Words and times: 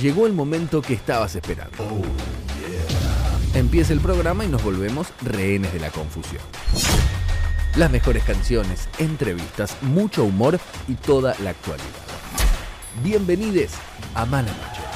Llegó 0.00 0.26
el 0.26 0.34
momento 0.34 0.82
que 0.82 0.92
estabas 0.92 1.34
esperando. 1.36 1.78
Empieza 3.54 3.94
el 3.94 4.00
programa 4.00 4.44
y 4.44 4.48
nos 4.48 4.62
volvemos 4.62 5.08
rehenes 5.22 5.72
de 5.72 5.80
la 5.80 5.90
confusión. 5.90 6.42
Las 7.76 7.90
mejores 7.90 8.22
canciones, 8.24 8.90
entrevistas, 8.98 9.74
mucho 9.80 10.24
humor 10.24 10.60
y 10.86 10.94
toda 10.96 11.34
la 11.42 11.50
actualidad. 11.50 11.86
Bienvenidos 13.02 13.72
a 14.14 14.26
Mala 14.26 14.52
Noche. 14.52 14.95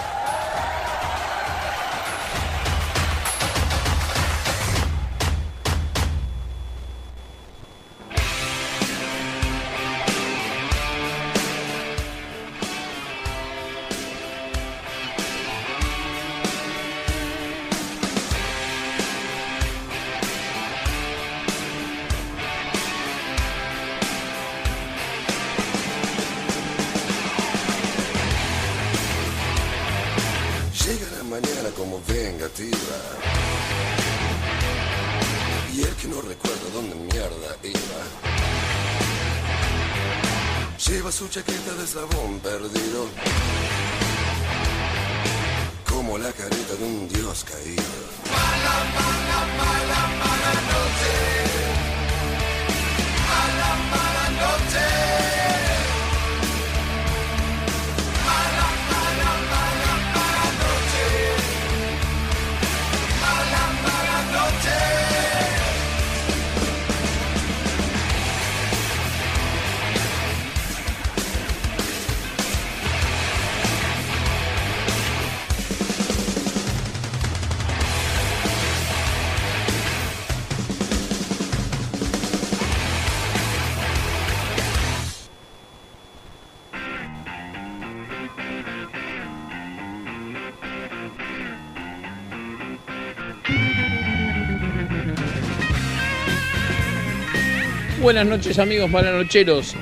Buenas 98.11 98.27
noches 98.27 98.59
amigos 98.59 98.91
malanocheros. 98.91 99.77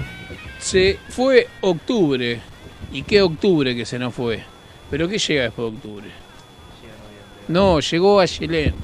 Se 0.58 0.98
fue 1.08 1.48
octubre. 1.62 2.38
¿Y 2.92 3.02
qué 3.02 3.22
octubre 3.22 3.74
que 3.74 3.86
se 3.86 3.98
nos 3.98 4.12
fue? 4.12 4.44
¿Pero 4.90 5.08
qué 5.08 5.16
llega 5.16 5.44
después 5.44 5.70
de 5.70 5.76
octubre? 5.78 6.10
No, 7.48 7.80
llegó 7.80 8.20
a 8.20 8.26
Yelén. 8.26 8.74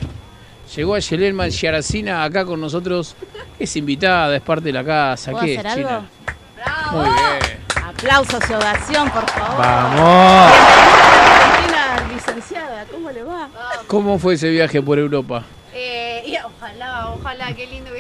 Llegó 0.74 0.94
a 0.94 0.98
Yelén 0.98 1.36
Mancharacina 1.36 2.24
acá 2.24 2.46
con 2.46 2.58
nosotros. 2.58 3.16
Es 3.58 3.76
invitada, 3.76 4.34
es 4.34 4.40
parte 4.40 4.64
de 4.64 4.72
la 4.72 4.82
casa. 4.82 5.32
¿Puedo 5.32 5.44
¿Qué, 5.44 5.58
hacer 5.58 5.66
algo? 5.66 5.88
China? 5.88 6.08
¡Bravo! 6.56 6.96
Muy 6.96 7.10
bien. 7.10 7.84
Aplausos 7.84 8.42
y 8.48 8.52
ovación, 8.54 9.10
por 9.10 9.28
favor. 9.28 9.58
¡Vamos! 9.58 10.52
Licenciada, 12.14 12.86
¿cómo 12.90 13.10
le 13.10 13.22
va? 13.22 13.50
¿Cómo 13.88 14.18
fue 14.18 14.34
ese 14.36 14.48
viaje 14.48 14.80
por 14.80 14.98
Europa? 14.98 15.44
Eh, 15.74 16.22
y 16.24 16.36
ojalá, 16.36 17.10
ojalá, 17.10 17.52
qué 17.54 17.66
lindo. 17.66 17.93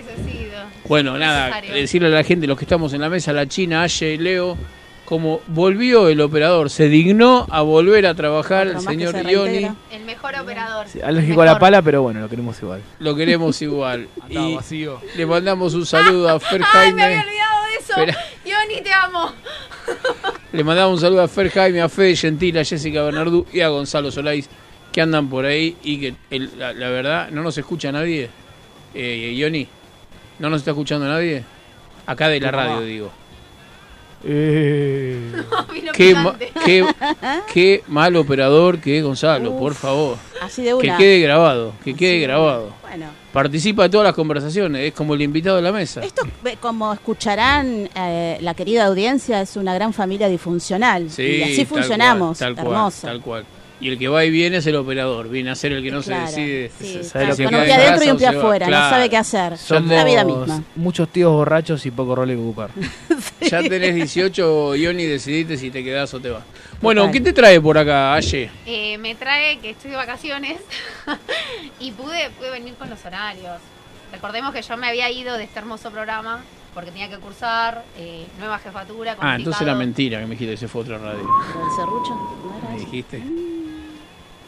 Bueno, 0.88 1.16
nada, 1.18 1.46
Necesario. 1.48 1.74
decirle 1.74 2.08
a 2.08 2.10
la 2.10 2.24
gente, 2.24 2.46
los 2.46 2.58
que 2.58 2.64
estamos 2.64 2.92
en 2.92 3.00
la 3.00 3.08
mesa, 3.08 3.32
la 3.32 3.46
China, 3.48 3.82
Aye, 3.82 4.18
Leo, 4.18 4.56
como 5.06 5.40
volvió 5.48 6.08
el 6.08 6.20
operador, 6.20 6.68
se 6.70 6.88
dignó 6.88 7.46
a 7.50 7.62
volver 7.62 8.06
a 8.06 8.14
trabajar 8.14 8.66
el 8.68 8.80
señor 8.80 9.12
se 9.14 9.22
Ioni. 9.30 9.68
El 9.90 10.04
mejor 10.04 10.34
operador. 10.40 10.86
Alérgico 11.02 11.42
a 11.42 11.46
la 11.46 11.58
pala, 11.58 11.82
pero 11.82 12.02
bueno, 12.02 12.20
lo 12.20 12.28
queremos 12.28 12.60
igual. 12.62 12.80
Lo 13.00 13.14
queremos 13.16 13.60
igual. 13.62 14.08
Y 14.28 14.54
vacío. 14.56 15.00
le 15.16 15.26
mandamos 15.26 15.74
un 15.74 15.86
saludo 15.86 16.28
a 16.28 16.38
Fer 16.40 16.62
Ay, 16.72 16.92
me 16.92 17.02
había 17.04 17.16
Jaime. 17.18 17.30
olvidado 17.30 17.64
de 17.66 17.74
eso. 17.76 17.92
Espera. 18.00 18.18
Yoni, 18.44 18.82
te 18.82 18.92
amo. 18.92 19.32
Le 20.52 20.64
mandamos 20.64 20.94
un 20.94 21.00
saludo 21.00 21.22
a 21.22 21.28
Fer 21.28 21.50
Jaime, 21.50 21.80
a 21.82 21.88
Fede 21.88 22.16
Gentil, 22.16 22.58
a 22.58 22.64
Jessica 22.64 23.02
Bernardú 23.02 23.46
y 23.52 23.60
a 23.60 23.68
Gonzalo 23.68 24.10
Solais, 24.10 24.48
que 24.92 25.00
andan 25.00 25.28
por 25.28 25.44
ahí 25.44 25.76
y 25.82 25.98
que 26.00 26.14
el- 26.30 26.58
la, 26.58 26.72
la 26.72 26.88
verdad 26.88 27.30
no 27.30 27.42
nos 27.42 27.56
escucha 27.58 27.90
nadie. 27.92 28.30
Eh, 28.94 29.34
Ioni, 29.36 29.66
¿no 30.44 30.50
nos 30.50 30.60
está 30.60 30.72
escuchando 30.72 31.06
nadie? 31.08 31.42
Acá 32.06 32.28
de 32.28 32.38
la 32.38 32.50
radio, 32.50 32.80
digo. 32.82 33.10
Eh, 34.26 35.32
Qué, 35.94 36.14
ma- 36.14 36.36
qué, 36.64 36.84
qué 37.52 37.82
mal 37.88 38.16
operador 38.16 38.78
que 38.80 38.98
es 38.98 39.04
Gonzalo, 39.04 39.56
por 39.58 39.74
favor. 39.74 40.16
Así 40.42 40.62
de 40.62 40.70
Que 40.78 40.88
una. 40.88 40.96
quede 40.96 41.20
grabado, 41.20 41.72
que 41.84 41.94
quede 41.94 42.20
grabado. 42.20 42.72
Bueno, 42.82 43.06
Participa 43.32 43.82
de 43.84 43.88
todas 43.90 44.04
las 44.06 44.14
conversaciones, 44.14 44.82
es 44.88 44.92
como 44.94 45.14
el 45.14 45.22
invitado 45.22 45.56
de 45.56 45.62
la 45.62 45.72
mesa. 45.72 46.00
esto, 46.02 46.22
como 46.60 46.92
escucharán, 46.92 47.88
eh, 47.96 48.38
la 48.40 48.54
querida 48.54 48.86
audiencia 48.86 49.40
es 49.42 49.56
una 49.56 49.74
gran 49.74 49.92
familia 49.92 50.28
disfuncional. 50.28 51.10
Sí, 51.10 51.22
y 51.22 51.42
así 51.42 51.56
tal 51.58 51.66
funcionamos. 51.66 52.38
cual, 52.38 52.54
tal 52.54 52.64
cual, 52.64 52.76
hermoso. 52.76 53.06
tal 53.06 53.20
cual. 53.20 53.44
Y 53.80 53.88
el 53.88 53.98
que 53.98 54.06
va 54.08 54.24
y 54.24 54.30
viene 54.30 54.58
es 54.58 54.66
el 54.66 54.76
operador, 54.76 55.28
viene 55.28 55.50
a 55.50 55.54
ser 55.56 55.72
el 55.72 55.82
que 55.82 55.90
no 55.90 56.00
Claro, 56.00 56.28
se 56.28 56.40
decide. 56.40 56.70
sí, 56.80 57.04
¿sabe 57.04 57.26
lo 57.26 57.36
que 57.36 57.44
con 57.44 57.54
un 57.56 57.64
pie 57.64 57.74
en 57.74 57.80
adentro 57.80 58.04
y 58.06 58.10
un 58.10 58.16
pie 58.16 58.26
afuera, 58.28 58.66
Claro. 58.66 58.84
no 58.84 58.90
sabe 58.90 59.10
qué 59.10 59.16
hacer. 59.16 59.58
somos 59.58 59.90
la 59.90 60.04
vida 60.04 60.24
misma. 60.24 60.62
muchos 60.76 61.08
tíos 61.08 61.32
borrachos 61.32 61.84
y 61.84 61.90
poco 61.90 62.14
rol 62.14 62.28
que 62.28 62.36
ocupar. 62.36 62.70
Ya 63.50 63.62
tenés 63.62 63.94
18, 63.94 64.76
Ioni, 64.76 65.04
decidiste 65.04 65.56
si 65.58 65.70
te 65.70 65.82
quedás 65.84 66.14
o 66.14 66.20
te 66.20 66.30
vas. 66.30 66.44
Bueno, 66.80 67.02
Total. 67.02 67.12
¿qué 67.12 67.20
te 67.20 67.32
trae 67.32 67.60
por 67.60 67.76
acá, 67.76 68.14
Aye? 68.14 68.50
Eh, 68.64 68.96
me 68.98 69.14
trae 69.16 69.58
que 69.58 69.70
estoy 69.70 69.90
de 69.90 69.96
vacaciones 69.96 70.60
y 71.80 71.90
pude, 71.92 72.30
pude 72.38 72.50
venir 72.50 72.74
con 72.74 72.88
los 72.88 73.04
horarios. 73.04 73.58
Recordemos 74.12 74.54
que 74.54 74.62
yo 74.62 74.76
me 74.76 74.88
había 74.88 75.10
ido 75.10 75.36
de 75.36 75.44
este 75.44 75.58
hermoso 75.58 75.90
programa 75.90 76.42
porque 76.74 76.90
tenía 76.90 77.08
que 77.08 77.18
cursar 77.18 77.84
eh, 77.96 78.26
nueva 78.38 78.58
jefatura. 78.58 79.16
Ah, 79.20 79.36
entonces 79.36 79.62
era 79.62 79.72
complicado. 79.72 79.78
mentira 79.78 80.18
que 80.20 80.26
me 80.26 80.30
dijiste 80.34 80.52
que 80.52 80.56
se 80.58 80.68
fue 80.68 80.80
a 80.80 80.84
otra 80.84 80.98
radio. 80.98 81.22
¿Lo 81.22 81.60
del 81.60 81.76
serrucho? 81.76 82.14
¿No 82.14 82.58
era 82.58 82.70
¿Me 82.70 82.80
dijiste? 82.80 83.22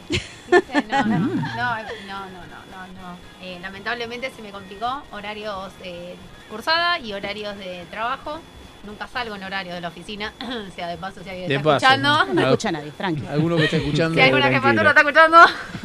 ¿Viste? 0.09 0.85
No, 0.89 1.03
no, 1.05 1.19
no, 1.19 1.25
no, 1.27 1.27
no, 1.27 2.87
no. 2.87 3.17
Eh, 3.41 3.59
lamentablemente 3.61 4.31
se 4.35 4.41
me 4.41 4.51
complicó 4.51 5.03
horarios 5.11 5.71
de 5.81 6.15
cursada 6.49 6.99
y 6.99 7.13
horarios 7.13 7.57
de 7.57 7.85
trabajo. 7.91 8.39
Nunca 8.85 9.07
salgo 9.07 9.35
en 9.35 9.43
horario 9.43 9.73
de 9.73 9.81
la 9.81 9.89
oficina, 9.89 10.31
o 10.41 10.73
sea, 10.73 10.87
de 10.87 10.95
paso 10.97 11.21
si 11.21 11.29
alguien 11.29 11.49
De 11.49 11.55
está 11.55 11.63
paso. 11.73 11.85
escuchando. 11.85 12.33
No 12.33 12.41
escucha 12.41 12.71
nadie, 12.71 12.91
tranqui. 12.91 13.27
¿Alguno 13.27 13.57
que 13.57 13.65
está 13.65 13.77
escuchando? 13.77 14.15
Si 14.15 14.21
alguna 14.21 14.47
jefatura 14.47 14.89
está 14.89 15.01
escuchando. 15.01 15.37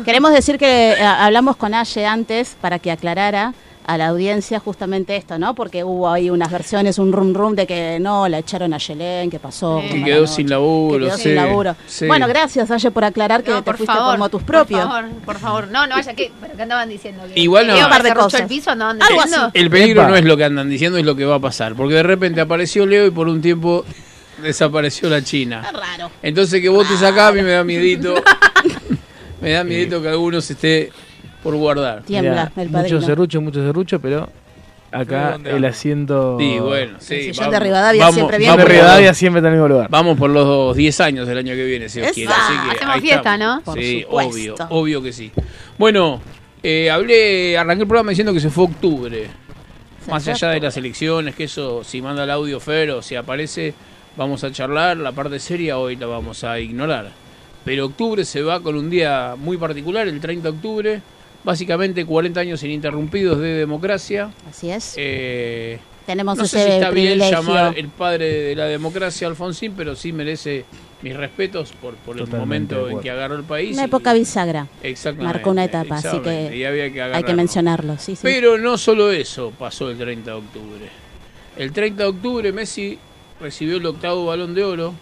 Queremos 0.04 0.32
decir 0.32 0.58
que 0.58 0.92
eh, 0.92 1.02
hablamos 1.04 1.56
con 1.56 1.74
Aye 1.74 2.06
antes 2.06 2.56
para 2.60 2.78
que 2.78 2.92
aclarara 2.92 3.54
a 3.84 3.98
la 3.98 4.08
audiencia 4.08 4.60
justamente 4.60 5.16
esto, 5.16 5.38
¿no? 5.38 5.54
Porque 5.54 5.84
hubo 5.84 6.08
ahí 6.08 6.30
unas 6.30 6.50
versiones, 6.50 6.98
un 6.98 7.12
rum 7.12 7.34
rum 7.34 7.54
de 7.54 7.66
que 7.66 7.98
no, 8.00 8.28
la 8.28 8.38
echaron 8.38 8.72
a 8.74 8.78
Yelén, 8.78 9.30
que 9.30 9.38
pasó. 9.38 9.80
Sí. 9.82 9.88
Que 9.88 10.04
quedó 10.04 10.26
sin 10.26 10.48
laburo, 10.48 10.98
que 11.00 11.04
quedó 11.06 11.16
sí, 11.16 11.22
sin 11.24 11.34
laburo. 11.34 11.76
sí. 11.86 12.06
Bueno, 12.06 12.28
gracias 12.28 12.70
Aye 12.70 12.90
por 12.90 13.04
aclarar 13.04 13.42
que 13.42 13.50
No, 13.50 13.58
te 13.58 13.62
por 13.64 13.76
fuiste 13.76 13.94
favor, 13.94 14.14
como 14.14 14.28
tus 14.28 14.42
propios. 14.42 14.80
Por 14.80 14.90
favor, 14.90 15.10
por 15.24 15.38
favor. 15.38 15.68
No, 15.68 15.86
no 15.86 15.96
vaya 15.96 16.14
que. 16.14 16.32
¿Pero 16.40 16.54
qué 16.56 16.62
andaban 16.62 16.88
diciendo? 16.88 17.22
¿Que 17.32 17.40
Igual 17.40 17.66
no. 17.66 17.74
Un 17.74 17.88
par 17.88 18.02
de 18.02 18.14
cosas. 18.14 18.40
el 18.42 18.46
piso? 18.46 18.70
¿Andaban 18.70 19.02
Algo 19.02 19.20
así. 19.20 19.36
El 19.54 19.70
peligro 19.70 20.02
Epa. 20.02 20.10
no 20.10 20.16
es 20.16 20.24
lo 20.24 20.36
que 20.36 20.44
andan 20.44 20.68
diciendo, 20.70 20.98
es 20.98 21.04
lo 21.04 21.16
que 21.16 21.24
va 21.24 21.36
a 21.36 21.40
pasar. 21.40 21.74
Porque 21.74 21.94
de 21.94 22.02
repente 22.02 22.40
apareció 22.40 22.86
Leo 22.86 23.06
y 23.06 23.10
por 23.10 23.28
un 23.28 23.40
tiempo 23.42 23.84
desapareció 24.42 25.08
la 25.08 25.22
China. 25.22 25.62
Es 25.66 25.72
raro. 25.72 26.10
Entonces 26.22 26.60
que 26.60 26.68
vos 26.68 26.86
te 26.88 26.96
sacás 26.96 27.30
a 27.30 27.32
mí 27.32 27.42
me 27.42 27.50
da 27.52 27.64
miedito. 27.64 28.14
me 29.40 29.50
da 29.52 29.64
miedito 29.64 30.00
que 30.02 30.08
alguno 30.08 30.40
se 30.40 30.52
esté 30.54 30.92
por 31.42 31.54
guardar. 31.56 32.02
Tiembla 32.02 32.30
Mirá, 32.30 32.42
el 32.62 32.70
padrino. 32.70 32.96
Mucho 32.96 33.06
serrucho, 33.06 33.40
mucho 33.40 33.60
serrucho, 33.62 34.00
pero 34.00 34.28
acá 34.90 35.32
¿Dónde 35.32 35.50
el 35.52 35.64
asiento 35.64 36.36
Sí, 36.38 36.58
bueno, 36.60 36.98
sí. 37.00 37.14
El 37.14 37.20
sillón 37.22 37.36
vamos- 37.38 37.52
de 37.52 37.60
Rivadavia 37.60 38.00
vamos- 38.02 38.14
siempre 38.14 38.38
bien 38.38 38.56
de 38.56 38.64
Rivadavia 38.64 39.08
los- 39.08 39.16
siempre 39.16 39.38
está 39.40 39.48
en 39.48 39.54
el 39.54 39.60
mismo 39.60 39.68
lugar. 39.68 39.86
Vamos 39.90 40.18
por 40.18 40.30
los 40.30 40.76
10 40.76 41.00
años 41.00 41.26
del 41.26 41.38
año 41.38 41.54
que 41.54 41.64
viene, 41.64 41.88
si 41.88 42.00
Dios 42.00 42.10
Esa. 42.10 42.14
quiere. 42.14 42.32
Así 42.32 42.52
que 42.68 42.76
Hacemos 42.76 42.94
ahí 42.94 43.00
fiesta, 43.00 43.34
estamos. 43.34 43.56
¿no? 43.56 43.62
Por 43.62 43.78
sí, 43.78 44.02
supuesto. 44.02 44.32
obvio, 44.34 44.56
obvio 44.70 45.02
que 45.02 45.12
sí. 45.12 45.32
Bueno, 45.78 46.20
eh, 46.62 46.90
hablé, 46.90 47.56
arranqué 47.58 47.82
el 47.82 47.88
programa 47.88 48.10
diciendo 48.10 48.32
que 48.32 48.40
se 48.40 48.50
fue 48.50 48.64
octubre. 48.64 49.28
Se 50.04 50.10
Más 50.10 50.26
allá 50.28 50.48
de 50.48 50.54
octubre. 50.56 50.66
las 50.66 50.76
elecciones, 50.76 51.34
que 51.34 51.44
eso, 51.44 51.84
si 51.84 52.02
manda 52.02 52.24
el 52.24 52.30
audio 52.30 52.58
Fer 52.60 52.90
o 52.90 53.02
si 53.02 53.14
aparece, 53.14 53.72
vamos 54.16 54.42
a 54.44 54.50
charlar. 54.52 54.96
La 54.96 55.12
parte 55.12 55.38
seria 55.38 55.78
hoy 55.78 55.96
la 55.96 56.06
vamos 56.06 56.44
a 56.44 56.58
ignorar. 56.58 57.10
Pero 57.64 57.86
octubre 57.86 58.24
se 58.24 58.42
va 58.42 58.60
con 58.60 58.74
un 58.76 58.90
día 58.90 59.36
muy 59.38 59.56
particular, 59.56 60.08
el 60.08 60.20
30 60.20 60.50
de 60.50 60.56
octubre. 60.56 61.02
Básicamente 61.44 62.04
40 62.06 62.38
años 62.40 62.62
ininterrumpidos 62.62 63.38
de 63.40 63.48
democracia. 63.54 64.30
Así 64.48 64.70
es. 64.70 64.94
Eh, 64.96 65.78
Tenemos 66.06 66.38
no 66.38 66.46
sé 66.46 66.64
si 66.64 66.70
está 66.70 66.90
bien 66.90 67.18
llamar 67.18 67.76
el 67.76 67.88
padre 67.88 68.30
de 68.42 68.56
la 68.56 68.66
democracia 68.66 69.26
Alfonsín, 69.26 69.74
pero 69.76 69.96
sí 69.96 70.12
merece 70.12 70.64
mis 71.02 71.16
respetos 71.16 71.72
por, 71.72 71.94
por 71.96 72.16
el 72.16 72.24
Totalmente 72.26 72.76
momento 72.76 72.96
en 72.96 73.02
que 73.02 73.10
agarró 73.10 73.34
el 73.34 73.42
país. 73.42 73.74
Una 73.74 73.84
época 73.86 74.12
bisagra. 74.12 74.68
Exactamente. 74.84 75.34
marcó 75.34 75.50
una 75.50 75.64
etapa, 75.64 75.96
así 75.96 76.20
que 76.20 76.56
y 76.56 76.64
había 76.64 76.84
que 76.84 76.84
Hay 76.84 76.92
que 76.92 77.00
agarrarlo. 77.02 77.36
mencionarlo, 77.36 77.98
sí, 77.98 78.14
sí. 78.14 78.20
Pero 78.22 78.56
no 78.56 78.78
solo 78.78 79.10
eso 79.10 79.52
pasó 79.58 79.90
el 79.90 79.98
30 79.98 80.30
de 80.30 80.36
octubre. 80.36 80.88
El 81.56 81.72
30 81.72 82.04
de 82.04 82.08
octubre 82.08 82.52
Messi 82.52 82.98
recibió 83.40 83.78
el 83.78 83.86
octavo 83.86 84.26
balón 84.26 84.54
de 84.54 84.62
oro. 84.62 84.94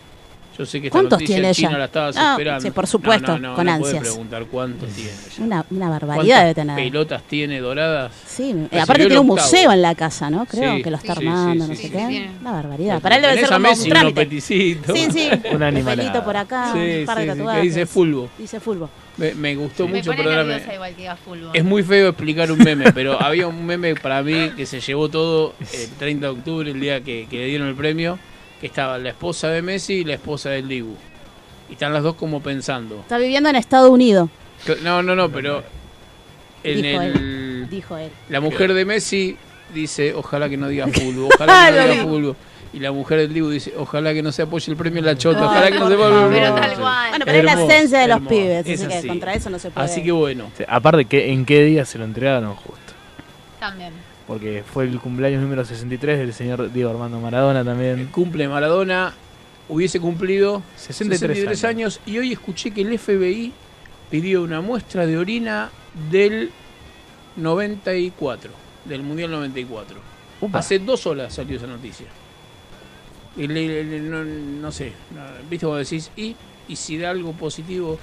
Yo 0.60 0.66
sé 0.66 0.78
que 0.78 0.88
esta 0.88 0.98
¿Cuántos 0.98 1.12
noticia 1.18 1.36
tiene 1.36 1.52
ya? 1.54 1.70
la 1.78 1.84
estabas 1.86 2.16
Ah, 2.18 2.32
esperando. 2.32 2.60
sí, 2.60 2.70
por 2.70 2.86
supuesto, 2.86 3.32
No, 3.32 3.38
no, 3.38 3.48
no, 3.48 3.54
con 3.54 3.64
no 3.64 3.78
puede 3.78 3.96
ansias. 3.96 4.12
preguntar 4.14 4.44
cuántos 4.44 4.90
tiene. 4.90 5.10
ya. 5.38 5.42
Una, 5.42 5.64
una 5.70 5.88
barbaridad 5.88 6.16
¿Cuántas 6.16 6.38
debe 6.42 6.54
tener. 6.54 6.76
pelotas 6.76 7.22
tiene 7.22 7.60
doradas? 7.60 8.12
Sí, 8.26 8.54
eh, 8.70 8.78
aparte 8.78 9.06
tiene 9.06 9.18
un 9.20 9.30
octavo. 9.30 9.46
museo 9.48 9.72
en 9.72 9.80
la 9.80 9.94
casa, 9.94 10.28
¿no? 10.28 10.44
Creo 10.44 10.76
Sí, 10.76 10.82
que 10.82 10.90
lo 10.90 10.96
está 10.98 11.12
armando, 11.12 11.64
sí, 11.64 11.70
no 11.70 11.76
sí, 11.76 11.82
sé 11.82 11.88
sí, 11.88 11.94
qué. 11.94 12.30
Una 12.42 12.52
barbaridad. 12.52 13.00
Para 13.00 13.16
él 13.16 13.22
debe 13.22 13.38
ser 13.40 13.48
como 13.48 13.58
Messi 13.60 13.84
un 13.84 13.88
trámite. 13.88 14.20
peticitos. 14.26 14.98
Sí, 14.98 15.08
sí. 15.10 15.30
Un 15.50 15.62
animalada. 15.62 15.96
pelito 16.12 16.24
por 16.26 16.36
acá, 16.36 16.72
Sí, 16.74 16.78
un 17.00 17.06
par 17.06 17.16
de 17.16 17.22
sí, 17.24 17.28
sí, 17.30 17.32
que 17.32 17.38
tatuajes. 17.38 17.62
dice 17.62 17.86
fulbo. 17.86 18.28
Dice 18.38 18.60
fulbo. 18.60 18.90
Me, 19.16 19.34
me 19.34 19.54
gustó 19.56 19.88
Me 19.88 19.94
mucho, 19.94 20.10
perdóname. 20.14 20.60
fútbol. 21.24 21.50
Es 21.54 21.64
muy 21.64 21.82
feo 21.82 22.08
explicar 22.10 22.52
un 22.52 22.58
meme, 22.58 22.92
pero 22.92 23.18
había 23.22 23.46
un 23.48 23.64
meme 23.64 23.94
para 23.94 24.22
mí 24.22 24.50
que 24.56 24.66
se 24.66 24.80
llevó 24.80 25.08
todo 25.08 25.54
el 25.72 25.88
30 25.98 26.26
de 26.26 26.32
octubre, 26.32 26.70
el 26.70 26.80
día 26.80 27.00
que, 27.02 27.26
que 27.30 27.38
le 27.38 27.46
dieron 27.46 27.68
el 27.68 27.74
premio, 27.74 28.18
que 28.60 28.66
estaba 28.66 28.98
la 28.98 29.10
esposa 29.10 29.48
de 29.48 29.62
Messi 29.62 29.94
y 29.94 30.04
la 30.04 30.14
esposa 30.14 30.50
del 30.50 30.68
Dibu. 30.68 30.94
Y 31.68 31.72
están 31.74 31.92
las 31.92 32.02
dos 32.02 32.14
como 32.16 32.42
pensando. 32.42 33.00
Está 33.00 33.18
viviendo 33.18 33.48
en 33.48 33.56
Estados 33.56 33.90
Unidos, 33.90 34.28
No, 34.82 35.02
no, 35.02 35.14
no, 35.14 35.30
pero 35.30 35.62
en 36.62 36.82
dijo 36.82 37.00
el, 37.02 37.16
él. 37.16 37.66
Dijo 37.70 37.96
él. 37.96 38.10
la 38.28 38.40
mujer 38.40 38.74
de 38.74 38.84
Messi 38.84 39.36
dice, 39.72 40.12
ojalá 40.14 40.48
que 40.48 40.56
no 40.56 40.68
diga 40.68 40.86
fútbol, 40.92 41.30
ojalá 41.34 41.70
que 41.70 41.76
no 41.86 41.92
diga 41.92 42.02
fútbol. 42.04 42.36
Y 42.72 42.78
la 42.78 42.92
mujer 42.92 43.18
del 43.18 43.34
Dibu 43.34 43.48
dice, 43.50 43.72
ojalá 43.76 44.12
que 44.14 44.22
no 44.22 44.30
se 44.30 44.42
apoye 44.42 44.70
el 44.70 44.76
premio 44.76 45.00
en 45.00 45.06
la 45.06 45.18
chota, 45.18 45.44
ojalá 45.44 45.72
que 45.72 45.78
no 45.78 45.88
se 45.88 45.96
favor. 45.96 46.30
Pero 46.30 46.52
vuelva. 46.52 46.60
tal 46.60 46.78
cual. 46.78 47.08
Bueno, 47.10 47.24
pero 47.24 47.38
es 47.38 47.44
la 47.44 47.52
esencia 47.64 47.98
de 48.00 48.06
los 48.08 48.16
hermoso. 48.18 48.34
pibes, 48.36 48.66
Es 48.66 48.82
así 48.82 49.00
que 49.02 49.08
contra 49.08 49.34
eso 49.34 49.50
no 49.50 49.58
se 49.58 49.70
puede. 49.70 49.84
Así 49.86 50.02
que 50.04 50.12
bueno. 50.12 50.50
Aparte, 50.68 51.04
que 51.06 51.32
¿en 51.32 51.44
qué 51.44 51.64
día 51.64 51.84
se 51.84 51.98
lo 51.98 52.04
entregaron 52.04 52.54
justo? 52.54 52.92
También. 53.58 53.92
Porque 54.30 54.62
fue 54.62 54.84
el 54.84 55.00
cumpleaños 55.00 55.42
número 55.42 55.64
63 55.64 56.16
del 56.20 56.32
señor 56.32 56.72
Diego 56.72 56.88
Armando 56.90 57.18
Maradona 57.18 57.60
El 57.60 57.66
también. 57.66 58.06
cumple 58.12 58.46
Maradona 58.46 59.12
hubiese 59.68 59.98
cumplido 59.98 60.62
63 60.76 61.18
63 61.18 61.64
años. 61.64 62.00
y 62.06 62.16
hoy 62.18 62.30
escuché 62.32 62.70
que 62.70 62.82
el 62.82 62.96
FBI 62.96 63.52
pidió 64.08 64.42
una 64.44 64.60
muestra 64.60 65.04
de 65.04 65.18
orina 65.18 65.70
del 66.12 66.52
94, 67.36 68.52
del 68.84 69.02
Mundial 69.02 69.32
94. 69.32 69.96
Upa. 70.40 70.60
Hace 70.60 70.78
dos 70.78 71.08
horas 71.08 71.34
salió 71.34 71.56
esa 71.56 71.66
noticia. 71.66 72.06
Y 73.36 73.48
le- 73.48 73.82
le- 73.82 73.98
no, 74.00 74.22
no 74.24 74.70
sé, 74.70 74.92
viste 75.50 75.66
como 75.66 75.76
decís, 75.78 76.10
y, 76.16 76.36
y 76.68 76.76
si 76.76 76.98
da 76.98 77.10
algo 77.10 77.32
positivo, 77.32 77.98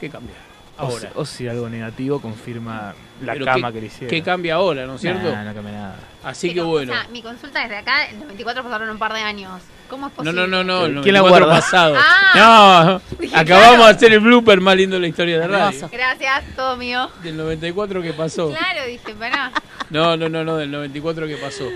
¿qué 0.00 0.08
cambia? 0.10 0.36
O 0.78 0.86
si- 0.90 0.94
Ahora. 0.94 1.12
O, 1.16 1.24
si 1.26 1.48
algo 1.48 1.68
negativo 1.68 2.20
confirma 2.20 2.94
la 3.22 3.32
Pero 3.34 3.44
cama 3.44 3.68
¿qué- 3.68 3.74
que 3.74 3.80
le 3.80 3.86
hicieron. 3.88 4.08
¿Qué 4.10 4.22
cambia 4.22 4.54
ahora, 4.54 4.86
no 4.86 4.94
es 4.94 5.00
cierto? 5.00 5.30
Nah, 5.30 5.44
no 5.44 5.54
cambia 5.54 5.72
nada. 5.72 5.96
Así 6.24 6.52
que 6.54 6.60
bueno. 6.62 6.92
O 6.92 6.96
sea, 6.96 7.06
mi 7.10 7.22
consulta 7.22 7.60
desde 7.62 7.76
acá, 7.76 8.10
los 8.18 8.26
24 8.26 8.62
pasaron 8.62 8.90
un 8.90 8.98
par 8.98 9.12
de 9.12 9.20
años. 9.20 9.60
¿Cómo 9.88 10.06
es 10.06 10.12
No, 10.12 10.16
posible? 10.16 10.46
no, 10.46 10.46
no, 10.46 10.64
no, 10.64 10.86
el 10.86 11.02
¿Quién 11.02 11.14
la 11.14 11.20
94 11.20 11.46
guarda? 11.46 11.60
pasado. 11.60 11.94
Ah. 11.98 13.00
no, 13.10 13.16
Dije, 13.18 13.34
acabamos 13.38 13.68
claro. 13.76 13.84
de 13.86 13.90
hacer 13.90 14.12
el 14.12 14.20
blooper 14.20 14.60
más 14.60 14.76
lindo 14.76 14.94
de 14.96 15.00
la 15.00 15.08
historia 15.08 15.38
de 15.40 15.48
radio. 15.48 15.88
Gracias, 15.90 16.44
todo 16.56 16.76
mío. 16.76 17.10
Del 17.22 17.36
94 17.36 18.00
que 18.02 18.12
pasó. 18.12 18.50
Claro, 18.50 18.86
dije, 18.86 19.14
pará. 19.18 19.50
No, 19.90 20.16
no, 20.16 20.28
no, 20.28 20.44
no, 20.44 20.56
del 20.56 20.70
94 20.70 21.26
que 21.26 21.36
pasó. 21.36 21.68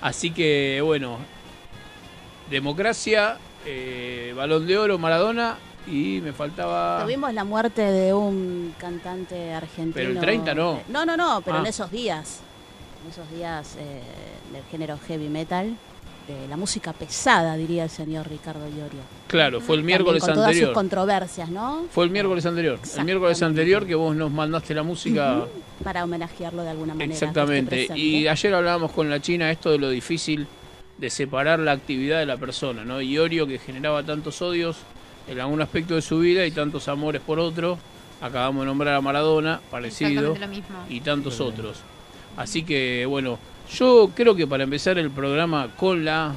Así 0.00 0.30
que, 0.30 0.80
bueno, 0.82 1.18
democracia, 2.48 3.36
eh, 3.66 4.32
balón 4.36 4.66
de 4.66 4.78
oro, 4.78 4.98
Maradona 4.98 5.56
y 5.86 6.20
me 6.22 6.32
faltaba... 6.32 7.00
Tuvimos 7.02 7.32
la 7.34 7.44
muerte 7.44 7.82
de 7.82 8.12
un 8.14 8.74
cantante 8.78 9.52
argentino. 9.52 9.94
Pero 9.94 10.10
el 10.10 10.18
30 10.18 10.54
no. 10.54 10.80
No, 10.88 11.04
no, 11.06 11.16
no, 11.16 11.40
pero 11.44 11.58
Ah. 11.58 11.60
en 11.60 11.66
esos 11.66 11.90
días. 11.90 12.40
En 13.04 13.10
esos 13.10 13.30
días 13.30 13.76
eh, 13.78 14.02
del 14.52 14.62
género 14.70 14.98
heavy 15.06 15.28
metal. 15.28 15.76
De 16.28 16.46
la 16.46 16.56
música 16.56 16.92
pesada, 16.92 17.56
diría 17.56 17.82
el 17.84 17.90
señor 17.90 18.28
Ricardo 18.28 18.64
Iorio. 18.68 19.00
Claro, 19.26 19.60
fue 19.60 19.74
el 19.74 19.80
También 19.80 19.86
miércoles 19.98 20.22
con 20.22 20.34
todas 20.34 20.46
sus 20.50 20.54
anterior. 20.54 20.74
controversias, 20.74 21.50
¿no? 21.50 21.86
Fue 21.90 22.04
el 22.04 22.10
miércoles 22.10 22.46
anterior. 22.46 22.78
El 22.98 23.04
miércoles 23.04 23.42
anterior 23.42 23.84
que 23.84 23.96
vos 23.96 24.14
nos 24.14 24.30
mandaste 24.30 24.72
la 24.74 24.84
música. 24.84 25.46
Para 25.82 26.04
homenajearlo 26.04 26.62
de 26.62 26.70
alguna 26.70 26.94
manera. 26.94 27.12
Exactamente. 27.12 27.88
Y 27.96 28.28
ayer 28.28 28.54
hablábamos 28.54 28.92
con 28.92 29.10
la 29.10 29.18
China 29.20 29.50
esto 29.50 29.72
de 29.72 29.78
lo 29.78 29.88
difícil 29.90 30.46
de 30.98 31.10
separar 31.10 31.58
la 31.58 31.72
actividad 31.72 32.20
de 32.20 32.26
la 32.26 32.36
persona, 32.36 32.84
¿no? 32.84 33.00
Iorio 33.00 33.48
que 33.48 33.58
generaba 33.58 34.04
tantos 34.04 34.40
odios 34.40 34.76
en 35.28 35.40
algún 35.40 35.60
aspecto 35.62 35.94
de 35.94 36.02
su 36.02 36.18
vida 36.18 36.44
y 36.46 36.50
tantos 36.50 36.88
amores 36.88 37.20
por 37.20 37.38
otro. 37.38 37.78
Acabamos 38.20 38.62
de 38.62 38.66
nombrar 38.66 38.94
a 38.94 39.00
Maradona, 39.00 39.60
parecido, 39.70 40.32
Exactamente 40.32 40.40
lo 40.40 40.48
mismo. 40.48 40.84
y 40.88 41.00
tantos 41.00 41.40
otros. 41.40 41.78
Así 42.36 42.62
que, 42.64 43.06
bueno, 43.06 43.38
yo 43.72 44.10
creo 44.14 44.34
que 44.34 44.46
para 44.46 44.64
empezar 44.64 44.98
el 44.98 45.10
programa 45.10 45.68
con 45.76 46.04
la 46.04 46.34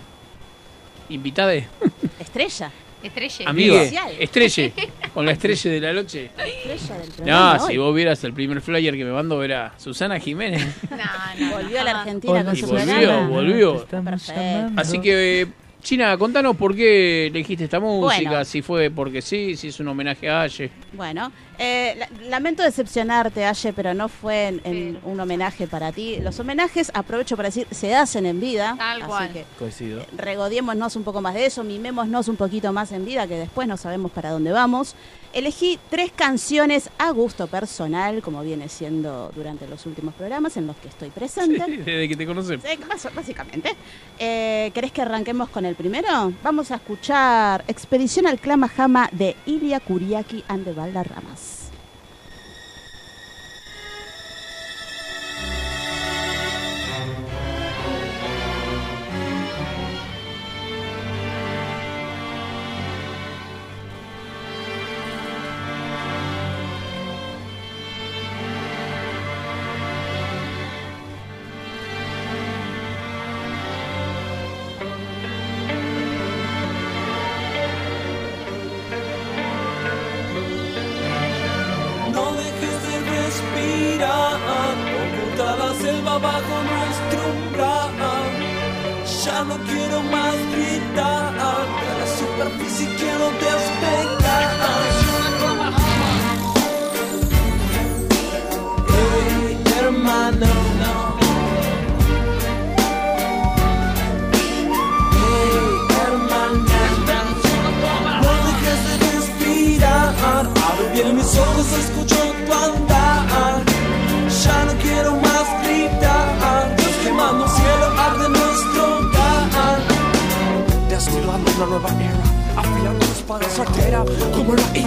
invitada, 1.10 1.54
Estrella. 2.20 2.72
Estrella. 3.04 3.50
amiga, 3.50 3.84
Especial. 3.84 4.12
estrella, 4.18 4.72
con 5.14 5.26
la 5.26 5.34
estrella 5.34 5.72
de 5.72 5.82
la 5.82 5.92
noche. 5.94 6.32
Estrella 6.38 6.98
del 7.00 7.12
programa. 7.12 7.58
No, 7.58 7.64
hoy. 7.66 7.72
si 7.74 7.78
vos 7.78 7.94
vieras 7.96 8.24
el 8.24 8.32
primer 8.34 8.62
flyer 8.62 8.96
que 8.96 9.04
me 9.04 9.12
mandó, 9.12 9.38
verá 9.40 9.74
Susana 9.78 10.20
Jiménez. 10.22 10.66
No, 10.90 10.98
no, 10.98 11.52
Volvió 11.58 11.82
a 11.82 11.84
la. 11.84 12.00
Argentina 12.00 12.46
con 12.46 12.56
Y 12.56 12.60
su 12.62 12.68
volvió, 12.68 12.86
programa. 12.86 13.28
volvió. 13.28 13.88
Llamando. 13.92 14.82
Así 14.82 15.02
que, 15.02 15.42
eh, 15.42 15.48
China, 15.84 16.18
contanos 16.18 16.56
por 16.56 16.74
qué 16.74 17.28
elegiste 17.28 17.66
esta 17.66 17.78
música, 17.82 18.30
Bueno. 18.30 18.46
si 18.46 18.62
fue 18.62 18.90
porque 18.90 19.22
sí, 19.22 19.58
si 19.58 19.68
es 19.68 19.80
un 19.82 19.90
homenaje 19.90 20.30
a 20.30 20.44
Aye. 20.44 20.72
Bueno, 20.94 21.30
eh, 21.60 21.96
la- 21.98 22.08
lamento 22.30 22.64
decepcionarte, 22.64 23.44
Aye, 23.44 23.74
pero 23.74 23.94
no 23.94 24.08
fue 24.08 24.48
en, 24.48 24.62
en 24.64 24.94
Sí. 24.94 25.00
un 25.04 25.20
homenaje 25.20 25.68
para 25.68 25.92
ti. 25.92 26.20
Los 26.22 26.40
homenajes, 26.40 26.90
aprovecho 26.94 27.36
para 27.36 27.50
decir, 27.50 27.68
se 27.70 27.94
hacen 27.96 28.26
en 28.26 28.40
vida. 28.40 28.76
Tal 28.78 29.02
así 29.02 29.10
cual. 29.10 29.34
que 29.34 29.44
Coincido. 29.60 30.06
regodiémonos 30.16 30.96
un 30.96 31.04
poco 31.04 31.20
más 31.22 31.34
de 31.34 31.48
eso, 31.48 31.66
mimémonos 31.66 32.30
un 32.30 32.38
poquito 32.38 32.72
más 32.72 32.94
en 32.94 33.04
vida, 33.04 33.28
que 33.28 33.36
después 33.36 33.68
no 33.68 33.76
sabemos 33.76 34.10
para 34.14 34.32
dónde 34.32 34.54
vamos. 34.54 34.96
Elegí 35.34 35.80
tres 35.90 36.12
canciones 36.12 36.92
a 37.00 37.10
gusto 37.10 37.48
personal, 37.48 38.22
como 38.22 38.44
viene 38.44 38.70
siendo 38.70 39.32
durante 39.36 39.68
los 39.68 39.84
últimos 39.88 40.14
programas 40.14 40.58
en 40.58 40.68
los 40.68 40.76
que 40.76 40.90
estoy 40.90 41.10
presente. 41.10 41.66
Desde 41.68 42.08
que 42.08 42.16
te 42.16 42.28
conocemos. 42.28 42.64
Sí, 42.64 42.78
básicamente. 43.16 43.76
Eh, 44.20 44.70
¿Querés 44.76 44.92
que 44.92 45.02
arranquemos 45.02 45.50
con 45.50 45.66
el 45.66 45.74
primero? 45.74 46.32
Vamos 46.44 46.70
a 46.70 46.76
escuchar 46.76 47.66
Expedición 47.68 48.28
al 48.28 48.40
Clamajama 48.40 49.10
de 49.12 49.36
Ilia 49.48 49.80
Kuriaki 49.80 50.44
and 50.48 50.66
the 50.66 50.72
Valderramas. 50.72 51.63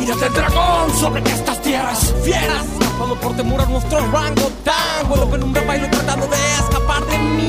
La 0.06 0.14
ira 0.14 0.16
del 0.16 0.32
dragón 0.32 0.96
sobre 0.98 1.22
estas 1.22 1.60
tierras 1.62 2.14
fieras, 2.22 2.64
escapando 2.80 3.14
por 3.16 3.36
temor 3.36 3.60
a 3.60 3.66
nuestro 3.66 3.98
rango 4.10 4.50
tan 4.64 5.08
vuelo 5.08 5.28
penumbra 5.28 5.62
bailo 5.64 5.88
tratando 5.90 6.26
de 6.26 6.36
escapar 6.36 7.04
de 7.06 7.18
mí. 7.18 7.48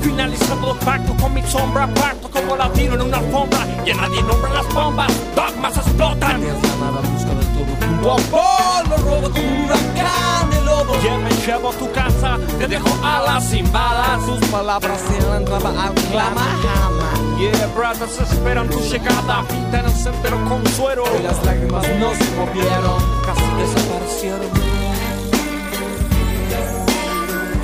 Finalizando 0.00 0.68
los 0.68 0.76
pactos 0.78 1.20
con 1.20 1.34
mi 1.34 1.42
sombra, 1.42 1.86
parto 1.94 2.30
como 2.30 2.56
latino 2.56 2.94
en 2.94 3.02
una 3.02 3.18
alfombra, 3.18 3.66
y 3.84 3.90
a 3.90 3.94
nadie 3.94 4.22
nombra 4.22 4.50
las 4.50 4.74
bombas, 4.74 5.12
dogmas 5.34 5.76
explotan. 5.76 6.40
Nada 6.40 7.00
busca 7.00 7.34
del 7.34 7.46
todo 7.46 7.64
junto 7.80 8.12
a 8.12 8.16
polvo, 8.16 8.96
robo 9.10 9.30
me 11.00 11.30
llevo 11.46 11.70
a 11.70 11.72
tu 11.72 11.90
casa, 11.92 12.38
te 12.58 12.66
dejo 12.66 12.88
alas 13.04 13.44
sin 13.48 13.70
balas. 13.72 14.24
Sus 14.24 14.40
palabras 14.50 15.00
se 15.00 15.20
la 15.20 15.36
al 15.36 15.94
clamajama. 15.94 17.12
Yeah, 17.38 17.66
brothers 17.74 18.20
esperan 18.20 18.68
tu 18.68 18.78
llegada, 18.80 19.44
pintan 19.48 19.84
el 19.84 19.92
sendero 19.92 20.44
con 20.48 20.66
suero. 20.68 21.04
Y 21.18 21.22
las 21.22 21.44
lágrimas 21.44 21.86
no 21.98 22.14
se 22.14 22.30
movieron, 22.36 23.02
casi 23.24 23.46
desaparecieron. 23.58 24.50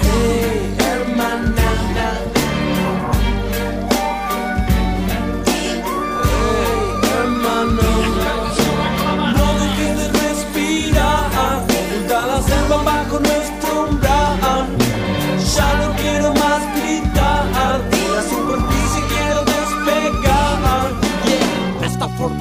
Hey, 0.02 0.76
hermana. 0.78 1.58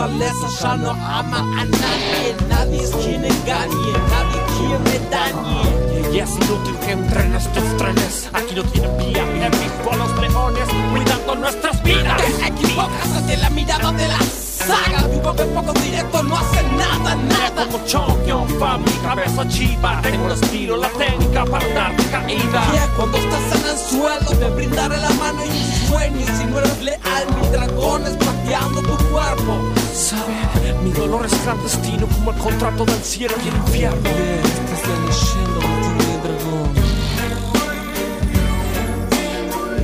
Esta 0.08 0.48
fortaleza 0.48 0.48
ya 0.62 0.78
no 0.78 0.92
ama 0.92 1.40
a 1.40 1.66
nadie, 1.66 2.36
nadie 2.48 2.84
es 2.84 2.92
quien 2.92 3.26
engañe, 3.26 3.92
nadie 4.10 4.42
quien 4.58 4.84
me 4.84 5.10
dañe. 5.10 6.14
Y 6.14 6.20
es 6.20 6.30
inútil 6.30 6.78
que 6.80 6.92
entren 6.92 7.36
estos 7.36 7.78
trenes, 7.78 8.30
aquí 8.34 8.56
no 8.56 8.64
tienen 8.64 8.98
vía, 8.98 9.50
visto 9.50 9.92
a 9.92 9.96
los 9.98 10.20
leones 10.20 10.68
cuidando 10.92 11.36
nuestras 11.36 11.84
vidas. 11.84 12.22
Te 12.22 12.48
equivocas 12.48 13.12
ante 13.18 13.38
la 13.38 13.50
mirada 13.50 13.92
de 13.92 14.08
la 14.08 14.20
saga. 14.20 15.02
Tu 15.10 15.22
papel 15.22 15.48
poco 15.50 15.74
directo 15.74 16.24
no 16.24 16.38
hace 16.38 16.64
nada, 16.64 17.16
nada. 17.16 17.66
Como 17.66 17.84
champion, 17.86 18.48
pa' 18.60 18.78
mi 18.78 18.92
cabeza 19.04 19.48
chiva, 19.50 20.02
tengo 20.02 20.28
el 20.28 20.34
estilo, 20.34 20.78
la 20.78 20.90
técnica 20.90 21.46
para 21.46 21.68
darte 21.68 22.04
caída. 22.06 22.64
Yeah, 22.72 22.88
cuando 22.96 23.18
estás 23.18 23.60
en 23.60 23.70
el 23.70 23.78
suelo, 23.78 24.30
te 24.40 24.50
brindaré 24.56 24.98
la 24.98 25.10
mano 25.12 25.46
y 25.46 25.50
un 25.50 25.88
sueño. 25.90 26.20
Y 26.22 26.26
si 26.26 26.46
no 26.46 26.60
eres 26.60 26.82
leal, 26.82 27.26
mis 27.40 27.52
dragones 27.52 28.14
pateando 28.14 28.82
tu 28.82 28.98
cuerpo. 29.10 29.87
Saben, 29.98 30.84
mi 30.84 30.92
dolor 30.92 31.26
es 31.26 31.34
clandestino 31.38 32.06
como 32.06 32.30
el 32.30 32.38
contrato 32.38 32.86
del 32.86 33.02
cielo 33.04 33.34
y 33.44 33.48
el 33.48 33.56
infierno. 33.56 34.10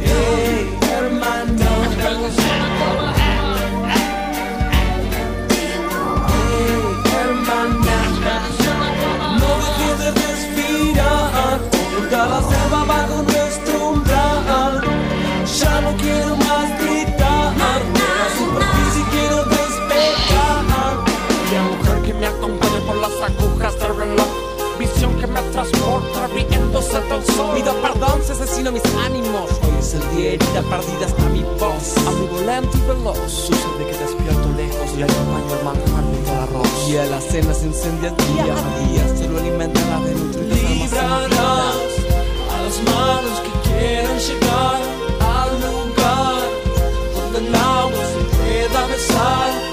Yeah, 0.06 0.53
riéndose 26.94 27.10
del 27.10 27.26
sol. 27.26 27.82
Perdón 27.82 28.22
si 28.24 28.32
asesino 28.32 28.72
mis 28.72 28.84
ánimos. 29.06 29.50
Hoy 29.64 29.78
es 29.80 29.94
el 29.94 30.16
día 30.16 30.32
herida 30.34 30.62
perdida 30.70 31.06
hasta 31.06 31.24
mi 31.30 31.44
voz. 31.60 31.98
Amigo 32.08 32.40
lento 32.46 32.78
y 32.78 32.82
veloz, 32.88 33.32
sucede 33.32 33.86
que 33.86 33.98
despierto 33.98 34.50
lejos 34.56 34.92
y 34.98 35.04
acompaño 35.04 35.58
el 35.58 35.66
manjar 35.66 36.04
junto 36.04 36.32
al 36.32 36.40
arroz. 36.40 36.90
Y 36.90 36.98
a 36.98 37.06
la 37.06 37.22
cena 37.22 37.54
se 37.54 37.66
incendia 37.68 38.12
día 38.12 38.54
a 38.54 38.80
día. 38.80 39.18
Solo 39.18 39.40
alimenta 39.40 39.80
la 39.82 40.00
de 40.06 40.16
nutridas 40.16 40.60
Librarás 40.70 41.76
a 42.52 42.62
las 42.64 42.78
manos 42.84 43.40
que 43.44 43.70
quieran 43.70 44.20
llegar 44.20 44.82
al 45.20 45.52
lugar 45.62 46.42
donde 47.16 47.40
el 47.48 47.56
agua 47.56 48.04
se 48.14 48.38
pueda 48.38 48.88
besar. 48.88 49.73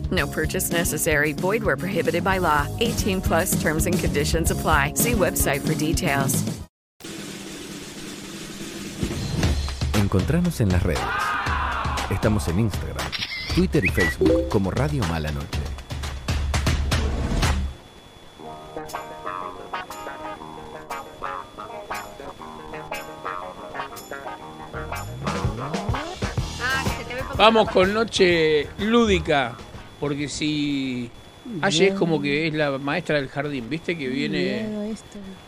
No 0.11 0.27
purchase 0.27 0.71
necessary. 0.71 1.33
Void 1.33 1.63
where 1.63 1.77
prohibited 1.77 2.23
by 2.23 2.39
law. 2.39 2.67
18 2.79 3.21
plus 3.21 3.61
terms 3.61 3.85
and 3.85 3.97
conditions 3.97 4.51
apply. 4.51 4.93
See 4.95 5.13
website 5.13 5.61
for 5.61 5.73
details. 5.73 6.43
Encontranos 9.93 10.59
en 10.59 10.69
las 10.69 10.83
redes. 10.83 10.99
Estamos 12.09 12.45
en 12.49 12.59
Instagram, 12.59 12.97
Twitter 13.55 13.85
y 13.85 13.87
Facebook 13.87 14.49
como 14.49 14.69
Radio 14.69 15.01
Mala 15.07 15.31
Noche. 15.31 15.61
Vamos 27.37 27.69
con 27.71 27.93
noche 27.93 28.67
lúdica, 28.77 29.55
porque 30.01 30.27
si... 30.27 31.09
Aye 31.61 31.87
es 31.87 31.93
como 31.95 32.21
que 32.21 32.47
es 32.47 32.53
la 32.53 32.77
maestra 32.77 33.15
del 33.15 33.27
jardín, 33.27 33.67
¿viste? 33.69 33.97
Que 33.97 34.07
viene... 34.09 34.93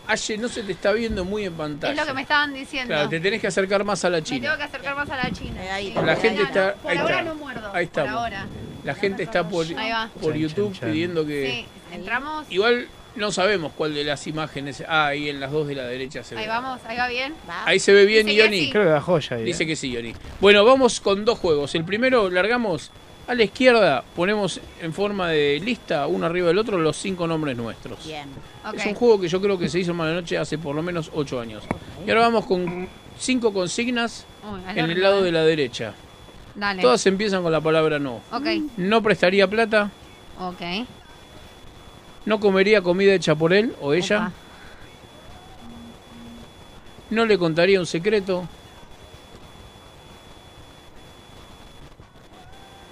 Aye 0.07 0.37
no 0.37 0.47
se 0.47 0.63
te 0.63 0.71
está 0.71 0.91
viendo 0.91 1.23
muy 1.25 1.43
en 1.45 1.53
pantalla. 1.53 1.93
Es 1.93 1.99
lo 1.99 2.05
que 2.05 2.13
me 2.13 2.21
estaban 2.23 2.53
diciendo. 2.53 2.93
Claro, 2.93 3.09
te 3.09 3.19
tenés 3.19 3.39
que 3.41 3.47
acercar 3.47 3.83
más 3.83 4.03
a 4.05 4.09
la 4.09 4.17
Me 4.17 4.23
china. 4.23 4.41
tengo 4.41 4.57
que 4.57 4.63
acercar 4.63 4.95
más 4.95 5.09
a 5.09 5.17
la 5.17 5.31
China. 5.31 5.61
sí. 5.79 5.93
La 6.03 6.15
gente 6.15 6.41
No, 6.41 6.47
está- 6.47 6.67
no, 6.75 6.81
Por 6.81 6.91
ahí 6.91 6.97
ahora 6.97 7.19
está. 7.19 7.29
no 7.29 7.35
muerdo. 7.35 7.67
Ahí 7.67 7.71
Por 7.71 7.81
estamos. 7.81 8.11
ahora. 8.21 8.47
La 8.83 8.95
gente 8.95 9.23
está 9.23 9.47
por, 9.47 9.65
Ahí 9.65 9.91
va. 9.91 10.09
YouTube 10.35 10.71
chan, 10.73 10.79
chan. 10.81 10.91
pidiendo 10.91 11.25
que... 11.25 11.51
Sí, 11.51 11.65
entramos. 11.95 12.45
Igual 12.49 12.87
no 13.15 13.31
sabemos 13.31 13.71
cuál 13.77 13.93
de 13.93 14.03
las 14.03 14.25
imágenes... 14.25 14.83
Ah, 14.87 15.05
ahí 15.07 15.29
en 15.29 15.39
las 15.39 15.51
dos 15.51 15.67
de 15.67 15.75
la 15.75 15.83
derecha 15.85 16.23
se 16.23 16.35
Ahí 16.35 16.45
ve. 16.45 16.47
vamos, 16.49 16.81
ahí 16.87 16.97
va 16.97 17.07
bien. 17.07 17.33
Ahí 17.65 17.79
se 17.79 17.93
ve 17.93 18.05
bien, 18.05 18.25
Dice 18.25 18.37
que 18.39 18.43
Ioni. 18.45 18.59
sí. 18.65 18.71
Creo 18.71 18.83
que 18.85 18.89
bajó 18.89 19.19
ya. 19.19 19.35
ahí, 19.35 19.43
Dice 19.43 19.63
eh. 19.63 19.67
que 19.67 19.75
sí, 19.75 19.91
Ioni. 19.91 20.13
Bueno, 20.41 20.65
vamos 20.65 20.99
con 20.99 21.23
dos 21.23 21.37
juegos. 21.39 21.75
El 21.75 21.85
primero, 21.85 22.29
largamos 22.31 22.91
a 23.25 23.33
la 23.35 23.43
izquierda, 23.43 24.03
ponemos 24.15 24.59
en 24.81 24.93
forma 24.93 25.29
de 25.29 25.59
lista, 25.63 26.07
uno 26.07 26.25
arriba 26.25 26.47
del 26.47 26.57
otro, 26.57 26.77
los 26.77 26.97
cinco 26.97 27.25
nombres 27.25 27.55
nuestros. 27.55 28.05
Bien. 28.05 28.27
Es 28.73 28.85
un 28.85 28.95
juego 28.95 29.19
que 29.19 29.27
yo 29.27 29.41
creo 29.41 29.57
que 29.57 29.69
se 29.69 29.79
hizo 29.79 29.93
mala 29.93 30.13
noche 30.13 30.37
hace 30.37 30.57
por 30.57 30.75
lo 30.75 30.83
menos 30.83 31.09
ocho 31.13 31.39
años. 31.39 31.63
Y 32.05 32.09
ahora 32.09 32.21
vamos 32.21 32.45
con 32.45 32.87
cinco 33.17 33.53
consignas 33.53 34.25
Uy, 34.51 34.59
en 34.75 34.89
el 34.91 35.01
lado 35.01 35.19
eh. 35.19 35.23
de 35.23 35.31
la 35.31 35.43
derecha. 35.43 35.93
Dale. 36.55 36.81
Todas 36.81 37.05
empiezan 37.07 37.43
con 37.43 37.51
la 37.51 37.61
palabra 37.61 37.97
no. 37.97 38.21
No 38.77 39.01
prestaría 39.01 39.47
plata, 39.47 39.89
ok. 40.39 40.85
no 42.25 42.39
comería 42.39 42.81
comida 42.81 43.13
hecha 43.13 43.35
por 43.35 43.53
él 43.53 43.73
o 43.81 43.93
ella, 43.93 44.17
Opa. 44.17 44.31
no 47.09 47.25
le 47.25 47.37
contaría 47.37 47.79
un 47.79 47.87
secreto, 47.87 48.47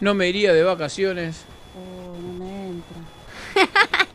no 0.01 0.13
me 0.13 0.27
iría 0.27 0.51
de 0.53 0.63
vacaciones, 0.63 1.46
Oh, 1.74 2.17
no 2.20 2.43
me 2.43 2.67
entra. 2.67 2.98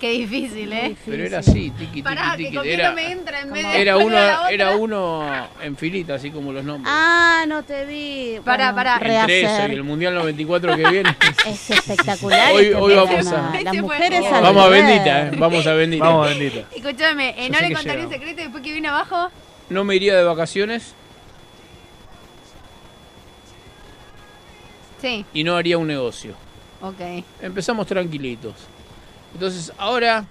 Qué 0.00 0.10
difícil, 0.10 0.72
¿eh? 0.72 0.96
pero 1.06 1.22
era 1.24 1.38
así, 1.38 1.70
tiqui 1.70 1.86
tiqui 1.86 2.02
Pará, 2.02 2.34
tiqui, 2.36 2.58
era, 2.64 2.88
no 2.88 2.94
me 2.96 3.12
entra 3.12 3.40
en 3.40 3.52
vez 3.52 3.62
de 3.62 3.80
era 3.82 3.96
uno, 3.98 4.16
de 4.16 4.26
la 4.26 4.40
otra. 4.40 4.50
era 4.50 4.70
uno 4.76 5.48
en 5.62 5.76
filita, 5.76 6.14
así 6.14 6.32
como 6.32 6.52
los 6.52 6.64
nombres. 6.64 6.92
Ah, 6.92 7.44
no 7.46 7.62
te 7.62 7.84
vi. 7.86 8.40
Pará, 8.44 8.72
Bueno, 8.72 8.90
pará. 8.98 9.20
Entre 9.20 9.42
eso 9.42 9.68
y 9.68 9.74
el 9.74 9.84
Mundial 9.84 10.14
94 10.14 10.76
que 10.76 10.90
viene. 10.90 11.16
Es 11.46 11.70
espectacular. 11.70 12.52
Hoy- 12.52 12.64
este 12.64 12.74
hoy 12.74 12.94
vamos 12.96 13.26
a- 13.28 13.60
Las 13.62 13.76
mujeres 13.76 14.20
Vamos 14.28 14.64
a 14.64 14.68
bendita, 14.68 15.20
eh, 15.28 15.30
vamos 15.38 15.66
a 15.68 15.72
bendita. 15.74 16.04
Vamos, 16.04 16.28
bendita. 16.30 16.60
Escúchame, 16.74 17.34
eh, 17.38 17.48
no 17.50 17.60
le 17.60 17.72
contaré 17.72 18.04
un 18.04 18.10
secreto 18.10 18.40
y 18.40 18.44
después 18.44 18.62
que 18.64 18.72
viene 18.72 18.88
abajo. 18.88 19.30
No 19.70 19.84
me 19.84 19.94
iría 19.94 20.16
de 20.16 20.24
vacaciones 20.24 20.94
Sí, 25.02 25.26
y 25.34 25.44
no 25.44 25.56
haría 25.56 25.76
un 25.76 25.86
negocio. 25.88 26.34
ok. 26.80 27.22
Empezamos 27.42 27.86
tranquilitos. 27.86 28.54
Entonces, 29.34 29.70
ahora. 29.76 30.24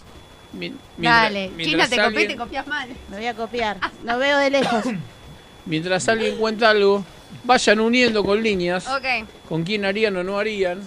mi- 0.53 0.73
mientras- 0.97 1.23
Dale. 1.23 1.51
China, 1.61 1.87
te 1.87 1.97
copié 2.01 2.27
te 2.27 2.35
copias 2.37 2.67
mal. 2.67 2.89
Me 3.09 3.17
voy 3.17 3.25
a 3.27 3.33
copiar. 3.35 3.77
No 4.03 4.17
veo 4.17 4.37
de 4.37 4.49
lejos. 4.49 4.83
Mientras 5.65 6.07
alguien 6.09 6.37
cuenta 6.37 6.69
algo, 6.71 7.03
vayan 7.43 7.79
uniendo 7.79 8.23
con 8.23 8.41
líneas 8.41 8.87
Ok. 8.87 9.27
con 9.47 9.63
quién 9.63 9.85
harían 9.85 10.15
o 10.17 10.23
no 10.23 10.39
harían. 10.39 10.81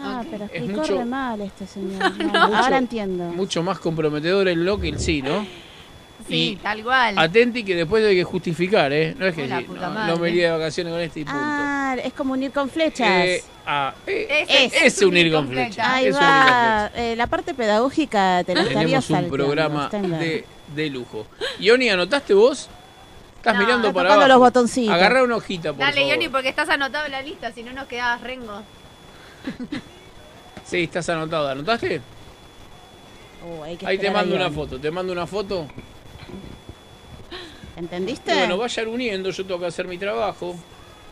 Ah, 0.00 0.22
pero 0.30 0.48
Es 0.52 0.68
mucho- 0.68 0.98
re 0.98 1.04
mal 1.04 1.40
este 1.40 1.66
señor. 1.66 2.12
No, 2.32 2.56
ahora 2.56 2.78
entiendo. 2.78 3.24
Mucho 3.30 3.62
más 3.62 3.78
comprometedor 3.80 4.46
el 4.48 4.64
lo 4.64 4.78
que 4.78 4.88
el 4.90 5.00
sí, 5.00 5.22
¿no? 5.22 5.46
Sí, 6.28 6.50
Y 6.52 6.56
tal 6.56 6.82
cual. 6.84 7.18
Atenti 7.18 7.64
que 7.64 7.74
después 7.74 8.04
hay 8.04 8.14
que 8.16 8.24
justificar, 8.24 8.92
¿eh? 8.92 9.14
No 9.18 9.26
es 9.26 9.34
que 9.34 9.44
Oh, 9.44 9.58
sí, 9.58 9.66
no, 10.06 10.16
me 10.18 10.30
iría 10.30 10.52
de 10.52 10.58
vacaciones 10.58 10.92
con 10.92 11.00
este 11.02 11.20
y 11.20 11.24
punto. 11.24 11.38
Ah, 11.42 11.96
es 12.04 12.12
como 12.12 12.34
unir 12.34 12.52
con 12.52 12.68
flechas. 12.68 13.08
Eh, 13.24 13.42
ah, 13.66 13.94
eh, 14.06 14.44
Ese- 14.46 14.64
ese 14.66 14.86
es 14.86 15.02
unir 15.02 15.32
con 15.32 15.48
flechas. 15.48 15.86
Ahí 15.88 16.06
es 16.06 16.14
unir 16.16 16.26
con 16.28 16.36
va. 16.36 16.90
Eh, 16.94 17.14
la 17.16 17.26
parte 17.26 17.54
pedagógica 17.54 18.44
te 18.44 18.54
la 18.54 18.60
estaría 18.62 19.00
Tenemos 19.00 19.10
un 19.10 19.28
programa 19.30 19.88
de, 19.88 20.44
de 20.74 20.90
lujo. 20.90 21.26
Ioni, 21.58 21.88
¿anotaste 21.88 22.34
vos? 22.34 22.68
Estás 23.36 23.54
No. 23.54 23.60
mirando 23.60 23.92
para 23.92 24.12
abajo. 24.12 24.28
los 24.28 24.38
botoncitos. 24.38 24.92
Agarrá 24.94 25.22
una 25.22 25.36
hojita, 25.36 25.70
por 25.72 25.78
Dale, 25.80 26.00
favor. 26.02 26.10
Yoni, 26.14 26.28
porque 26.28 26.48
estás 26.50 26.68
anotado 26.68 27.06
en 27.06 27.12
la 27.12 27.22
lista, 27.22 27.52
si 27.52 27.62
no 27.62 27.72
nos 27.72 27.86
quedabas 27.86 28.20
rengo. 28.20 28.62
Sí, 30.64 30.82
estás 30.82 31.08
anotado. 31.08 31.48
¿Anotaste? 31.48 32.02
Uh, 33.42 33.62
hay 33.62 33.76
que 33.78 33.86
Ahí 33.86 33.96
te 33.98 34.10
mando 34.10 34.36
una 34.36 34.50
foto. 34.50 34.78
Te 34.78 34.90
mando 34.90 35.12
una 35.14 35.26
foto. 35.26 35.66
¿Entendiste? 37.78 38.32
Y 38.34 38.38
bueno, 38.38 38.58
vayan 38.58 38.88
uniendo. 38.88 39.30
Yo 39.30 39.46
tengo 39.46 39.60
que 39.60 39.66
hacer 39.66 39.86
mi 39.86 39.96
trabajo. 39.98 40.56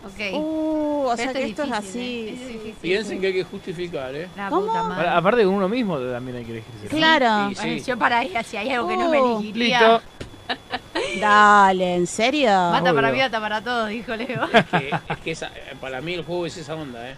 Ok. 0.05 0.35
Uh, 0.35 1.07
o 1.09 1.17
sea 1.17 1.27
esto 1.27 1.39
que 1.39 1.45
es 1.45 1.51
esto 1.51 1.63
es 1.65 1.71
difícil, 1.71 1.89
así. 1.89 2.29
¿eh? 2.29 2.71
Es. 2.71 2.77
Piensen 2.79 3.21
que 3.21 3.27
hay 3.29 3.33
que 3.33 3.45
justificar, 3.45 4.15
¿eh? 4.15 4.29
La 4.37 4.49
¿Cómo? 4.51 4.67
puta 4.67 4.83
madre. 4.85 5.09
Aparte 5.09 5.41
de 5.41 5.47
uno 5.47 5.69
mismo, 5.69 5.99
también 5.99 6.37
hay 6.39 6.45
que 6.45 6.53
elegirse. 6.53 6.87
Claro. 6.89 7.55
Bueno, 7.55 7.77
yo 7.85 7.97
para 7.99 8.23
ella, 8.23 8.43
si 8.43 8.57
hay 8.57 8.71
algo 8.71 8.89
que 8.89 8.97
no 8.97 9.09
me 9.11 9.19
Oh, 9.19 9.39
elegiría. 9.41 9.81
Listo. 9.81 10.03
Dale, 11.21 11.95
¿en 11.97 12.07
serio? 12.07 12.49
Mata 12.49 12.93
para 12.95 13.09
Obvio. 13.09 13.17
mí, 13.17 13.19
mata 13.23 13.41
para 13.41 13.61
todos, 13.63 13.89
dijo 13.89 14.15
Leo. 14.17 14.49
Que- 14.71 14.91
es 15.09 15.19
que 15.25 15.31
esa- 15.33 15.51
para 15.81 16.01
mí 16.01 16.15
el 16.15 16.25
juego 16.25 16.47
es 16.47 16.57
esa 16.57 16.75
onda, 16.75 17.11
¿eh? 17.11 17.15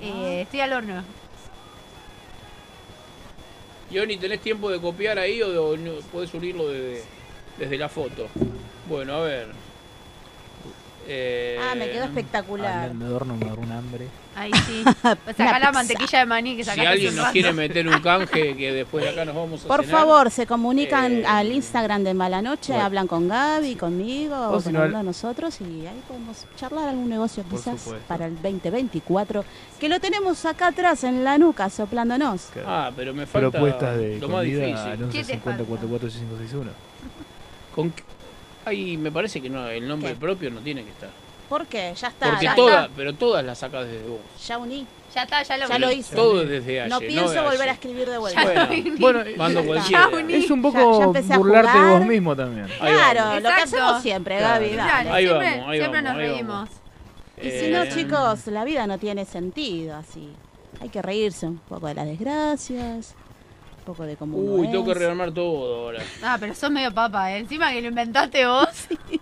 Eh, 0.00 0.40
estoy 0.42 0.60
al 0.60 0.72
horno. 0.72 1.02
Ioni, 3.90 4.16
¿tenés 4.16 4.40
tiempo 4.40 4.70
de 4.70 4.80
copiar 4.80 5.18
ahí 5.18 5.42
o, 5.42 5.76
de- 5.76 5.88
o 5.90 6.00
podés 6.12 6.32
unirlo 6.34 6.68
desde, 6.68 7.04
desde 7.58 7.78
la 7.78 7.88
foto? 7.88 8.28
Bueno, 8.88 9.14
a 9.14 9.20
ver. 9.22 9.48
Eh, 11.08 11.56
Ah, 11.62 11.76
me 11.76 11.88
quedó 11.88 12.02
Ay, 12.02 12.08
espectacular. 12.08 12.92
me 12.92 13.04
adorno, 13.04 13.36
me 13.36 13.46
agarró 13.46 13.62
un 13.62 13.70
hambre. 13.70 14.08
Ahí 14.34 14.50
sí. 14.66 14.82
Sacá 15.36 15.58
la 15.60 15.70
mantequilla 15.70 16.18
de 16.18 16.26
maní 16.26 16.56
que 16.56 16.64
Si 16.64 16.80
alguien 16.80 17.14
nos 17.14 17.28
quiere 17.28 17.52
meter 17.52 17.86
un 17.86 18.00
canje, 18.00 18.56
que 18.56 18.72
después 18.72 19.04
de 19.04 19.10
acá 19.10 19.24
nos 19.24 19.36
vamos 19.36 19.64
a 19.64 19.68
Por 19.68 19.84
cenar. 19.84 20.00
favor, 20.00 20.30
se 20.32 20.48
comunican 20.48 21.12
Eh, 21.20 21.24
al 21.26 21.52
Instagram 21.52 22.02
de 22.02 22.12
Malanoche, 22.12 22.72
bueno. 22.72 22.86
hablan 22.86 23.06
con 23.06 23.28
Gaby, 23.28 23.76
conmigo 23.76 24.34
O 24.50 24.60
con 24.60 24.72
no, 24.72 24.82
de 24.82 25.02
nosotros 25.04 25.60
y 25.60 25.86
ahí 25.86 26.02
podemos 26.08 26.44
charlar 26.56 26.88
algún 26.88 27.08
negocio 27.08 27.44
Por 27.44 27.60
quizás 27.60 27.80
supuesto. 27.80 28.04
para 28.08 28.26
el 28.26 28.34
2024, 28.42 29.44
que 29.78 29.88
lo 29.88 30.00
tenemos 30.00 30.44
acá 30.44 30.68
atrás 30.68 31.04
en 31.04 31.22
la 31.22 31.38
nuca 31.38 31.70
soplándonos. 31.70 32.48
Ah, 32.66 32.90
pero 32.96 33.14
me 33.14 33.26
falta 33.26 33.50
Propuestas 33.52 33.96
de 33.96 34.18
lo 34.18 34.28
más 34.28 34.38
comida 34.38 34.66
difícil. 34.66 34.88
al 34.88 34.98
¿Qué 34.98 34.98
te 34.98 35.04
11 35.04 35.24
50 35.34 35.44
falta? 35.44 35.64
44 35.64 36.10
6561. 36.10 36.70
Con 37.76 37.90
qué- 37.92 38.02
Ay, 38.66 38.96
me 38.96 39.10
parece 39.12 39.40
que 39.40 39.48
no, 39.48 39.66
el 39.68 39.86
nombre 39.88 40.10
¿Qué? 40.10 40.16
propio 40.16 40.50
no 40.50 40.60
tiene 40.60 40.82
que 40.84 40.90
estar. 40.90 41.08
¿Por 41.48 41.66
qué? 41.66 41.94
Ya 41.98 42.08
está. 42.08 42.30
Porque 42.30 42.44
ya, 42.44 42.50
está. 42.54 42.88
pero 42.96 43.14
todas 43.14 43.44
las 43.44 43.58
sacas 43.58 43.86
desde 43.86 44.06
vos. 44.08 44.18
ya 44.46 44.58
uní. 44.58 44.86
Ya 45.14 45.22
está, 45.22 45.42
ya 45.44 45.56
lo 45.56 45.68
Ya 45.68 45.78
lo 45.78 45.92
hice. 45.92 46.14
Todo 46.16 46.42
es 46.42 46.48
desde 46.48 46.80
ayer. 46.80 46.90
No 46.90 46.98
pienso 46.98 47.30
de 47.30 47.40
volver 47.40 47.60
ayer. 47.60 47.68
a 47.68 47.72
escribir 47.72 48.10
de 48.10 48.18
vuelta. 48.18 48.42
Ya 48.42 48.66
Bueno, 48.66 48.98
Bueno, 48.98 49.30
mando 49.38 49.60
Ya 49.62 49.66
cualquiera. 50.10 50.36
es 50.36 50.50
un 50.50 50.60
poco 50.62 51.12
burlarte 51.12 51.78
de 51.78 51.90
vos 51.90 52.04
mismo 52.04 52.34
también. 52.36 52.66
Claro, 52.78 53.24
lo 53.26 53.30
que 53.30 53.36
Exacto. 53.48 53.62
hacemos 53.76 54.02
siempre, 54.02 54.38
Claro. 54.38 54.64
Gaby. 54.64 54.76
Dale. 54.76 55.10
Ahí 55.10 55.24
siempre, 55.26 55.50
vamos, 55.50 55.68
ahí 55.70 55.78
siempre 55.78 56.02
vamos, 56.02 56.12
nos 56.12 56.20
ahí 56.22 56.28
reímos. 56.32 56.54
vamos. 56.54 56.70
Y 57.42 57.50
si 57.50 57.68
no, 57.70 57.82
Eh, 57.84 57.88
chicos, 57.94 58.46
la 58.48 58.64
vida 58.64 58.86
no 58.88 58.98
tiene 58.98 59.24
sentido 59.24 59.96
así. 59.96 60.28
Hay 60.80 60.88
que 60.88 61.00
reírse 61.00 61.46
un 61.46 61.58
poco 61.58 61.86
de 61.86 61.94
las 61.94 62.06
desgracias, 62.06 63.14
poco 63.86 64.04
de 64.04 64.16
cómo 64.16 64.36
uno 64.36 64.52
Uy, 64.62 64.70
tengo 64.70 64.84
que 64.84 64.92
rearmar 64.94 65.32
todo 65.32 65.84
ahora. 65.84 66.02
Ah, 66.22 66.36
pero 66.38 66.54
sos 66.54 66.70
medio 66.70 66.92
papa, 66.92 67.32
¿eh? 67.32 67.38
Encima 67.38 67.72
que 67.72 67.80
lo 67.80 67.88
inventaste 67.88 68.44
vos. 68.46 68.68
tenés 68.88 69.20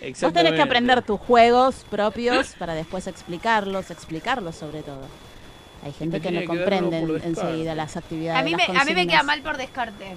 Exactamente. 0.00 0.56
que 0.56 0.62
aprender 0.62 1.02
tus 1.02 1.18
juegos 1.18 1.84
propios 1.90 2.54
para 2.58 2.74
después 2.74 3.06
explicarlos, 3.06 3.90
explicarlos 3.90 4.54
sobre 4.54 4.82
todo. 4.82 5.06
Hay 5.84 5.92
gente 5.92 6.20
que 6.20 6.30
no 6.30 6.44
comprende 6.44 7.00
por 7.00 7.24
enseguida 7.24 7.74
las 7.74 7.96
actividades. 7.96 8.40
A 8.40 8.44
mí, 8.44 8.54
me, 8.54 8.68
las 8.72 8.82
a 8.82 8.84
mí 8.84 8.94
me 8.94 9.06
queda 9.06 9.22
mal 9.24 9.40
por 9.42 9.56
descarte. 9.56 10.14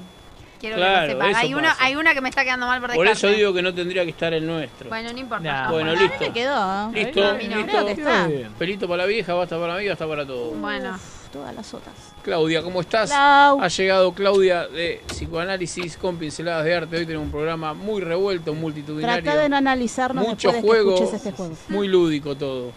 Quiero 0.59 0.77
Claro, 0.77 1.07
que 1.07 1.13
lo 1.15 1.19
sepan. 1.25 1.35
Hay 1.35 1.53
una, 1.53 1.75
hay 1.79 1.95
una 1.95 2.13
que 2.13 2.21
me 2.21 2.29
está 2.29 2.43
quedando 2.43 2.65
mal 2.67 2.79
por 2.79 2.93
Por 2.93 3.07
descarte. 3.07 3.27
eso 3.27 3.37
digo 3.37 3.53
que 3.53 3.61
no 3.61 3.73
tendría 3.73 4.03
que 4.03 4.11
estar 4.11 4.33
el 4.33 4.45
nuestro. 4.45 4.89
Bueno, 4.89 5.11
no 5.11 5.19
importa. 5.19 5.43
Nah. 5.43 5.71
Bueno, 5.71 5.93
listo. 5.95 6.17
me 6.19 6.31
quedó. 6.33 6.91
Listo, 6.91 7.27
A 7.27 7.33
mí 7.33 7.47
no. 7.47 7.57
listo. 7.57 7.71
Creo 7.71 7.85
que 7.85 7.91
está. 7.93 8.29
Pelito 8.57 8.87
para 8.87 9.03
la 9.03 9.07
vieja, 9.07 9.33
basta 9.33 9.55
para 9.55 9.69
la 9.69 9.75
amiga, 9.75 9.91
basta 9.91 10.07
para 10.07 10.25
todo. 10.25 10.51
Bueno. 10.51 10.97
Todas 11.35 11.53
las 11.53 11.73
otras. 11.73 11.93
Claudia, 12.23 12.63
¿cómo 12.63 12.79
estás? 12.79 13.09
Clau. 13.09 13.59
Ha 13.61 13.67
llegado 13.67 14.13
Claudia 14.13 14.69
de 14.69 15.01
Psicoanálisis 15.07 15.97
con 15.97 16.15
pinceladas 16.15 16.63
de 16.63 16.73
arte. 16.73 16.95
Hoy 16.95 17.05
tenemos 17.05 17.25
un 17.25 17.31
programa 17.31 17.73
muy 17.73 17.99
revuelto, 18.01 18.53
multitudinario. 18.53 19.21
Trata 19.21 19.41
de 19.41 19.49
no 19.49 19.57
analizarnos 19.57 20.25
Mucho 20.25 20.49
después 20.53 20.79
de 20.79 20.83
juego, 20.85 21.09
que 21.11 21.15
este 21.17 21.31
juego. 21.33 21.53
muy 21.67 21.89
lúdico 21.89 22.35
todo. 22.37 22.71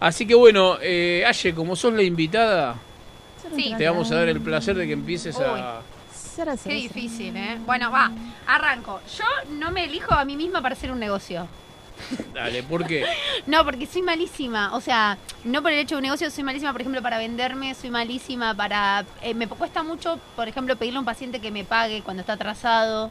Así 0.00 0.26
que 0.26 0.34
bueno, 0.34 0.78
eh, 0.80 1.22
Aye, 1.28 1.54
como 1.54 1.76
sos 1.76 1.92
la 1.92 2.02
invitada, 2.02 2.76
Sí. 3.54 3.74
te 3.76 3.86
vamos 3.86 4.10
a 4.10 4.14
dar 4.14 4.28
el 4.30 4.40
placer 4.40 4.74
de 4.74 4.86
que 4.86 4.94
empieces 4.94 5.38
a... 5.38 5.82
Será, 6.14 6.56
Qué 6.56 6.72
difícil, 6.72 7.36
¿eh? 7.36 7.58
Bueno, 7.66 7.90
va, 7.90 8.10
arranco. 8.46 9.00
Yo 9.18 9.24
no 9.50 9.70
me 9.70 9.84
elijo 9.84 10.14
a 10.14 10.24
mí 10.24 10.34
misma 10.34 10.62
para 10.62 10.74
hacer 10.74 10.90
un 10.90 10.98
negocio. 10.98 11.46
Dale, 12.34 12.62
¿por 12.62 12.86
qué? 12.86 13.04
No, 13.46 13.64
porque 13.64 13.86
soy 13.86 14.02
malísima. 14.02 14.74
O 14.74 14.80
sea, 14.80 15.18
no 15.44 15.62
por 15.62 15.72
el 15.72 15.78
hecho 15.80 15.94
de 15.96 15.98
un 15.98 16.02
negocio, 16.04 16.30
soy 16.30 16.44
malísima, 16.44 16.72
por 16.72 16.80
ejemplo, 16.80 17.02
para 17.02 17.18
venderme, 17.18 17.74
soy 17.74 17.90
malísima 17.90 18.54
para... 18.54 19.04
eh, 19.22 19.34
me 19.34 19.48
cuesta 19.48 19.82
mucho, 19.82 20.18
por 20.36 20.48
ejemplo, 20.48 20.76
pedirle 20.76 20.98
a 20.98 21.00
un 21.00 21.06
paciente 21.06 21.40
que 21.40 21.50
me 21.50 21.64
pague 21.64 22.02
cuando 22.02 22.20
está 22.20 22.34
atrasado. 22.34 23.10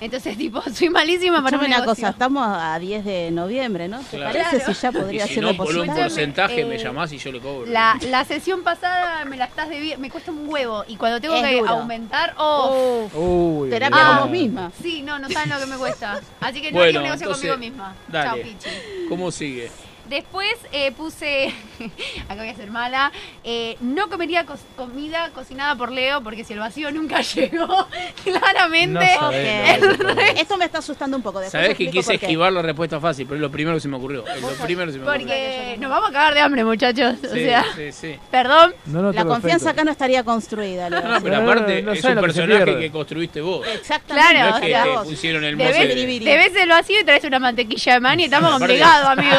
Entonces, 0.00 0.36
tipo, 0.38 0.62
soy 0.72 0.90
malísima 0.90 1.42
para 1.42 1.56
Escuchame 1.56 1.64
un 1.64 1.70
una 1.72 1.80
negocio. 1.80 2.02
cosa, 2.02 2.10
estamos 2.10 2.46
a 2.48 2.78
10 2.78 3.04
de 3.04 3.30
noviembre, 3.32 3.88
¿no? 3.88 3.98
¿Te 4.00 4.16
Claro. 4.16 4.32
parece 4.32 4.56
Claro. 4.58 4.74
si 4.74 4.80
ya 4.80 4.92
podría 4.92 5.24
y 5.24 5.28
si 5.28 5.34
ser 5.34 5.42
no, 5.42 5.54
por 5.56 5.76
un 5.76 5.86
porcentaje 5.86 6.64
me 6.64 6.76
eh, 6.76 6.78
llamás 6.78 7.12
y 7.12 7.18
yo 7.18 7.32
le 7.32 7.40
cobro. 7.40 7.66
La, 7.70 7.98
la 8.02 8.24
sesión 8.24 8.62
pasada 8.62 9.24
me 9.24 9.36
la 9.36 9.46
estás 9.46 9.68
debiendo, 9.68 10.00
me 10.00 10.10
cuesta 10.10 10.30
un 10.30 10.48
huevo. 10.48 10.84
Y 10.86 10.96
cuando 10.96 11.20
tengo 11.20 11.34
Es 11.34 11.42
que 11.42 11.58
duro. 11.58 11.70
aumentar, 11.70 12.34
oh, 12.38 13.08
Uy, 13.14 13.70
Terapia 13.70 13.96
olvidate. 13.98 14.18
con 14.20 14.28
vos 14.28 14.30
misma. 14.38 14.72
sí, 14.82 15.02
no, 15.02 15.18
no 15.18 15.28
saben 15.30 15.50
lo 15.50 15.58
que 15.58 15.66
me 15.66 15.76
cuesta. 15.76 16.20
Así 16.40 16.60
que 16.60 16.70
no 16.70 16.78
Bueno, 16.78 16.88
haría 16.88 16.98
un 17.00 17.04
negocio 17.04 17.26
entonces, 17.26 17.50
conmigo 17.50 17.70
misma. 17.72 17.94
dale. 18.08 18.42
Chao, 18.42 18.52
Pichi. 18.52 19.06
¿Cómo 19.08 19.30
sigue? 19.32 19.70
Después 20.08 20.48
eh, 20.72 20.92
puse, 20.92 21.52
acá 22.28 22.36
voy 22.36 22.48
a 22.48 22.54
ser 22.54 22.70
mala, 22.70 23.12
eh, 23.44 23.76
no 23.80 24.08
comería 24.08 24.44
co- 24.46 24.56
comida 24.76 25.30
cocinada 25.34 25.74
por 25.76 25.92
Leo 25.92 26.22
porque 26.22 26.44
si 26.44 26.52
el 26.54 26.58
vacío 26.58 26.90
nunca 26.90 27.20
llegó, 27.34 27.86
claramente. 28.24 28.94
No 29.14 29.20
sabés, 29.20 29.80
no, 29.80 30.14
no, 30.14 30.20
Esto 30.20 30.56
me 30.56 30.64
está 30.64 30.78
asustando 30.78 31.16
un 31.16 31.22
poco. 31.22 31.42
Sabés 31.48 31.76
que 31.76 31.90
quise 31.90 32.14
esquivar 32.14 32.52
la 32.52 32.62
respuesta 32.62 33.00
fácil, 33.00 33.26
pero 33.26 33.36
es 33.36 33.40
lo 33.42 33.50
primero 33.50 33.76
que 33.76 33.80
se 33.80 33.88
me 33.88 33.96
ocurrió. 33.96 34.26
Es 34.26 34.40
lo 34.40 34.48
primero 34.64 34.86
que 34.86 34.92
se 34.92 34.98
me 34.98 35.04
ocurrió. 35.04 35.26
porque 35.26 35.76
nos 35.78 35.90
vamos 35.90 36.10
a 36.10 36.12
cagar 36.12 36.34
de 36.34 36.40
hambre, 36.40 36.64
muchachos. 36.64 37.14
o 37.24 37.28
Sí, 37.34 37.40
sea, 37.44 37.64
sí, 37.76 37.92
sí. 37.92 38.16
perdón. 38.30 38.74
No, 38.86 39.02
no, 39.02 39.12
La 39.12 39.24
confianza 39.24 39.70
acá 39.70 39.84
no 39.84 39.90
estaría 39.90 40.24
construida. 40.24 40.88
Leo. 40.90 41.00
No, 41.02 41.08
no, 41.08 41.20
pero 41.22 41.36
No, 41.36 41.42
no, 41.42 41.50
aparte 41.52 41.82
no 41.82 41.92
es 41.92 42.04
un 42.04 42.14
que 42.14 42.20
personaje 42.20 42.78
que 42.78 42.90
construiste 42.90 43.40
vos. 43.40 43.66
Exactamente. 43.66 44.30
Claro, 44.32 44.50
no 44.50 44.56
es 44.56 44.62
que 44.62 44.90
o 44.90 45.02
te 45.02 45.08
pusieron 45.10 45.44
el 45.44 45.56
mote. 45.56 45.72
Te 45.72 45.86
de- 45.96 46.36
ves, 46.36 46.56
el 46.56 46.68
vacío 46.68 47.00
y 47.00 47.04
traes 47.04 47.24
una 47.24 47.38
mantequilla 47.38 47.94
de 47.94 48.00
maní 48.00 48.22
y 48.22 48.24
estamos 48.26 48.50
complicados, 48.50 49.06
amigo. 49.10 49.36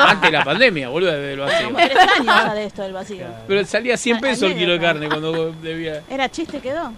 Pandemia, 0.60 0.90
boludo, 0.90 1.12
desde 1.14 1.34
el 1.34 1.40
vacío. 1.40 1.66
Como 1.68 1.78
tres 1.78 1.98
años 1.98 2.26
ya 2.26 2.54
de 2.54 2.66
esto 2.66 2.82
del 2.82 2.92
vacío. 2.92 3.26
Pero 3.48 3.66
salía 3.66 3.96
100 3.96 4.18
Ah, 4.18 4.20
pesos 4.20 4.52
el 4.52 4.58
kilo 4.58 4.74
de 4.74 4.80
carne 4.82 5.08
cuando 5.08 5.54
debía. 5.54 6.04
Era 6.10 6.30
chiste, 6.30 6.60
quedó. 6.60 6.92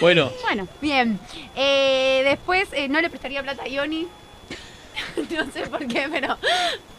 Bueno, 0.00 0.32
Bueno, 0.42 0.66
Bien. 0.80 1.20
Eh, 1.54 2.22
después 2.24 2.66
eh, 2.72 2.88
no 2.88 3.02
le 3.02 3.10
prestaría 3.10 3.42
plata 3.42 3.64
a 3.64 3.68
Ioni. 3.68 4.08
no 5.16 5.52
sé 5.52 5.66
por 5.68 5.86
qué, 5.86 6.08
pero 6.10 6.38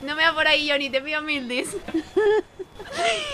no 0.01 0.15
me 0.15 0.23
va 0.23 0.33
por 0.35 0.47
ahí, 0.47 0.67
Ioni, 0.67 0.91
te 0.91 1.01
pido 1.01 1.23
mil 1.23 1.47
dis. 1.47 1.75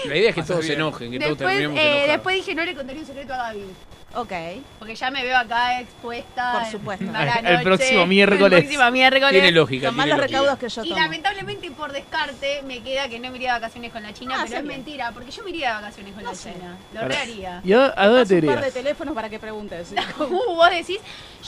la 0.05 0.15
idea 0.15 0.29
es 0.29 0.35
que 0.35 0.43
todos 0.43 0.65
se 0.65 0.73
enojen, 0.73 1.11
que 1.11 1.19
todos 1.19 1.37
Después, 1.37 1.57
terminemos 1.57 1.77
eh, 1.77 2.05
después 2.07 2.35
dije, 2.37 2.55
no 2.55 2.63
le 2.63 2.73
contaría 2.73 3.01
un 3.01 3.07
secreto 3.07 3.33
a 3.33 3.37
Gaby. 3.37 3.65
Ok. 4.15 4.31
Porque 4.79 4.95
ya 4.95 5.11
me 5.11 5.23
veo 5.23 5.37
acá 5.37 5.79
expuesta. 5.79 6.53
Por 6.53 6.63
en 6.63 6.71
supuesto. 6.71 7.05
mala 7.05 7.35
El 7.39 7.43
noche, 7.45 7.63
próximo 7.63 8.05
miércoles. 8.05 8.51
El 8.59 8.63
próximo 8.65 8.91
miércoles. 8.91 9.31
Tiene 9.31 9.51
lógica, 9.51 9.87
Tomás 9.87 10.05
tiene 10.05 10.09
los 10.09 10.17
lógica. 10.31 10.39
recaudos 10.39 10.59
que 10.59 10.69
yo 10.69 10.83
Y 10.85 10.89
tomo. 10.89 11.01
lamentablemente 11.01 11.67
y 11.67 11.69
por 11.71 11.91
descarte 11.91 12.61
me 12.63 12.81
queda 12.81 13.07
que 13.09 13.19
no 13.19 13.29
me 13.31 13.37
iría 13.37 13.53
de 13.53 13.59
vacaciones 13.59 13.91
con 13.91 14.03
la 14.03 14.13
China, 14.13 14.33
Ah, 14.35 14.41
pero 14.43 14.55
sí, 14.55 14.59
es 14.59 14.63
mentira, 14.65 15.11
porque 15.11 15.31
yo 15.31 15.43
me 15.43 15.49
iría 15.51 15.69
de 15.69 15.75
vacaciones 15.81 16.13
con 16.13 16.23
la 16.23 16.35
sé. 16.35 16.53
China. 16.53 16.77
Lo 16.93 16.99
Claro. 16.99 17.07
reharía. 17.09 17.61
¿Y 17.63 17.73
a, 17.73 17.93
a 17.95 18.07
dónde 18.07 18.25
te 18.25 18.35
un 18.35 18.45
par 18.47 18.55
de 18.55 18.67
irías? 18.67 18.73
teléfonos 18.73 19.13
para 19.15 19.29
que 19.29 19.39
preguntes. 19.39 19.93
Uh, 20.19 20.55
vos 20.55 20.69
decís, 20.69 20.99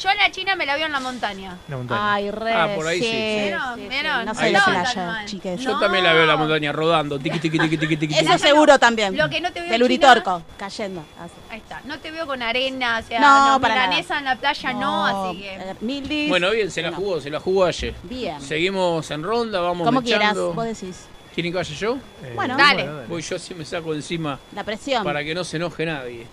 yo 0.01 0.09
a 0.09 0.15
la 0.15 0.31
China 0.31 0.55
me 0.55 0.65
la 0.65 0.75
veo 0.75 0.85
en 0.85 0.91
la 0.91 0.99
montaña. 0.99 1.57
La 1.67 1.77
montaña. 1.77 2.13
Ay, 2.13 2.31
re. 2.31 2.53
Ah, 2.53 2.69
por 2.75 2.87
ahí 2.87 2.99
sí, 2.99 3.05
sí. 3.05 3.11
¿Vieron? 3.11 3.75
sí, 3.79 3.87
¿Vieron? 3.89 4.25
No 4.25 4.33
sé 4.35 4.43
Ahí 4.45 4.51
la 4.51 4.59
sí. 4.59 4.71
playa. 4.71 5.55
Yo 5.57 5.71
No. 5.73 5.79
también 5.79 6.03
la 6.03 6.13
veo 6.13 6.21
en 6.23 6.27
la 6.27 6.37
montaña 6.37 6.71
rodando, 6.71 7.19
tiqui, 7.19 7.39
tiqui, 7.39 7.59
tiqui, 7.59 7.77
tiqui, 7.77 7.97
tiqui. 7.97 8.15
Eso 8.17 8.37
seguro 8.37 8.77
también. 8.79 9.15
Lo 9.17 9.29
que 9.29 9.41
no 9.41 9.51
te 9.51 9.61
veo 9.61 9.71
Del 9.71 9.81
en 9.81 9.87
China- 9.87 10.11
Uritorco, 10.11 10.43
cayendo. 10.57 11.03
Así. 11.19 11.33
Ahí 11.49 11.59
está. 11.59 11.81
No 11.85 11.99
te 11.99 12.11
veo 12.11 12.25
con 12.27 12.41
arena, 12.41 12.99
o 13.03 13.07
sea, 13.07 13.19
No, 13.19 13.49
no, 13.53 13.61
para 13.61 13.75
nada. 13.75 13.87
milanesa 13.87 14.17
en 14.19 14.25
la 14.25 14.35
playa 14.37 14.73
no, 14.73 15.05
así 15.29 15.39
que. 15.41 15.53
eh, 15.55 15.75
Mildis. 15.81 16.29
Bueno, 16.29 16.49
bien, 16.51 16.71
se 16.71 16.81
la 16.81 16.91
No. 16.91 16.97
jugó, 16.97 17.21
se 17.21 17.29
la 17.29 17.39
jugó 17.39 17.65
ayer. 17.65 17.93
Bien. 18.03 18.41
Seguimos 18.41 19.09
en 19.11 19.23
ronda, 19.23 19.59
vamos 19.61 19.85
Como 19.85 20.01
quieras, 20.01 20.29
mechando. 20.29 20.53
vos 20.53 20.65
decís. 20.65 21.05
¿Quieren 21.33 21.51
que 21.51 21.57
vaya 21.57 21.73
yo? 21.75 21.95
Eh, 22.23 22.33
Bueno. 22.35 22.55
Dale. 22.57 22.87
Voy 23.07 23.21
yo 23.23 23.39
si 23.39 23.55
me 23.55 23.65
saco 23.65 23.93
encima 23.95 24.37
La 24.55 24.63
presión. 24.63 25.03
para 25.03 25.23
que 25.23 25.33
no 25.33 25.43
se 25.43 25.57
enoje 25.57 25.83
nadie. 25.85 26.27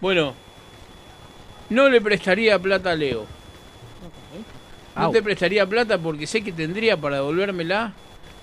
Bueno, 0.00 0.34
no 1.70 1.88
le 1.88 2.00
prestaría 2.00 2.58
plata 2.58 2.90
a 2.92 2.94
Leo. 2.94 3.26
No 4.96 5.06
Au. 5.06 5.12
te 5.12 5.22
prestaría 5.22 5.66
plata 5.66 5.98
porque 5.98 6.26
sé 6.26 6.42
que 6.42 6.52
tendría 6.52 6.96
para 6.96 7.16
devolvérmela, 7.16 7.92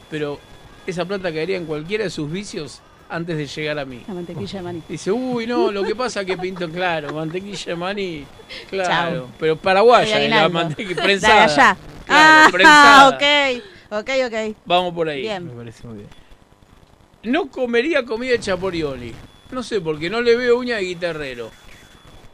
pero 0.10 0.40
esa 0.88 1.06
plata 1.06 1.32
caería 1.32 1.58
en 1.58 1.66
cualquiera 1.66 2.06
de 2.06 2.10
sus 2.10 2.32
vicios 2.32 2.82
antes 3.10 3.38
de 3.38 3.46
llegar 3.46 3.78
a 3.80 3.86
mí. 3.86 4.02
La 4.08 4.14
mantequilla 4.14 4.60
de 4.60 4.62
maní. 4.64 4.84
Dice, 4.88 5.12
uy, 5.12 5.46
no, 5.46 5.72
lo 5.72 5.84
que 5.84 5.94
pasa 5.96 6.26
que 6.26 6.38
pinto, 6.38 6.70
claro, 6.72 7.14
mantequilla 7.14 7.66
de 7.66 7.76
maní, 7.76 8.26
claro, 8.70 9.20
Chau. 9.22 9.28
pero 9.40 9.56
paraguaya, 9.58 10.18
de 10.18 10.30
la 10.30 10.50
mantequilla 10.50 10.96
De 10.96 11.02
prensada. 11.02 11.44
allá. 11.44 11.78
Claro, 12.06 12.46
ah, 12.46 12.50
prensada. 12.52 13.10
ok. 13.10 13.64
Ok, 13.90 14.10
ok. 14.28 14.58
Vamos 14.66 14.94
por 14.94 15.08
ahí. 15.10 15.18
Me 15.24 15.28
Bien. 15.28 15.50
parece 15.50 15.88
muy 15.88 15.98
bien. 15.98 16.10
No 17.24 17.50
comería 17.50 18.04
comida 18.04 18.34
hecha 18.36 18.56
por 18.58 18.74
Ioli. 18.76 19.14
No 19.52 19.64
sé, 19.64 19.80
porque 19.82 20.10
no 20.10 20.22
le 20.22 20.36
veo 20.36 20.58
uña 20.58 20.78
de 20.78 20.84
guitarrero. 20.84 21.52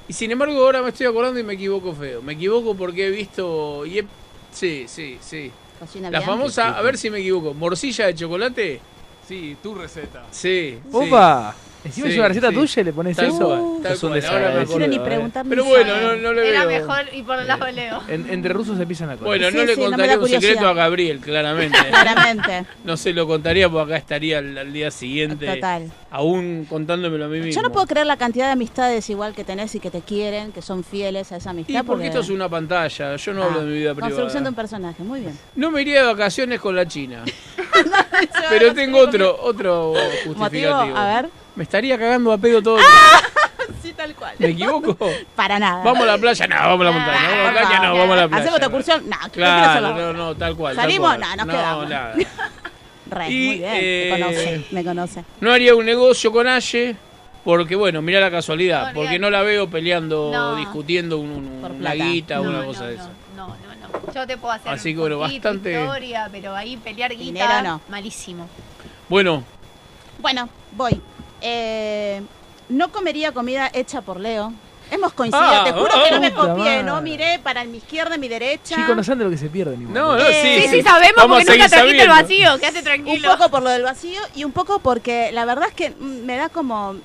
Y 0.08 0.14
sin 0.14 0.32
embargo 0.32 0.64
ahora 0.64 0.82
me 0.82 0.90
estoy 0.90 1.06
acordando 1.08 1.40
y 1.40 1.44
me 1.44 1.54
equivoco 1.54 1.94
feo. 1.94 2.22
Me 2.22 2.34
equivoco 2.34 2.76
porque 2.76 3.08
he 3.08 3.10
visto... 3.10 3.86
Y 3.86 4.00
he- 4.00 4.08
Sí, 4.52 4.86
sí, 4.88 5.18
sí. 5.20 5.52
Cocina 5.80 6.12
La 6.12 6.22
famosa, 6.22 6.78
a 6.78 6.82
ver 6.84 6.98
si 6.98 7.10
me 7.10 7.20
equivoco, 7.20 7.54
morcilla 7.54 8.06
de 8.08 8.16
chocolate. 8.16 8.80
Sí, 9.28 9.58
tu 9.64 9.74
receta. 9.74 10.26
Sí. 10.32 10.78
sí. 10.92 11.10
Encima 11.86 12.08
Sí, 12.08 12.14
es 12.14 12.18
una 12.20 12.28
receta 12.30 12.50
sí. 12.50 12.56
tuya 12.56 12.82
y 12.82 12.84
le 12.86 12.94
pones 12.94 13.18
Tal 13.18 13.26
eso. 13.26 13.80
tal 13.84 13.92
Sos 13.94 14.04
un 14.04 14.10
No 14.10 14.16
desagradecido, 14.16 14.78
quiero 14.78 14.88
ni 14.88 14.96
eh. 14.96 15.00
preguntar 15.02 15.46
ni 15.46 15.50
Pero 15.50 15.66
bueno, 15.66 15.94
no, 16.02 16.16
no 16.16 16.34
le 16.34 16.50
Era 16.50 16.66
veo. 16.66 16.80
mejor 16.88 17.06
y 17.14 17.24
por 17.24 17.40
el 17.40 17.48
lado 17.48 17.66
de 17.66 17.74
Leo. 17.74 18.02
En- 18.08 18.30
entre 18.30 18.54
rusos 18.54 18.78
se 18.78 18.86
pisan 18.88 19.10
la 19.10 19.16
cosa. 19.16 19.26
Bueno, 19.26 19.50
Sí, 19.50 19.58
no 19.58 19.64
le 19.66 19.76
no 19.76 19.82
contaría 19.84 20.16
da 20.18 20.24
un 20.24 20.30
secreto 20.30 20.68
a 20.68 20.74
Gabriel, 20.74 21.20
claramente. 21.20 21.78
Claramente. 21.90 22.66
No 22.86 22.96
se 22.96 23.12
lo 23.12 23.28
contaría 23.28 23.70
porque 23.70 23.94
acá 23.94 23.98
estaría 23.98 24.38
al, 24.38 24.58
al 24.58 24.72
día 24.72 24.92
siguiente. 24.92 25.46
Total. 25.46 25.92
Aún 26.10 26.66
contándomelo 26.70 27.26
a 27.26 27.28
mí 27.28 27.40
mismo. 27.40 27.54
Yo 27.54 27.62
no 27.68 27.72
puedo 27.74 27.86
creer 27.86 28.06
la 28.06 28.16
cantidad 28.18 28.46
de 28.46 28.52
amistades 28.54 29.10
igual 29.10 29.34
que 29.36 29.44
tenés 29.44 29.76
y 29.76 29.80
que 29.82 29.92
te 29.92 30.02
quieren, 30.02 30.52
que 30.54 30.62
son 30.62 30.84
fieles 30.86 31.32
a 31.34 31.38
esa 31.38 31.50
amistad. 31.50 31.82
Y 31.82 31.84
porque 31.84 32.08
esto 32.08 32.20
es 32.22 32.30
una 32.30 32.48
pantalla, 32.48 33.16
yo 33.18 33.34
no 33.34 33.44
Ah, 33.44 33.46
hablo 33.48 33.60
de 33.62 33.66
mi 33.72 33.78
vida 33.80 33.92
privada. 33.94 34.10
Construcción 34.12 34.44
de 34.44 34.50
un 34.50 34.56
personaje, 34.56 35.04
muy 35.04 35.20
bien. 35.20 35.38
No 35.56 35.70
me 35.72 35.82
iría 35.82 36.00
de 36.02 36.06
vacaciones 36.08 36.62
con 36.62 36.76
la 36.76 36.88
China. 36.88 37.24
Pero 38.50 38.74
tengo 38.74 39.00
otro 39.00 39.38
otro 39.42 39.94
Motivo, 39.94 40.34
justificativo. 40.36 40.98
a 40.98 41.22
ver. 41.22 41.30
Me 41.56 41.64
estaría 41.64 41.98
cagando 41.98 42.32
a 42.32 42.38
pedo 42.38 42.62
todo 42.62 42.78
el 42.78 42.84
Sí, 43.82 43.94
tal 43.94 44.14
cual. 44.16 44.36
¿Me 44.40 44.48
equivoco? 44.50 44.98
Para 45.36 45.60
nada. 45.60 45.84
Vamos 45.84 46.04
a 46.04 46.06
la 46.06 46.18
playa, 46.18 46.48
no, 46.48 46.56
vamos 46.56 46.82
a 46.82 46.84
la 46.86 46.92
montaña. 46.92 47.30
Vamos 47.30 47.40
a 47.48 47.52
la 47.52 47.52
playa, 47.62 47.80
no, 47.84 47.98
vamos 47.98 48.14
a 48.18 48.22
la 48.22 48.28
playa. 48.28 48.42
¿Hacemos 48.44 48.56
otra 48.58 48.66
excursión? 48.68 49.10
No, 49.10 49.18
Claro, 49.32 49.82
no, 49.82 49.96
no, 49.96 50.14
no, 50.14 50.36
tal 50.36 50.56
cual. 50.56 50.76
tal 50.76 50.86
¿Salimos? 50.86 51.08
cual. 51.16 51.20
No, 51.22 51.36
nos 51.36 51.46
no, 51.46 51.52
quedamos. 51.54 51.90
nada. 51.90 52.16
Re, 53.12 53.30
Y, 53.30 53.46
muy 53.48 53.58
bien. 53.58 53.72
eh, 53.76 54.10
Me 54.12 54.20
conoce, 54.20 54.66
me 54.72 54.84
conoce. 54.84 55.26
No 55.42 55.52
haría 55.52 55.76
un 55.76 55.86
negocio 55.86 56.32
con 56.32 56.48
Aye. 56.48 56.96
Porque, 57.44 57.76
bueno, 57.76 58.02
mira 58.02 58.20
la 58.22 58.32
casualidad. 58.32 58.94
Porque 58.94 59.20
no 59.20 59.30
la 59.30 59.42
veo 59.42 59.70
peleando, 59.70 60.30
No. 60.34 60.56
discutiendo 60.56 61.18
un, 61.18 61.62
una 61.80 61.94
guita 61.94 62.40
o 62.40 62.44
No, 62.46 62.50
una 62.52 62.66
cosa 62.66 62.88
de 62.88 62.96
eso. 62.96 63.10
No, 63.36 63.48
no, 63.48 63.56
no. 63.56 64.14
Yo 64.14 64.26
te 64.26 64.38
puedo 64.38 64.54
hacer 64.54 64.72
Así 64.72 64.94
que, 64.94 65.00
bueno, 65.02 65.20
bastante- 65.20 65.74
historia, 65.82 66.30
pero 66.32 66.56
ahí 66.56 66.78
pelear 66.78 67.14
guita, 67.16 67.80
malísimo. 67.90 68.48
Bueno, 69.10 69.44
Bueno, 70.20 70.48
voy. 70.72 71.02
Eh, 71.44 72.22
no 72.70 72.92
comería 72.92 73.32
comida 73.34 73.70
hecha 73.74 74.02
por 74.02 74.20
Leo. 74.20 74.54
Hemos 74.90 75.14
coincidido, 75.14 75.50
Ah, 75.50 75.64
te 75.66 75.72
juro 75.72 75.90
que 76.04 76.12
no 76.12 76.20
me 76.20 76.32
puta 76.32 76.48
copié, 76.50 76.64
madre. 76.64 76.84
no 76.84 77.02
miré 77.02 77.40
para 77.40 77.64
mi 77.64 77.78
izquierda 77.78 78.16
y 78.16 78.20
mi 78.20 78.28
derecha. 78.28 78.76
Chicos, 78.76 78.96
no 78.96 79.04
saben 79.04 79.20
de 79.20 79.26
lo 79.26 79.32
que 79.32 79.38
se 79.38 79.50
pierden 79.50 79.82
igual. 79.82 79.94
no, 79.94 80.16
no, 80.18 80.24
Eh, 80.24 80.62
sí, 80.62 80.68
Sí, 80.70 80.76
sí, 80.78 80.82
sabemos 80.84 81.16
Vamos 81.18 81.38
porque 81.40 81.52
a 81.52 81.56
nunca 81.56 81.70
seguir 81.70 81.96
trajiste 81.98 82.04
el 82.04 82.10
sabiendo. 82.10 82.48
vacío, 82.50 82.60
quédate 82.60 82.78
Un 82.80 82.84
tranquilo. 82.84 83.32
poco 83.38 83.50
por 83.50 83.64
lo 83.64 83.70
del 83.70 83.84
vacío 83.84 84.22
y 84.36 84.44
un 84.44 84.52
poco 84.52 84.80
porque 84.80 85.32
la 85.32 85.46
verdad 85.46 85.70
es 85.70 85.74
que 85.74 85.90
mm, 85.92 86.26
me 86.26 86.36
da 86.38 86.50
como 86.50 86.92
un 86.92 87.02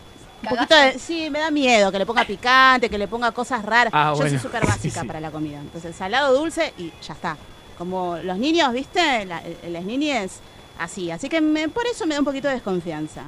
poquito 0.48 0.74
de, 0.76 0.98
sí, 0.98 1.30
me 1.30 1.38
da 1.38 1.50
miedo 1.50 1.90
que 1.90 1.98
le 1.98 2.04
ponga 2.06 2.24
picante, 2.24 2.90
que 2.90 2.98
le 2.98 3.08
ponga 3.08 3.32
cosas 3.32 3.64
raras. 3.64 3.92
Ah, 3.94 4.10
Yo 4.12 4.16
bueno. 4.16 4.30
soy 4.30 4.38
súper 4.38 4.62
básica 4.66 4.94
Sí, 4.94 5.00
sí. 5.00 5.06
para 5.06 5.20
la 5.20 5.30
comida. 5.30 5.58
Entonces, 5.58 5.96
salado, 5.96 6.36
dulce 6.36 6.72
y 6.78 6.92
ya 7.06 7.14
está. 7.14 7.36
como 7.78 8.16
los 8.24 8.38
niños, 8.38 8.72
¿viste? 8.72 9.24
La- 9.24 9.38
eh, 9.44 9.56
las 9.70 9.84
niñas, 9.84 10.40
así. 10.80 11.10
Así 11.12 11.28
que 11.28 11.40
me- 11.40 11.68
por 11.68 11.86
eso 11.86 12.06
me 12.06 12.14
da 12.16 12.20
un 12.20 12.24
poquito 12.26 12.48
de 12.48 12.54
desconfianza. 12.54 13.22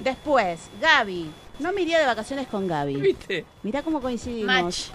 Después, 0.00 0.60
Gaby. 0.80 1.30
No 1.58 1.72
me 1.72 1.82
iría 1.82 1.98
de 1.98 2.06
vacaciones 2.06 2.46
con 2.46 2.68
Gaby. 2.68 2.96
¿Viste? 2.96 3.44
Mirá 3.62 3.82
cómo 3.82 4.00
coincidimos. 4.00 4.46
Match. 4.46 4.86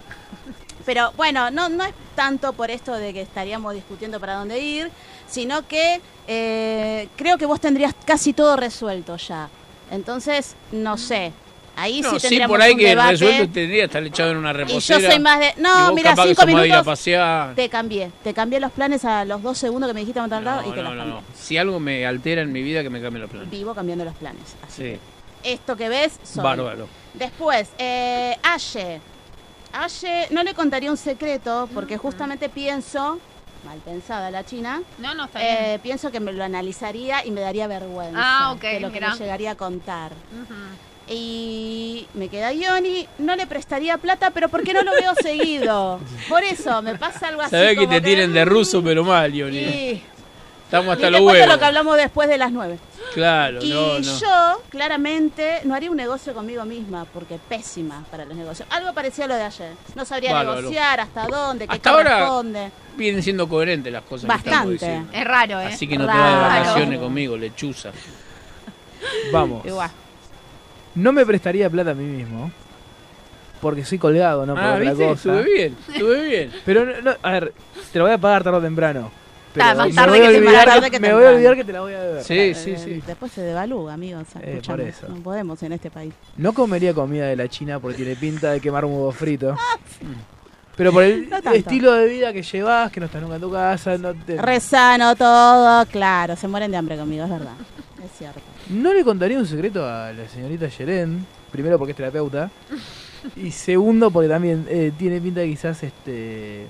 Pero 0.86 1.12
bueno, 1.16 1.50
no, 1.50 1.68
no 1.68 1.84
es 1.84 1.94
tanto 2.14 2.52
por 2.52 2.70
esto 2.70 2.94
de 2.94 3.12
que 3.12 3.22
estaríamos 3.22 3.74
discutiendo 3.74 4.18
para 4.20 4.34
dónde 4.34 4.60
ir, 4.60 4.90
sino 5.26 5.66
que 5.66 6.00
eh, 6.26 7.08
creo 7.16 7.38
que 7.38 7.46
vos 7.46 7.60
tendrías 7.60 7.94
casi 8.06 8.32
todo 8.32 8.56
resuelto 8.56 9.16
ya. 9.16 9.48
Entonces, 9.90 10.56
no 10.72 10.96
sé. 10.96 11.32
Ahí 11.76 12.00
No, 12.00 12.10
sí 12.10 12.16
sí, 12.16 12.22
tendríamos 12.28 12.54
por 12.54 12.62
ahí 12.62 12.72
un 12.72 12.78
que 12.78 12.86
debate. 12.88 13.10
resuelto 13.12 13.42
tendría 13.52 13.80
que 13.80 13.84
estar 13.84 14.02
echado 14.04 14.30
en 14.30 14.36
una 14.36 14.50
Y 14.50 14.52
reposera. 14.54 15.00
yo 15.00 15.10
soy 15.10 15.18
más 15.20 15.40
de. 15.40 15.54
y 15.56 15.60
No, 15.60 15.92
mira, 15.92 16.14
cinco 16.16 16.46
minutos. 16.46 16.84
pasear. 16.84 17.54
Te 17.54 17.68
cambié. 17.68 18.10
Te 18.22 18.32
cambié 18.32 18.60
los 18.60 18.70
planes 18.72 19.04
a 19.04 19.24
los 19.24 19.42
dos 19.42 19.58
segundos 19.58 19.88
que 19.88 19.94
me 19.94 20.00
dijiste 20.00 20.20
a 20.20 20.28
tal 20.28 20.44
lado 20.44 20.62
y 20.62 20.70
te 20.72 20.76
No, 20.76 20.82
los 20.82 20.92
no, 20.94 20.98
cambié. 21.00 21.14
no. 21.20 21.22
Si 21.36 21.56
algo 21.58 21.80
me 21.80 22.06
altera 22.06 22.42
en 22.42 22.52
mi 22.52 22.62
vida, 22.62 22.82
que 22.82 22.90
me 22.90 23.00
cambie 23.02 23.20
los 23.20 23.30
planes. 23.30 23.50
Vivo 23.50 23.74
cambiando 23.74 24.04
los 24.04 24.14
planes. 24.14 24.54
Sí, 24.68 24.96
Esto 25.42 25.76
que 25.76 25.88
ves, 25.88 26.18
soy. 26.22 26.44
bárbaro. 26.44 26.86
Después, 27.14 27.68
eh, 27.78 28.36
Aye. 28.42 29.00
Aye, 29.72 30.28
no 30.30 30.42
le 30.44 30.54
contaría 30.54 30.90
un 30.90 30.96
secreto 30.96 31.68
porque 31.74 31.98
justamente 31.98 32.48
pienso, 32.48 33.18
mal 33.66 33.78
pensada 33.84 34.30
la 34.30 34.44
china, 34.44 34.80
No, 34.98 35.14
no, 35.14 35.24
está 35.24 35.42
eh, 35.42 35.66
bien. 35.70 35.80
pienso 35.80 36.12
que 36.12 36.20
me 36.20 36.32
lo 36.32 36.44
analizaría 36.44 37.26
y 37.26 37.32
me 37.32 37.40
daría 37.40 37.66
vergüenza 37.66 38.16
Ah, 38.22 38.52
ok, 38.52 38.60
de 38.62 38.80
lo 38.80 38.92
que 38.92 39.00
me 39.00 39.10
llegaría 39.16 39.50
a 39.50 39.54
contar. 39.56 40.12
Ujú. 40.12 40.54
Y 41.08 42.06
me 42.14 42.28
queda 42.28 42.52
Ioni, 42.52 43.06
no 43.18 43.36
le 43.36 43.46
prestaría 43.46 43.98
plata, 43.98 44.30
pero 44.30 44.48
porque 44.48 44.72
no 44.72 44.82
lo 44.82 44.92
veo 44.92 45.14
seguido. 45.22 46.00
Por 46.28 46.42
eso, 46.42 46.80
me 46.82 46.96
pasa 46.96 47.28
algo 47.28 47.42
así. 47.42 47.50
Sabés 47.50 47.78
que 47.78 47.86
te 47.86 48.00
tienen 48.00 48.32
de 48.32 48.44
ruso, 48.44 48.82
pero 48.82 49.04
mal, 49.04 49.32
Yoni. 49.32 49.64
Sí. 49.64 50.02
Estamos 50.64 50.94
hasta 50.94 51.10
los 51.10 51.20
huevos. 51.20 51.46
lo 51.46 51.58
que 51.58 51.64
hablamos 51.66 51.96
después 51.96 52.28
de 52.28 52.38
las 52.38 52.50
nueve. 52.50 52.78
Claro, 53.12 53.62
Y 53.62 53.68
no, 53.70 53.98
no. 54.00 54.18
yo, 54.18 54.62
claramente, 54.70 55.60
no 55.64 55.74
haría 55.74 55.88
un 55.90 55.96
negocio 55.96 56.34
conmigo 56.34 56.64
misma, 56.64 57.04
porque 57.12 57.38
pésima 57.48 58.02
para 58.10 58.24
los 58.24 58.34
negocios. 58.34 58.66
Algo 58.72 58.92
parecido 58.92 59.26
a 59.26 59.28
lo 59.28 59.34
de 59.36 59.42
ayer. 59.42 59.72
No 59.94 60.04
sabría 60.04 60.32
Bárbaro. 60.32 60.62
negociar 60.62 61.00
hasta 61.00 61.26
dónde, 61.28 61.68
qué 61.68 61.74
Hasta 61.74 61.90
ahora 61.90 62.10
corresponde. 62.12 62.70
Vienen 62.96 63.22
siendo 63.22 63.46
coherentes 63.48 63.92
las 63.92 64.02
cosas 64.02 64.28
que 64.28 64.36
estamos 64.36 64.70
Bastante. 64.72 64.86
diciendo. 64.86 65.10
Es 65.12 65.24
raro, 65.24 65.60
¿eh? 65.60 65.66
Así 65.66 65.86
que 65.86 65.96
no 65.98 66.06
te 66.06 66.12
vas 66.18 66.32
de 66.32 66.40
vacaciones 66.40 66.98
conmigo, 66.98 67.36
lechuza. 67.36 67.90
Vamos. 69.32 69.64
Igual. 69.66 69.90
No 70.94 71.12
me 71.12 71.24
prestaría 71.26 71.68
plata 71.70 71.90
a 71.90 71.94
mí 71.94 72.04
mismo. 72.04 72.50
Porque 73.60 73.84
soy 73.84 73.98
colgado, 73.98 74.44
no 74.44 74.54
por 74.54 74.62
ah, 74.62 74.74
otra 74.74 74.90
¿viste? 74.90 75.06
cosa. 75.06 75.38
Estuve 75.40 75.54
bien, 75.54 75.76
estuve 75.88 76.28
bien. 76.28 76.52
Pero, 76.66 76.84
no, 76.84 77.00
no, 77.02 77.14
a 77.22 77.30
ver, 77.32 77.52
te 77.92 77.98
lo 77.98 78.04
voy 78.04 78.12
a 78.14 78.18
pagar 78.18 78.44
tarde 78.44 78.58
o 78.58 78.62
temprano. 78.62 79.10
Pero 79.54 79.66
Ah, 79.66 79.74
más 79.74 79.88
me 79.88 79.94
tarde 79.94 80.10
voy 80.18 80.26
a 80.26 80.30
que 80.30 80.36
olvidar 80.38 80.64
tarde 80.66 80.80
que, 80.86 80.90
que 80.90 81.00
me 81.00 81.14
voy 81.14 81.24
a 81.24 81.28
olvidar 81.30 81.56
que 81.56 81.64
te 81.64 81.72
la 81.72 81.80
voy 81.80 81.94
a 81.94 82.00
deber. 82.02 82.24
Sí, 82.24 82.54
sí, 82.54 82.72
Eh, 82.72 82.78
sí. 82.78 83.02
Después 83.06 83.32
se 83.32 83.40
devalúa, 83.40 83.94
amigos. 83.94 84.26
Eh, 84.40 84.60
por 84.66 84.80
eso. 84.80 85.08
No 85.08 85.14
podemos 85.22 85.62
en 85.62 85.72
este 85.72 85.90
país. 85.90 86.12
No 86.36 86.52
comería 86.52 86.92
comida 86.92 87.26
de 87.26 87.36
la 87.36 87.48
China 87.48 87.78
porque 87.78 87.98
tiene 87.98 88.16
pinta 88.16 88.50
de 88.50 88.60
quemar 88.60 88.84
un 88.84 88.92
huevo 88.92 89.12
frito. 89.12 89.56
Pero 90.76 90.92
por 90.92 91.04
el 91.04 91.30
No 91.44 91.52
estilo 91.52 91.92
de 91.92 92.06
vida 92.08 92.32
que 92.32 92.42
llevas, 92.42 92.90
que 92.90 92.98
no 93.00 93.06
estás 93.06 93.22
nunca 93.22 93.36
en 93.36 93.40
tu 93.40 93.50
casa, 93.50 93.96
no 93.96 94.12
te... 94.12 94.42
Rezano 94.42 95.14
todo, 95.14 95.86
claro. 95.86 96.34
Se 96.36 96.48
mueren 96.48 96.70
de 96.72 96.76
hambre 96.76 96.96
conmigo, 96.96 97.24
es 97.24 97.30
verdad. 97.30 97.52
Es 98.04 98.10
cierto. 98.18 98.40
No 98.70 98.92
le 98.92 99.02
contaría 99.04 99.38
un 99.38 99.46
secreto 99.46 99.86
a 99.86 100.12
la 100.12 100.28
señorita 100.28 100.68
Yeren. 100.68 101.24
Primero 101.50 101.78
porque 101.78 101.92
es 101.92 101.96
terapeuta. 101.96 102.50
Y 103.36 103.50
segundo 103.52 104.10
porque 104.10 104.28
también 104.28 104.66
eh, 104.68 104.92
tiene 104.98 105.20
pinta 105.20 105.40
de 105.40 105.48
quizás 105.48 105.82
este 105.82 106.66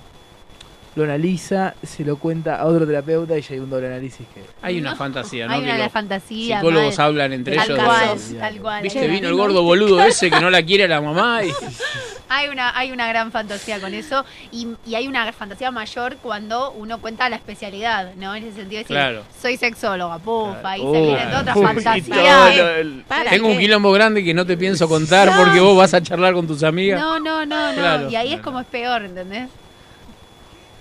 lo 0.96 1.04
analiza, 1.04 1.74
se 1.82 2.04
lo 2.04 2.16
cuenta 2.16 2.56
a 2.56 2.66
otro 2.66 2.86
terapeuta 2.86 3.36
y 3.36 3.42
ya 3.42 3.54
hay 3.54 3.60
un 3.60 3.68
doble 3.70 3.88
análisis 3.88 4.26
que... 4.32 4.42
Hay 4.62 4.78
una 4.78 4.94
fantasía, 4.94 5.46
¿no? 5.46 5.52
Hay 5.54 5.58
que 5.60 5.64
una 5.64 5.72
los 5.74 5.82
las 5.84 5.92
fantasías. 5.92 6.60
psicólogos 6.60 6.98
hablan 6.98 7.32
entre 7.32 7.56
Tal 7.56 7.64
ellos. 7.66 7.78
de 7.78 7.84
cual, 7.84 8.10
eso. 8.16 8.34
tal 8.38 8.60
cual. 8.60 8.82
Viste, 8.82 9.08
vino 9.08 9.28
el 9.28 9.34
gordo 9.34 9.62
boludo 9.62 10.02
ese 10.04 10.30
que 10.30 10.40
no 10.40 10.50
la 10.50 10.62
quiere 10.62 10.84
a 10.84 10.88
la 10.88 11.00
mamá 11.00 11.42
y... 11.44 11.50
Hay 12.28 12.48
una, 12.48 12.76
hay 12.76 12.90
una 12.90 13.06
gran 13.06 13.30
fantasía 13.30 13.80
con 13.80 13.92
eso 13.92 14.24
y, 14.50 14.66
y 14.86 14.94
hay 14.94 15.06
una 15.06 15.30
fantasía 15.32 15.70
mayor 15.70 16.16
cuando 16.22 16.72
uno 16.72 16.98
cuenta 17.00 17.28
la 17.28 17.36
especialidad, 17.36 18.14
¿no? 18.16 18.34
En 18.34 18.44
ese 18.44 18.56
sentido, 18.56 18.78
decir, 18.80 18.96
Claro. 18.96 19.22
soy 19.40 19.56
sexóloga, 19.56 20.18
pufa, 20.18 20.78
y 20.78 20.80
se 20.80 20.86
Oh, 20.86 20.92
viene 20.92 21.22
toda 21.26 21.40
otra 21.42 21.54
fantasía. 21.54 21.98
y 22.54 22.56
todo 22.58 22.82
lo-. 22.84 23.02
¿Para 23.04 23.30
Tengo 23.30 23.48
un 23.48 23.58
quilombo 23.58 23.92
grande 23.92 24.24
que 24.24 24.32
no 24.34 24.46
te 24.46 24.56
pienso 24.56 24.88
contar 24.88 25.28
No. 25.30 25.36
porque 25.44 25.60
vos 25.60 25.76
vas 25.76 25.92
a 25.94 26.02
charlar 26.02 26.32
con 26.34 26.46
tus 26.46 26.62
amigas. 26.62 26.98
No, 27.00 27.20
no, 27.20 27.44
no, 27.44 27.68
no. 27.72 27.78
Claro. 27.78 28.10
Y 28.10 28.16
ahí 28.16 28.32
es 28.32 28.40
como 28.40 28.58
es 28.60 28.66
peor, 28.66 29.04
¿entendés? 29.04 29.48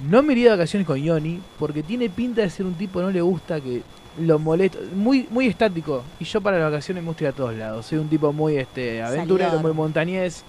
No 0.10 0.22
me 0.24 0.34
iría 0.34 0.52
de 0.52 0.58
vacaciones 0.58 0.86
con 0.88 1.02
Yoni 1.02 1.40
porque 1.60 1.82
tiene 1.84 2.10
pinta 2.10 2.42
de 2.42 2.50
ser 2.50 2.66
un 2.66 2.74
tipo 2.74 3.00
que 3.00 3.06
no 3.06 3.12
le 3.12 3.22
gusta 3.22 3.62
que 3.62 3.82
lo 4.20 4.38
molesto, 4.38 4.78
muy 4.96 5.28
muy 5.32 5.48
estático 5.48 6.04
y 6.20 6.26
yo 6.26 6.40
para 6.42 6.60
las 6.60 6.72
vacaciones 6.72 7.04
me 7.04 7.08
gusta 7.10 7.24
ir 7.24 7.30
a 7.30 7.34
todos 7.34 7.54
lados. 7.56 7.86
Soy 7.86 7.98
un 8.00 8.10
tipo 8.10 8.32
muy 8.34 8.58
este 8.58 9.02
aventurero, 9.02 9.50
Salidor. 9.52 9.62
muy 9.68 9.74
montañés. 9.76 10.44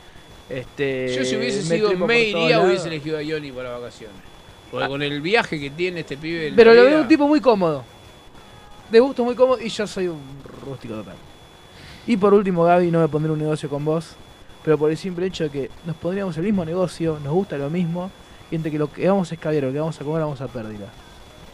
Este 0.51 1.15
Yo 1.17 1.25
si 1.25 1.37
hubiese 1.37 1.69
me 1.69 1.77
sido 1.77 2.07
me 2.07 2.21
iría 2.29 2.61
hubiese 2.61 2.89
elegido 2.89 3.19
a 3.19 3.23
Johnny 3.27 3.51
para 3.53 3.71
vacaciones. 3.79 4.17
Porque 4.71 4.89
con 4.89 5.03
el 5.03 5.21
viaje 5.21 5.59
que 5.61 5.71
tiene 5.71 6.01
este 6.01 6.17
pibe 6.17 6.53
Pero 6.55 6.75
lo 6.75 6.81
vida- 6.83 6.91
veo 6.91 7.03
un 7.03 7.09
tipo 7.09 7.27
muy 7.29 7.41
cómodo. 7.41 7.85
De 8.91 9.01
gusto 9.01 9.25
muy 9.25 9.35
cómodo 9.35 9.61
y 9.61 9.69
yo 9.69 9.87
soy 9.87 10.09
un 10.09 10.21
rústico 10.67 10.95
total. 10.95 11.15
Y 12.07 12.17
por 12.19 12.35
último, 12.35 12.65
Gaby, 12.65 12.91
no 12.91 13.01
me 13.01 13.09
pondré 13.09 13.33
un 13.33 13.39
negocio 13.39 13.69
con 13.71 13.83
vos, 13.85 14.11
pero 14.63 14.77
por 14.77 14.91
el 14.91 14.97
simple 14.99 15.27
hecho 15.27 15.45
de 15.45 15.51
que 15.51 15.71
nos 15.87 15.97
pondríamos 15.97 16.37
el 16.37 16.43
mismo 16.45 16.65
negocio, 16.65 17.19
nos 17.25 17.33
gusta 17.33 17.57
lo 17.57 17.71
mismo, 17.71 18.11
entre 18.55 18.71
que 18.71 18.79
lo 18.79 18.91
que 18.93 19.09
vamos 19.09 19.31
a 19.31 19.35
escabiar 19.35 19.65
o 19.65 19.67
lo 19.69 19.73
que 19.73 19.79
vamos 19.81 20.01
a 20.01 20.05
comer 20.05 20.21
vamos 20.23 20.41
a 20.41 20.49
pérdida. 20.49 20.87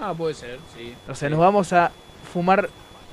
Ah, 0.00 0.14
puede 0.14 0.34
ser, 0.34 0.58
sí. 0.76 0.94
O 1.08 1.14
sea, 1.14 1.28
Sí. 1.28 1.30
nos 1.32 1.40
vamos 1.40 1.72
a 1.72 1.90
fumar 2.32 2.68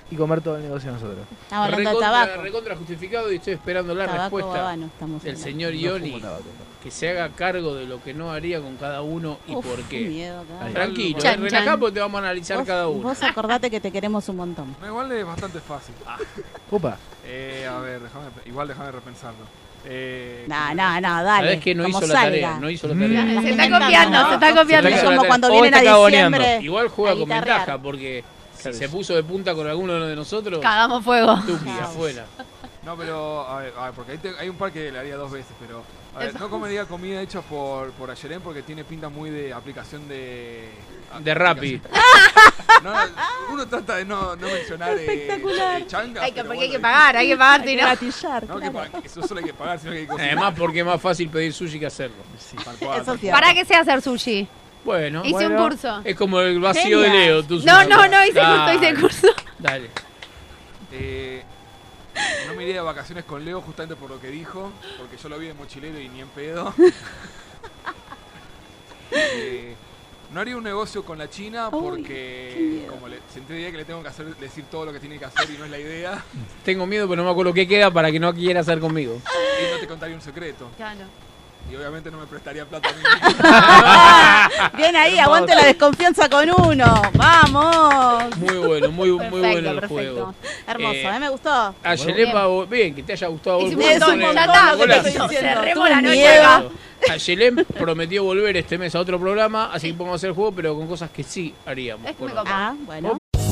y 0.09 0.15
comer 0.15 0.39
todo 0.41 0.55
el 0.55 0.63
negocio 0.63 0.89
nosotros. 0.91 1.19
Estamos 1.43 1.65
hablando 1.65 1.89
de 1.89 1.95
recontra, 1.95 2.09
tabaco. 2.25 2.41
recontra 2.41 2.75
justificado 2.77 3.31
y 3.31 3.35
estoy 3.35 3.53
esperando 3.55 3.93
la 3.93 4.05
Tabaco 4.05 4.37
respuesta 4.37 4.77
del 5.23 5.37
señor 5.37 5.73
No 5.73 5.79
Ioni 5.79 6.21
tabaco, 6.21 6.43
que 6.81 6.89
se 6.91 7.09
haga 7.09 7.27
cargo 7.35 7.75
de 7.75 7.85
lo 7.87 8.01
que 8.01 8.13
no 8.13 8.31
haría 8.31 8.61
con 8.61 8.77
cada 8.77 9.01
uno 9.01 9.37
y 9.47 9.55
Uf, 9.55 9.65
por 9.65 9.81
qué 9.83 10.07
miedo, 10.07 10.45
cara. 10.47 10.71
Tranquilo, 10.71 11.19
Chan, 11.19 11.33
eh, 11.33 11.43
relajá 11.49 11.65
chan. 11.65 11.79
porque 11.81 11.93
te 11.95 11.99
vamos 11.99 12.15
a 12.15 12.23
analizar 12.23 12.57
Vos, 12.59 12.67
cada 12.67 12.87
uno. 12.87 13.01
vos 13.03 13.21
acordate 13.23 13.69
que 13.69 13.81
te 13.81 13.91
queremos 13.91 14.29
un 14.29 14.37
montón. 14.37 14.75
No, 14.79 14.87
igual 14.87 15.11
es 15.11 15.25
bastante 15.25 15.59
fácil. 15.59 15.93
Opa, 16.71 16.97
Eh, 17.25 17.67
a 17.69 17.77
ver, 17.79 17.99
déjame, 18.01 18.27
igual 18.45 18.69
déjame 18.69 18.91
repensarlo. 18.91 19.39
Eh, 19.85 20.45
No, 20.47 20.73
no, 20.75 21.01
no, 21.01 21.23
dale. 21.23 21.47
Sabés 21.47 21.63
que 21.63 21.75
no 21.75 21.87
hizo 21.87 22.01
la 22.07 22.13
tarea, 22.13 22.57
no 22.59 22.69
hizo 22.69 22.87
la 22.87 22.93
Mm. 22.95 22.99
tarea. 22.99 23.25
Las 23.25 23.43
Se 23.43 23.49
está 23.51 23.69
copiando, 23.69 24.27
se 24.27 24.33
está 24.33 24.55
copiando. 24.55 24.89
Se 24.89 24.95
Es 24.95 24.99
está 25.01 25.15
como 25.15 25.27
cuando 25.27 25.51
vienen 25.51 25.73
a 25.75 25.79
diciembre. 26.07 26.59
Igual 26.61 26.87
juega 26.89 27.17
con 27.17 27.29
ventaja 27.29 27.77
porque 27.77 28.23
si 28.57 28.73
se 28.73 28.89
puso 28.89 29.15
de 29.15 29.23
punta 29.23 29.53
con 29.55 29.67
alguno 29.67 29.93
de 30.05 30.15
nosotros, 30.15 30.59
Cagamos 30.61 31.03
fuego. 31.03 31.37
Chao. 31.45 31.81
afuera. 31.83 32.25
No, 32.87 32.95
pero, 32.95 33.45
a 33.45 33.59
ver, 33.59 33.73
a 33.77 33.83
ver, 33.87 33.93
porque 33.93 34.13
hay, 34.13 34.17
te- 34.17 34.39
hay 34.39 34.47
un 34.47 34.55
par 34.55 34.71
que 34.71 34.89
le 34.89 34.97
haría 34.97 35.17
dos 35.17 35.29
veces, 35.29 35.51
pero, 35.59 35.83
a 36.15 36.19
ver, 36.19 36.39
no 36.39 36.49
comería 36.49 36.85
comida 36.85 37.21
hecha 37.21 37.41
por, 37.41 37.91
por 37.91 38.09
Ayerén 38.09 38.39
porque 38.39 38.61
tiene 38.61 38.85
pinta 38.85 39.09
muy 39.09 39.29
de 39.29 39.51
aplicación 39.53 40.07
de... 40.07 40.69
De 41.19 41.33
Rappi. 41.33 41.81
No, 42.83 42.93
uno 43.51 43.67
trata 43.67 43.97
de 43.97 44.05
no, 44.05 44.35
no 44.37 44.47
mencionar 44.47 44.91
eh, 44.97 45.01
Espectacular. 45.03 45.81
eh, 45.81 45.87
changas, 45.87 46.23
Hay 46.23 46.31
que, 46.31 46.43
porque 46.45 46.61
hay 46.61 46.69
que 46.71 46.79
pagar, 46.79 47.17
hay 47.17 47.27
que 47.27 47.35
pagar, 47.37 47.61
Hay 47.61 47.75
que 47.75 47.81
no. 47.81 47.87
gatillar, 47.89 48.47
No, 48.47 48.59
que, 48.59 48.71
claro. 48.71 49.01
que 49.01 49.07
eso 49.07 49.27
solo 49.27 49.39
hay 49.41 49.45
que 49.47 49.53
pagar, 49.53 49.79
sino 49.79 49.91
que 49.91 49.97
hay 49.97 50.03
que 50.05 50.09
cocinar. 50.11 50.31
Además 50.37 50.53
porque 50.57 50.79
es 50.79 50.85
más 50.85 51.01
fácil 51.01 51.29
pedir 51.29 51.53
sushi 51.53 51.79
que 51.79 51.87
hacerlo. 51.87 52.15
Eso 52.37 52.55
tal 52.63 53.19
es. 53.21 53.31
¿Para 53.31 53.53
qué 53.53 53.65
sé 53.65 53.75
hacer 53.75 54.01
sushi? 54.01 54.47
Bueno, 54.85 55.23
Hice 55.25 55.33
Bueno. 55.33 55.49
un 55.63 55.69
curso. 55.69 56.01
es 56.05 56.15
como 56.15 56.39
el 56.39 56.59
vacío 56.61 57.01
de. 57.01 57.09
Leo. 57.09 57.43
tu 57.43 57.59
No, 57.65 57.83
no, 57.85 58.07
no 58.07 58.25
hice 58.25 58.39
curso, 58.39 58.55
Dale, 58.57 58.75
hice 58.75 59.01
curso. 59.01 59.27
Dale. 59.59 59.89
Eh, 60.93 61.43
no 62.47 62.53
me 62.55 62.63
iría 62.63 62.75
de 62.75 62.81
vacaciones 62.81 63.25
con 63.25 63.43
Leo 63.43 63.61
justamente 63.61 63.95
por 63.95 64.09
lo 64.09 64.19
que 64.19 64.29
dijo, 64.29 64.71
porque 64.97 65.17
yo 65.17 65.29
lo 65.29 65.37
vi 65.39 65.47
de 65.47 65.53
mochilero 65.53 65.99
y 65.99 66.09
ni 66.09 66.21
en 66.21 66.29
pedo. 66.29 66.73
Eh, 69.09 69.73
no 70.33 70.41
haría 70.41 70.57
un 70.57 70.63
negocio 70.63 71.03
con 71.03 71.17
la 71.17 71.29
China 71.29 71.69
porque 71.71 72.85
como 72.89 73.07
le, 73.07 73.19
sentiría 73.33 73.71
que 73.71 73.77
le 73.77 73.85
tengo 73.85 74.01
que 74.03 74.09
hacer 74.09 74.35
decir 74.35 74.65
todo 74.69 74.85
lo 74.85 74.91
que 74.91 74.99
tiene 74.99 75.17
que 75.17 75.23
hacer 75.23 75.49
y 75.49 75.57
no 75.57 75.63
es 75.63 75.71
la 75.71 75.79
idea. 75.79 76.23
Tengo 76.65 76.85
miedo, 76.85 77.07
pero 77.07 77.21
no 77.21 77.25
me 77.25 77.31
acuerdo 77.31 77.53
qué 77.53 77.65
queda 77.65 77.89
para 77.89 78.11
que 78.11 78.19
no 78.19 78.33
quiera 78.33 78.59
hacer 78.59 78.79
conmigo. 78.79 79.15
Y 79.15 79.73
no 79.73 79.79
te 79.79 79.87
contaría 79.87 80.15
un 80.15 80.21
secreto. 80.21 80.69
Claro. 80.75 81.05
Y 81.71 81.75
obviamente 81.75 82.09
no 82.09 82.17
me 82.19 82.25
prestaría 82.27 82.65
plata 82.65 82.89
a 84.63 84.67
mí. 84.71 84.77
Bien 84.77 84.95
ahí, 84.95 85.19
aguante 85.19 85.53
la 85.53 85.65
desconfianza 85.65 86.29
con 86.29 86.49
uno. 86.49 87.01
¡Vamos! 87.13 88.37
Muy 88.37 88.55
bueno, 88.57 88.91
muy, 88.91 89.11
muy 89.11 89.39
bueno 89.41 89.57
el 89.57 89.63
perfecto. 89.79 89.87
juego. 89.93 90.35
Hermoso, 90.67 90.93
Eh, 90.95 91.15
¿eh? 91.15 91.19
Me 91.19 91.29
gustó. 91.29 91.75
A 91.83 91.95
Yelem, 91.95 92.31
vos- 92.31 92.69
bien, 92.69 92.95
que 92.95 93.03
te 93.03 93.13
haya 93.13 93.27
gustado. 93.27 93.61
Hice 93.61 93.75
un 93.75 93.81
montón, 93.81 94.19
ya 94.21 94.43
el- 94.43 94.49
está, 94.49 94.75
te 94.77 94.93
estoy 95.09 95.11
diciendo, 95.11 95.27
Cerremos 95.61 95.89
la 95.89 96.01
noche 96.01 96.19
prometió 97.77 98.23
volver 98.23 98.57
este 98.57 98.77
mes 98.77 98.95
a 98.95 98.99
otro 98.99 99.19
programa, 99.19 99.69
así 99.73 99.91
que 99.91 99.93
podemos 99.97 100.15
hacer 100.19 100.31
juego, 100.31 100.51
pero 100.53 100.75
con 100.75 100.87
cosas 100.87 101.09
que 101.11 101.23
sí 101.23 101.53
haríamos. 101.65 102.05
Es 102.09 102.17
muy 102.19 102.29
Bueno, 102.29 102.43
copado. 102.43 102.57
Ah, 102.57 102.75
bueno. 102.85 103.17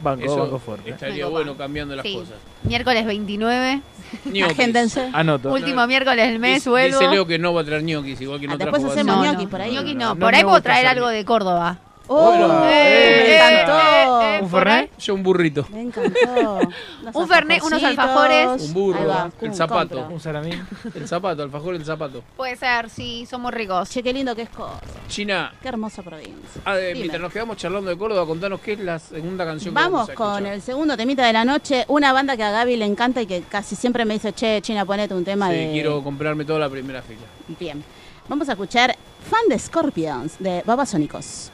Banco, 0.00 0.22
Eso 0.26 0.36
banco 0.36 0.58
fuerte. 0.60 0.90
estaría 0.90 1.26
bueno 1.26 1.56
cambiando 1.56 1.96
las 1.96 2.06
Sí. 2.06 2.14
cosas. 2.14 2.36
Miércoles 2.62 3.04
29. 3.04 3.80
Ñoquis. 4.26 4.44
Agéndense. 4.56 5.10
Anoto. 5.12 5.52
Último 5.52 5.84
miércoles 5.88 6.24
del 6.28 6.38
mes, 6.38 6.54
Dice, 6.58 6.70
vuelvo. 6.70 7.00
dice 7.00 7.10
Leo 7.10 7.26
que 7.26 7.36
no 7.40 7.52
va 7.52 7.62
a 7.62 7.64
traer 7.64 7.82
ñoquis, 7.82 8.20
igual 8.20 8.38
que 8.38 8.46
no 8.46 8.52
Ah, 8.52 8.56
después 8.58 8.80
trajo 8.80 8.92
hacemos 8.94 9.26
ñoquis 9.26 9.48
por 9.48 9.60
ahí. 9.60 9.74
No, 9.74 9.82
no, 9.82 10.14
no 10.14 10.16
por 10.20 10.32
ahí 10.36 10.44
puedo 10.44 10.62
traer 10.62 10.86
algo 10.86 11.08
de 11.08 11.24
Córdoba. 11.24 11.78
Oh, 12.10 12.24
Bueno, 12.30 12.60
me 12.60 12.72
eh, 12.72 13.36
encantó. 13.36 14.22
eh, 14.22 14.40
¿Un 14.42 14.48
Fernet? 14.50 14.98
Yo 14.98 15.14
un 15.14 15.22
burrito. 15.22 15.66
Me 15.70 15.82
encantó. 15.82 16.18
Un 17.14 17.28
Fernet, 17.28 17.62
unos 17.62 17.82
alfajores. 17.82 18.62
Un 18.62 18.72
burro, 18.74 18.98
Ahí 19.00 19.06
va, 19.06 19.30
el 19.40 19.54
zapato. 19.54 19.94
compra. 19.96 20.14
Un 20.14 20.20
salamín. 20.20 20.66
El 20.94 21.06
zapato, 21.08 21.42
alfajor 21.42 21.74
el 21.74 21.84
zapato. 21.84 22.22
Puede 22.36 22.56
ser, 22.56 22.88
sí, 22.90 23.26
son 23.26 23.42
muy 23.42 23.52
ricos. 23.52 23.88
Che, 23.90 24.02
qué 24.02 24.12
lindo 24.12 24.34
que 24.34 24.42
es 24.42 24.48
Córdoba. 24.50 24.80
China, 25.08 25.52
Qué 25.62 25.68
hermosa 25.68 26.02
provincia. 26.02 26.60
ah, 26.64 26.78
eh, 26.78 26.88
Dime. 26.88 26.98
mientras 27.00 27.20
nos 27.22 27.32
quedamos 27.32 27.56
charlando 27.56 27.90
de 27.90 27.96
Córdoba, 27.98 28.26
contanos 28.26 28.60
qué 28.60 28.72
es 28.72 28.80
la 28.80 28.98
segunda 28.98 29.44
canción 29.44 29.74
que 29.74 29.80
Vamos 29.80 29.92
vamos 29.92 30.10
a 30.10 30.14
con 30.14 30.32
escuchar. 30.34 30.52
el 30.54 30.62
segundo 30.62 30.96
temita 30.96 31.26
de 31.26 31.32
la 31.32 31.44
noche, 31.44 31.84
una 31.88 32.12
banda 32.12 32.36
que 32.36 32.42
a 32.44 32.50
Gaby 32.50 32.76
le 32.76 32.84
encanta 32.84 33.20
y 33.22 33.26
que 33.26 33.42
casi 33.42 33.74
siempre 33.76 34.04
me 34.04 34.14
dice, 34.14 34.32
che, 34.32 34.60
China, 34.62 34.84
ponete 34.84 35.14
un 35.14 35.24
tema 35.24 35.48
Sí, 35.50 35.56
de... 35.56 35.72
quiero 35.72 36.02
comprarme 36.02 36.44
toda 36.44 36.58
la 36.58 36.68
primera 36.70 37.02
fila. 37.02 37.20
Bien. 37.58 37.82
Vamos 38.28 38.48
a 38.48 38.52
escuchar 38.52 38.94
Fan 39.30 39.48
de 39.48 39.58
Scorpions 39.58 40.36
de 40.38 40.62
Babasónicos. 40.66 41.50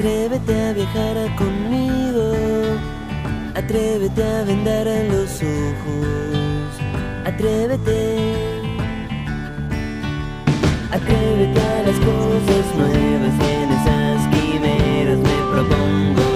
Atrévete 0.00 0.54
a 0.54 0.72
viajar 0.72 1.36
conmigo, 1.36 2.32
atrévete 3.54 4.22
a 4.24 4.44
vendar 4.44 4.86
los 5.10 5.42
ojos, 5.42 6.70
atrévete, 7.26 8.34
atrévete 10.90 11.60
a 11.60 11.82
las 11.82 11.98
cosas 12.08 12.66
nuevas. 12.78 13.34
Y 13.40 13.52
en 13.62 13.70
esas 13.76 14.26
quimeras 14.32 15.18
me 15.18 15.38
propongo 15.52 16.29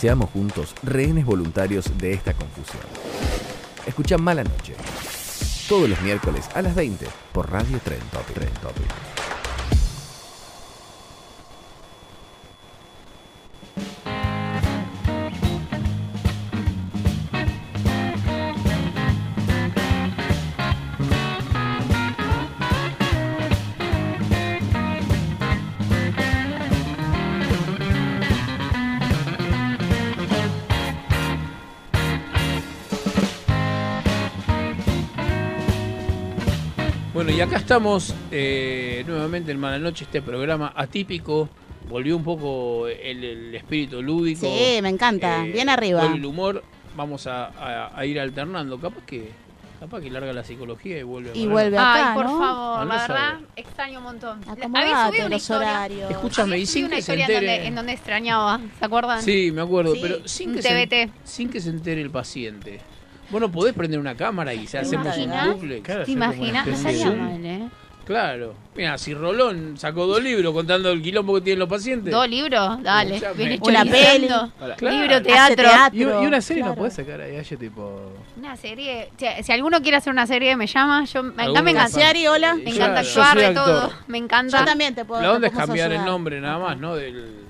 Seamos 0.00 0.30
juntos 0.30 0.74
rehenes 0.82 1.26
voluntarios 1.26 1.84
de 1.98 2.14
esta 2.14 2.32
confusión. 2.32 2.82
Escucha 3.86 4.16
Mala 4.16 4.42
Noche. 4.42 4.74
Todos 5.68 5.90
los 5.90 6.00
miércoles 6.00 6.48
a 6.54 6.62
las 6.62 6.74
20 6.74 7.06
por 7.34 7.50
Radio 7.50 7.78
Tren 7.84 8.00
Topic. 8.10 9.09
Estamos 37.70 38.12
eh, 38.32 39.04
nuevamente 39.06 39.52
en 39.52 39.60
Mala 39.60 39.78
Noche, 39.78 40.02
este 40.02 40.20
programa 40.20 40.72
atípico. 40.74 41.48
Volvió 41.88 42.16
un 42.16 42.24
poco 42.24 42.88
el, 42.88 43.22
el 43.22 43.54
espíritu 43.54 44.02
lúdico. 44.02 44.40
Sí, 44.40 44.80
me 44.82 44.88
encanta. 44.88 45.46
eh, 45.46 45.52
Bien 45.52 45.68
arriba. 45.68 46.00
vuelve 46.00 46.16
el 46.16 46.24
humor. 46.26 46.64
Vamos 46.96 47.28
a, 47.28 47.46
a- 47.46 47.96
a 47.96 48.04
ir 48.06 48.18
alternando. 48.18 48.76
Capaz 48.80 49.04
que 49.06 49.30
capaz 49.78 50.00
que 50.00 50.10
larga 50.10 50.32
la 50.32 50.42
psicología 50.42 50.98
y 50.98 51.04
vuelve 51.04 51.30
a 51.30 51.36
Y 51.36 51.46
vuelve 51.46 51.78
acá, 51.78 52.10
Ay, 52.10 52.16
por 52.16 52.24
¿no? 52.26 52.38
favor, 52.40 52.86
la 52.88 52.96
verdad, 53.06 53.38
extraño 53.54 53.98
un 53.98 54.04
montón. 54.04 54.40
Acomodate 54.48 54.78
Había 54.90 55.06
subido 55.06 55.26
una 55.26 55.34
los 55.36 55.42
historia. 55.42 55.68
horarios. 55.70 56.10
Escúchame, 56.10 56.58
y 56.58 56.66
sin 56.66 56.84
una 56.86 56.96
que 56.96 57.02
se 57.02 57.12
historia 57.12 57.26
en 57.26 57.32
donde, 57.34 57.50
entere. 57.52 57.66
en 57.68 57.74
donde 57.76 57.92
extrañaba, 57.92 58.60
¿se 58.80 58.84
acuerdan? 58.84 59.22
Sí, 59.22 59.52
me 59.52 59.60
acuerdo, 59.62 59.94
Sí, 59.94 60.00
pero 60.02 60.26
sin 60.28 60.54
que, 60.56 60.60
se, 60.62 61.10
sin 61.22 61.48
que 61.48 61.60
se 61.60 61.70
entere 61.70 62.00
el 62.02 62.10
paciente. 62.10 62.80
Vos 63.30 63.40
no 63.40 63.50
podés 63.50 63.74
prender 63.74 64.00
una 64.00 64.14
cámara 64.16 64.52
y 64.54 64.66
se 64.66 64.78
hacemos 64.78 65.16
un 65.16 65.52
bucle. 65.52 65.80
¿Te 65.80 66.10
imaginas? 66.10 66.66
No 66.66 66.76
Zoom. 66.76 67.18
mal, 67.18 67.46
¿eh? 67.46 67.68
Claro. 68.10 68.54
Mira, 68.74 68.98
si 68.98 69.14
Rolón 69.14 69.76
sacó 69.78 70.04
dos 70.04 70.20
libros 70.20 70.52
contando 70.52 70.90
el 70.90 71.00
quilombo 71.00 71.34
que 71.34 71.42
tienen 71.42 71.60
los 71.60 71.68
pacientes. 71.68 72.12
¿Dos 72.12 72.28
libros? 72.28 72.82
Dale. 72.82 73.14
Escuchame. 73.16 73.36
Viene 73.36 73.58
Una 73.62 73.84
chorizando. 73.84 74.52
peli. 74.58 74.76
Claro. 74.76 74.96
Libro, 74.96 75.22
teatro. 75.22 75.54
teatro. 75.56 75.98
Y, 76.20 76.24
y 76.24 76.26
una 76.26 76.40
serie 76.40 76.62
claro. 76.62 76.74
no 76.74 76.78
puede 76.78 76.90
sacar 76.90 77.20
ahí, 77.20 77.36
Aye, 77.36 77.56
tipo. 77.56 78.12
Una 78.36 78.56
serie. 78.56 79.10
Si, 79.16 79.26
si 79.44 79.52
alguno 79.52 79.80
quiere 79.80 79.98
hacer 79.98 80.12
una 80.12 80.26
serie, 80.26 80.56
me 80.56 80.66
llama. 80.66 81.04
Yo, 81.04 81.22
me, 81.22 81.40
¿Alguno 81.40 81.62
me 81.62 81.70
encanta. 81.70 81.98
Hola. 82.32 82.54
Me 82.54 82.70
encanta 82.70 83.02
yo 83.02 83.22
actuar 83.22 83.38
de 83.38 83.54
todo. 83.54 83.92
Me 84.08 84.18
encanta. 84.18 84.58
Yo 84.58 84.64
también 84.64 84.94
te 84.94 85.04
puedo 85.04 85.22
La 85.22 85.32
onda 85.32 85.46
es 85.46 85.52
cambiar 85.52 85.92
el 85.92 86.04
nombre 86.04 86.40
nada 86.40 86.58
más, 86.58 86.78
¿no? 86.78 86.96
Del, 86.96 87.44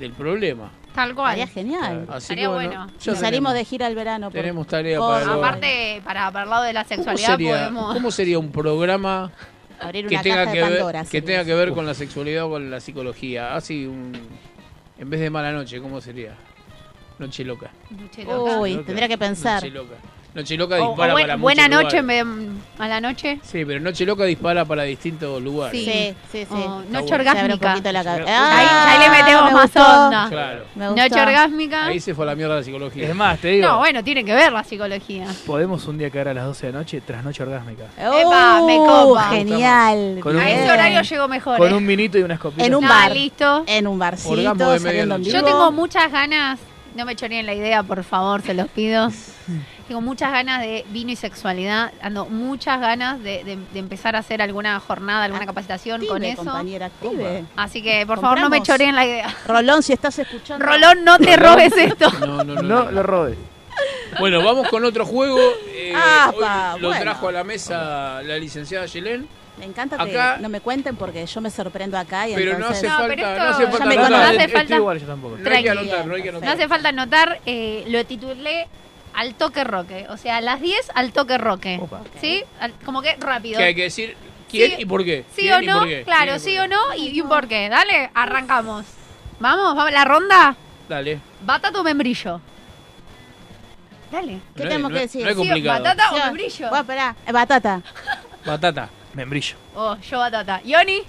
del 0.00 0.12
problema. 0.12 0.72
Tal 0.94 1.14
cual. 1.14 1.38
Estaría 1.38 1.46
genial. 1.46 2.06
Así 2.08 2.18
Estaría 2.24 2.44
que 2.44 2.48
bueno, 2.48 2.68
bueno. 2.70 2.92
ya 3.00 3.14
salimos 3.14 3.54
de 3.54 3.64
gira 3.64 3.86
al 3.86 3.94
verano. 3.94 4.26
por- 4.30 4.40
Tenemos 4.40 4.66
tarea 4.66 4.98
por- 4.98 5.12
para, 5.14 5.24
lo- 5.26 5.32
Aparte, 5.44 6.02
para, 6.04 6.30
para 6.32 6.44
el 6.44 6.50
lado 6.50 6.62
de 6.64 6.72
la 6.72 6.84
¿Cómo 6.84 6.94
sexualidad 6.96 7.28
sería, 7.28 7.52
podemos. 7.56 7.94
¿Cómo 7.94 8.10
sería 8.10 8.38
un 8.38 8.50
programa 8.52 9.30
abrir 9.80 10.06
que 10.08 10.14
una 10.14 10.22
tenga 10.22 10.36
caja 10.44 10.52
que 10.52 10.58
de 10.58 10.68
ver, 10.68 10.94
que 10.96 11.04
sería 11.06 11.26
tenga 11.26 11.44
que 11.44 11.54
ver 11.54 11.72
con 11.72 11.86
la 11.86 11.94
sexualidad 11.94 12.44
o 12.46 12.50
con 12.50 12.70
la 12.70 12.80
psicología? 12.80 13.54
Así 13.54 13.86
un 13.86 14.12
en 14.98 15.08
vez 15.10 15.20
de 15.20 15.30
mala 15.30 15.52
noche, 15.52 15.80
¿cómo 15.80 16.00
sería? 16.00 16.34
Noche 17.18 17.44
loca. 17.44 17.70
Noche 17.90 18.24
loca. 18.24 18.58
Uy, 18.58 18.72
Loca. 18.74 18.86
tendría 18.86 19.08
que 19.08 19.18
pensar. 19.18 19.62
Noche 19.62 19.70
loca. 19.74 19.94
Noche 20.32 20.56
loca 20.56 20.76
O- 20.80 20.84
o 20.84 20.88
dispara 20.90 21.12
buen- 21.12 21.24
para 21.24 21.36
buena 21.36 21.62
muchos 21.68 21.82
noche 21.82 21.96
en 21.98 22.02
lugares. 22.06 22.26
vez 22.26 22.46
de 22.46 22.78
mala 22.78 23.00
noche. 23.00 23.40
Sí, 23.42 23.64
pero 23.64 23.80
Noche 23.80 24.06
loca 24.06 24.24
dispara 24.24 24.64
para 24.64 24.84
distintos 24.84 25.42
lugares. 25.42 25.72
Sí. 25.78 25.84
Sí, 25.90 26.14
sí, 26.30 26.46
sí. 26.48 26.54
O 26.54 26.80
Está 26.82 26.92
noche 27.00 27.06
un 27.14 27.20
orgásmica. 27.20 27.92
la 27.92 28.04
cabeza. 28.04 28.56
Ahí, 28.58 28.66
Ah, 28.70 28.90
ahí 28.92 28.98
le 29.00 29.10
metemos 29.16 29.44
me 29.46 29.52
más 29.52 29.62
gustó. 29.64 29.80
onda. 29.80 30.26
Claro. 30.30 30.64
Me. 30.76 30.84
Noche 30.86 31.20
orgásmica. 31.20 31.86
Ahí 31.86 31.98
se 31.98 32.14
fue 32.14 32.24
a 32.24 32.26
la 32.26 32.34
mierda 32.36 32.54
la 32.54 32.62
psicología. 32.62 33.08
Es 33.08 33.14
más, 33.16 33.40
te 33.40 33.48
digo, 33.48 33.66
No, 33.66 33.78
bueno, 33.78 34.04
tiene 34.04 34.24
que 34.24 34.32
ver 34.32 34.52
la 34.52 34.62
psicología. 34.62 35.26
podemos 35.46 35.84
un 35.88 35.98
día 35.98 36.10
caer 36.10 36.28
a 36.28 36.34
las 36.34 36.44
12 36.44 36.66
de 36.68 36.72
la 36.74 36.78
noche 36.78 37.00
tras 37.04 37.24
noche 37.24 37.42
orgásmica. 37.42 37.84
Epa, 37.98 38.62
me 38.64 38.76
copa. 38.76 39.30
Genial. 39.30 40.18
Con 40.22 40.36
un- 40.36 40.42
A 40.42 40.48
ese 40.50 40.70
horario 40.70 41.02
llego 41.02 41.26
mejor. 41.26 41.58
Con 41.58 41.72
¿eh? 41.72 41.74
un 41.74 41.86
vinito 41.86 42.18
y 42.18 42.22
unas 42.22 42.38
copitas. 42.38 42.66
En 42.68 42.74
un 42.76 42.84
Ah, 42.84 42.88
bar. 42.88 43.12
listo. 43.12 43.64
En 43.66 43.86
un 43.88 43.98
barcito. 43.98 44.36
Yo 45.22 45.44
tengo 45.44 45.72
muchas 45.72 46.10
ganas, 46.12 46.60
no 46.94 47.04
me 47.04 47.16
choreen 47.16 47.46
la 47.46 47.54
idea, 47.54 47.82
por 47.82 48.04
favor, 48.04 48.42
se 48.42 48.54
los 48.54 48.68
pido. 48.68 49.08
tengo 49.90 50.02
muchas 50.02 50.30
ganas 50.30 50.60
de 50.60 50.84
vino 50.90 51.10
y 51.10 51.16
sexualidad, 51.16 51.90
ando 52.00 52.24
muchas 52.26 52.80
ganas 52.80 53.20
de, 53.24 53.42
de- 53.42 53.58
de 53.72 53.78
empezar 53.80 54.14
a 54.14 54.20
hacer 54.20 54.40
alguna 54.40 54.78
jornada, 54.78 55.24
alguna 55.24 55.44
capacitación 55.46 56.06
con 56.06 56.22
eso. 56.22 56.44
compañera, 56.44 56.86
active. 56.86 57.44
Así 57.56 57.82
que, 57.82 58.06
por 58.06 58.20
favor, 58.20 58.38
no 58.38 58.48
me 58.48 58.62
choreen 58.62 58.94
la 58.94 59.04
idea. 59.04 59.34
Rolón, 59.48 59.82
si 59.82 59.92
estás 59.92 60.16
escuchando. 60.20 60.64
Rolón, 60.64 61.02
no 61.02 61.18
te 61.18 61.36
robes 61.36 61.72
esto. 61.76 62.08
No, 62.20 62.44
no, 62.44 62.44
no. 62.44 62.62
No 62.62 62.84
no. 62.84 62.90
lo 62.92 63.02
robes. 63.02 63.36
Bueno, 64.20 64.44
vamos 64.44 64.68
con 64.68 64.84
otro 64.84 65.04
juego. 65.04 65.40
Eh, 65.74 65.92
Ah, 65.96 66.30
hoy 66.32 66.40
pa, 66.40 66.76
lo 66.78 66.86
bueno. 66.90 67.02
trajo 67.02 67.26
a 67.28 67.32
la 67.32 67.42
mesa 67.42 68.22
la 68.22 68.36
licenciada 68.38 68.86
Yelén. 68.86 69.26
Me 69.58 69.64
encanta 69.64 69.96
que 69.96 70.12
Acá- 70.12 70.38
no 70.40 70.48
me 70.48 70.60
cuenten 70.60 70.94
porque 70.94 71.26
yo 71.26 71.40
me 71.40 71.50
sorprendo 71.50 71.98
acá 71.98 72.28
y 72.28 72.34
Pero 72.36 72.52
no 72.52 72.66
entonces... 72.68 72.78
hace 72.84 72.86
No, 72.88 72.94
falta, 72.96 73.08
pero 73.16 73.26
esto 73.28 73.42
no 73.42 73.50
hace 73.50 73.64
ya 73.64 73.70
falta 73.70 73.86
me 73.86 73.94
anotar. 73.94 74.10
conoce. 74.12 74.28
hace 74.28 74.36
Estoy 74.44 74.56
falta- 74.60 74.76
igual 74.76 75.00
yo 75.00 75.06
tampoco. 75.08 75.30
No 75.30 75.36
hay 75.38 75.42
que 75.42 75.50
Tranquilo. 75.50 75.80
anotar, 75.80 76.06
no 76.06 76.14
hay 76.14 76.22
que 76.22 76.30
No 76.32 76.38
anotar. 76.38 76.56
hace 76.56 76.68
falta 76.68 76.88
anotar, 76.90 77.40
eh, 77.44 77.84
lo 77.88 78.06
titulé 78.06 78.68
al 79.14 79.34
toque 79.34 79.64
roque. 79.64 80.06
O 80.10 80.16
sea, 80.16 80.36
a 80.36 80.40
las 80.40 80.60
10 80.60 80.90
al 80.94 81.12
toque 81.12 81.38
roque. 81.38 81.78
Opa. 81.80 82.02
¿Sí? 82.20 82.42
Al- 82.60 82.72
como 82.84 83.02
que 83.02 83.16
rápido. 83.16 83.58
Que 83.58 83.64
hay 83.64 83.74
que 83.74 83.82
decir 83.84 84.16
quién 84.50 84.70
Sí- 84.72 84.76
y 84.80 84.84
por 84.84 85.04
qué. 85.04 85.24
¿Sí 85.34 85.42
¿Quién 85.42 85.54
o 85.54 85.62
y 85.62 85.66
no? 85.66 85.78
por 85.80 85.88
qué? 85.88 86.02
Claro, 86.04 86.24
¿Quién 86.32 86.36
y 86.36 86.40
sí 86.40 86.56
por 86.56 86.64
o 86.64 86.68
no 86.68 86.94
y, 86.94 87.08
y 87.08 87.20
un 87.20 87.28
porqué. 87.28 87.68
Dale, 87.68 88.10
arrancamos. 88.14 88.86
Vamos, 89.38 89.74
vamos, 89.76 89.92
la 89.92 90.04
ronda. 90.04 90.56
qué. 90.88 90.94
Dale. 90.94 91.20
Batata 91.42 91.80
o 91.80 91.84
membrillo. 91.84 92.40
Dale. 94.10 94.26
¿Qué 94.32 94.38
No 94.56 94.64
es- 94.64 94.68
tenemos 94.70 94.90
no 94.90 94.96
que 94.96 95.04
es- 95.04 95.12
decir? 95.12 95.22
no 95.24 95.30
es 95.30 95.36
Sí, 95.36 95.42
complicado. 95.48 95.82
batata 95.84 96.10
o 96.12 96.16
membrillo. 96.24 96.68
Bueno, 96.68 96.80
esperá. 96.82 97.16
Eh, 97.26 97.32
Batata. 97.32 97.82
Batata. 98.44 98.88
Membrillo. 99.14 99.56
Oh, 99.74 99.96
yo 99.98 100.18
batata. 100.18 100.60
Yoni. 100.64 101.02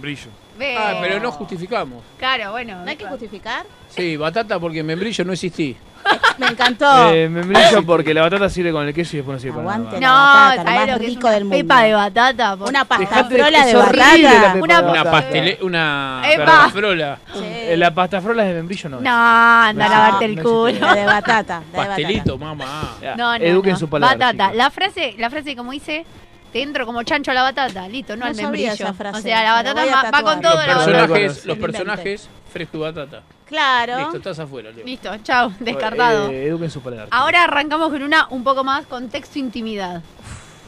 Brillo. 0.00 0.30
Ve. 0.58 0.76
Ah, 0.78 0.98
pero 1.00 1.18
no 1.20 1.32
justificamos. 1.32 2.02
Claro, 2.18 2.52
bueno. 2.52 2.82
¿No 2.84 2.90
hay 2.90 2.96
que 2.96 3.06
justificar? 3.06 3.64
Sí, 3.88 4.16
batata 4.16 4.58
porque 4.60 4.82
membrillo 4.82 5.24
no 5.24 5.32
existí. 5.32 5.76
Me 6.38 6.46
encantó. 6.48 7.12
Eh, 7.12 7.28
membrillo 7.28 7.84
porque 7.84 8.12
la 8.14 8.22
batata 8.22 8.48
sirve 8.48 8.72
con 8.72 8.86
el 8.86 8.94
queso 8.94 9.16
y 9.16 9.18
después 9.18 9.36
no 9.36 9.40
sirve 9.40 9.54
para 9.62 9.74
Aguante 9.74 10.00
nada. 10.00 10.00
No, 10.00 10.32
la 10.32 10.56
batata, 10.56 10.62
lo 10.62 10.64
¿sabes 10.64 10.78
más 10.80 10.88
lo 11.00 11.06
rico 11.06 11.28
del 11.30 11.44
mundo. 11.44 11.56
pepa 11.58 11.82
de 11.82 11.92
batata? 11.94 12.56
por 12.56 12.68
Una 12.68 12.84
pastafrola 12.84 13.66
de 13.66 13.74
batata. 13.74 14.54
Una 14.60 14.80
Una 14.82 15.04
pastele, 15.04 15.58
una 15.62 16.22
Epa. 16.24 16.70
frola. 16.70 17.18
Sí. 17.32 17.40
Eh, 17.44 17.76
La 17.76 17.92
pasta 17.94 18.20
frola 18.20 18.42
es 18.42 18.48
de 18.48 18.54
membrillo 18.54 18.88
no. 18.88 18.96
es. 18.98 19.02
No, 19.02 19.10
anda 19.10 19.68
a 19.84 19.88
No, 19.88 19.94
lavarte 19.94 20.24
el 20.24 20.36
no 20.36 20.42
culo. 20.42 20.72
La 20.80 20.94
de 20.94 21.04
batata. 21.06 21.62
la 21.72 21.82
de 21.82 21.88
Pastelito, 21.88 22.38
mamá. 22.38 22.96
No, 23.16 23.38
no, 23.38 23.44
Eduquen 23.44 23.72
no. 23.72 23.78
su 23.78 23.88
palabra. 23.88 24.16
Batata. 24.16 24.44
chicos. 24.44 24.56
La 24.56 24.70
frase, 24.70 25.14
la 25.18 25.30
frase 25.30 25.56
como 25.56 25.72
dice, 25.72 26.04
te 26.52 26.62
entro 26.62 26.84
como 26.86 27.02
chancho 27.02 27.30
a 27.30 27.34
la 27.34 27.42
batata, 27.42 27.88
listo, 27.88 28.14
no, 28.14 28.20
No 28.20 28.26
al 28.26 28.34
sabía 28.34 28.48
membrillo. 28.50 28.72
esa 28.72 28.92
frase, 28.94 29.18
O 29.18 29.22
sea, 29.22 29.42
la 29.42 29.52
batata 29.62 30.10
va, 30.10 30.22
con 30.22 30.40
todo 30.40 30.54
Los 30.54 30.66
la 30.66 30.74
persona- 30.74 30.92
batata. 30.98 31.14
personajes, 31.14 31.46
los 31.46 31.58
personajes, 31.58 32.28
fresco 32.52 32.78
batata. 32.80 33.22
Claro. 33.46 33.98
Listo, 33.98 34.16
estás 34.18 34.38
afuera, 34.38 34.70
Leo. 34.70 34.84
Listo, 34.86 35.10
chao, 35.22 35.52
descartado. 35.60 36.30
Eh, 36.30 36.46
eduquen 36.46 36.70
su 36.70 36.80
palabra. 36.80 37.08
Ahora 37.10 37.44
arrancamos 37.44 37.90
con 37.90 38.02
una 38.02 38.26
un 38.30 38.42
poco 38.44 38.64
más 38.64 38.86
contexto 38.86 39.38
intimidad. 39.38 40.02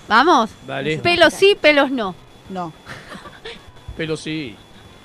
¿Vamos? 0.09 0.51
Dale. 0.67 0.99
Pelos 0.99 1.33
sí, 1.33 1.57
pelos 1.61 1.91
no. 1.91 2.15
No. 2.51 2.73
Pero 3.97 4.17
sí. 4.17 4.55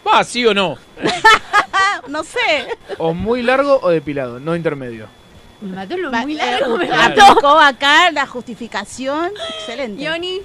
Va, 0.05 0.23
sí 0.23 0.45
o 0.45 0.53
no. 0.53 0.77
No 2.07 2.23
sé. 2.23 2.67
O 2.97 3.13
muy 3.13 3.43
largo 3.43 3.79
o 3.83 3.89
depilado, 3.89 4.39
no 4.39 4.55
intermedio. 4.55 5.07
Me 5.61 5.75
mató 5.75 5.95
lo 5.95 6.11
Va- 6.11 6.21
muy 6.23 6.33
eh, 6.33 6.37
largo, 6.37 6.77
me 6.77 6.87
mató. 6.87 7.21
Aplicó 7.23 7.59
acá 7.59 8.09
la 8.11 8.25
justificación. 8.25 9.29
Excelente. 9.59 10.01
Yoni. 10.03 10.39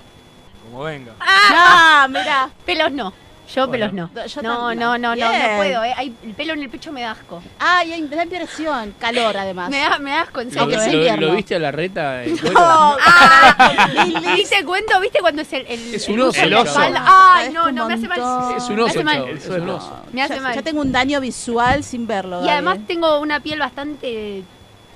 Como 0.75 0.85
venga. 0.87 1.13
Ah, 1.21 2.03
Ah, 2.05 2.09
mira. 2.09 2.51
pelos 2.67 2.91
no. 2.91 3.13
Yo 3.55 3.71
pelos 3.71 3.93
no. 3.93 4.11
Yo 4.27 4.43
no, 4.43 4.57
también. 4.71 4.81
no, 4.81 4.99
no, 4.99 5.15
no, 5.15 5.27
no 5.33 5.57
puedo. 5.59 5.85
Eh. 5.85 5.93
Hay- 5.97 6.17
el 6.25 6.33
pelo 6.35 6.55
en 6.55 6.63
el 6.63 6.71
pecho 6.71 6.91
me 6.91 7.03
da 7.03 7.11
asco. 7.13 7.43
Ay, 7.61 7.93
ay, 7.93 8.03
me 8.03 8.17
da 8.17 8.23
impresión. 8.25 8.95
Calor, 8.99 9.37
además. 9.37 9.69
Me 9.71 9.79
da, 9.81 9.99
me 9.99 10.11
da 10.11 10.23
asco, 10.23 10.41
en 10.41 10.49
¿Lo, 10.53 10.53
serio. 10.65 10.79
es 10.81 10.87
lo- 10.87 10.93
invierno. 10.95 11.27
lo 11.29 11.35
viste 11.35 11.55
a 11.55 11.59
la 11.59 11.71
reta? 11.71 12.25
en 12.25 12.37
cuero? 12.39 12.59
No. 12.59 12.97
¿Viste 14.35 14.65
cuento? 14.65 14.99
¿Viste 15.01 15.19
cuando 15.21 15.43
es 15.43 15.53
el, 15.53 15.67
el, 15.67 15.95
Es 15.95 16.09
el 16.09 16.15
un 16.15 16.21
uso 16.21 16.29
oso, 16.31 16.41
de 16.41 16.47
la 16.51 16.57
chabón. 16.65 16.69
espalda? 16.69 17.05
Ay, 17.07 17.53
no, 17.53 17.71
no, 17.71 17.87
me 17.87 17.95
hace 17.95 18.09
mal. 18.09 18.19
Es 18.57 18.65
un 18.69 18.77
Me 18.77 18.83
oso, 18.83 18.91
hace 18.91 19.05
mal. 19.05 19.15
chavo, 19.17 19.29
es 19.29 19.47
un 19.47 19.71
oso. 19.71 19.97
Me 20.13 20.23
hace 20.23 20.35
ya, 20.37 20.41
mal. 20.41 20.55
ya 20.55 20.63
tengo 20.63 20.81
un 20.81 20.91
daño 20.93 21.21
visual 21.21 21.85
sin 21.85 22.07
verlo. 22.07 22.39
Y 22.39 22.47
Gaby. 22.47 22.51
además 22.51 22.79
tengo 22.87 23.21
una 23.21 23.41
piel 23.41 23.59
bastante 23.59 24.43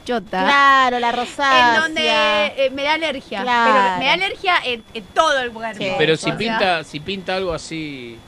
chota. 0.09 0.43
Claro, 0.45 0.99
la 0.99 1.13
rosácea. 1.13 1.75
En 1.77 1.81
donde 1.83 2.03
eh, 2.07 2.71
me 2.73 2.83
da 2.85 2.95
alergia. 2.95 3.43
Claro. 3.43 3.73
Pero 3.75 3.99
me 3.99 4.07
da 4.07 4.13
alergia 4.15 4.55
en, 4.65 4.85
en 4.95 5.05
todo 5.07 5.39
el 5.41 5.51
cuerpo. 5.53 5.83
Sí. 5.83 5.93
Pero 5.99 6.15
O 6.15 6.17
si 6.17 6.25
sea, 6.25 6.37
pinta, 6.37 6.85
si 6.85 7.01
pinta 7.01 7.35
algo 7.37 7.53
así 7.53 8.19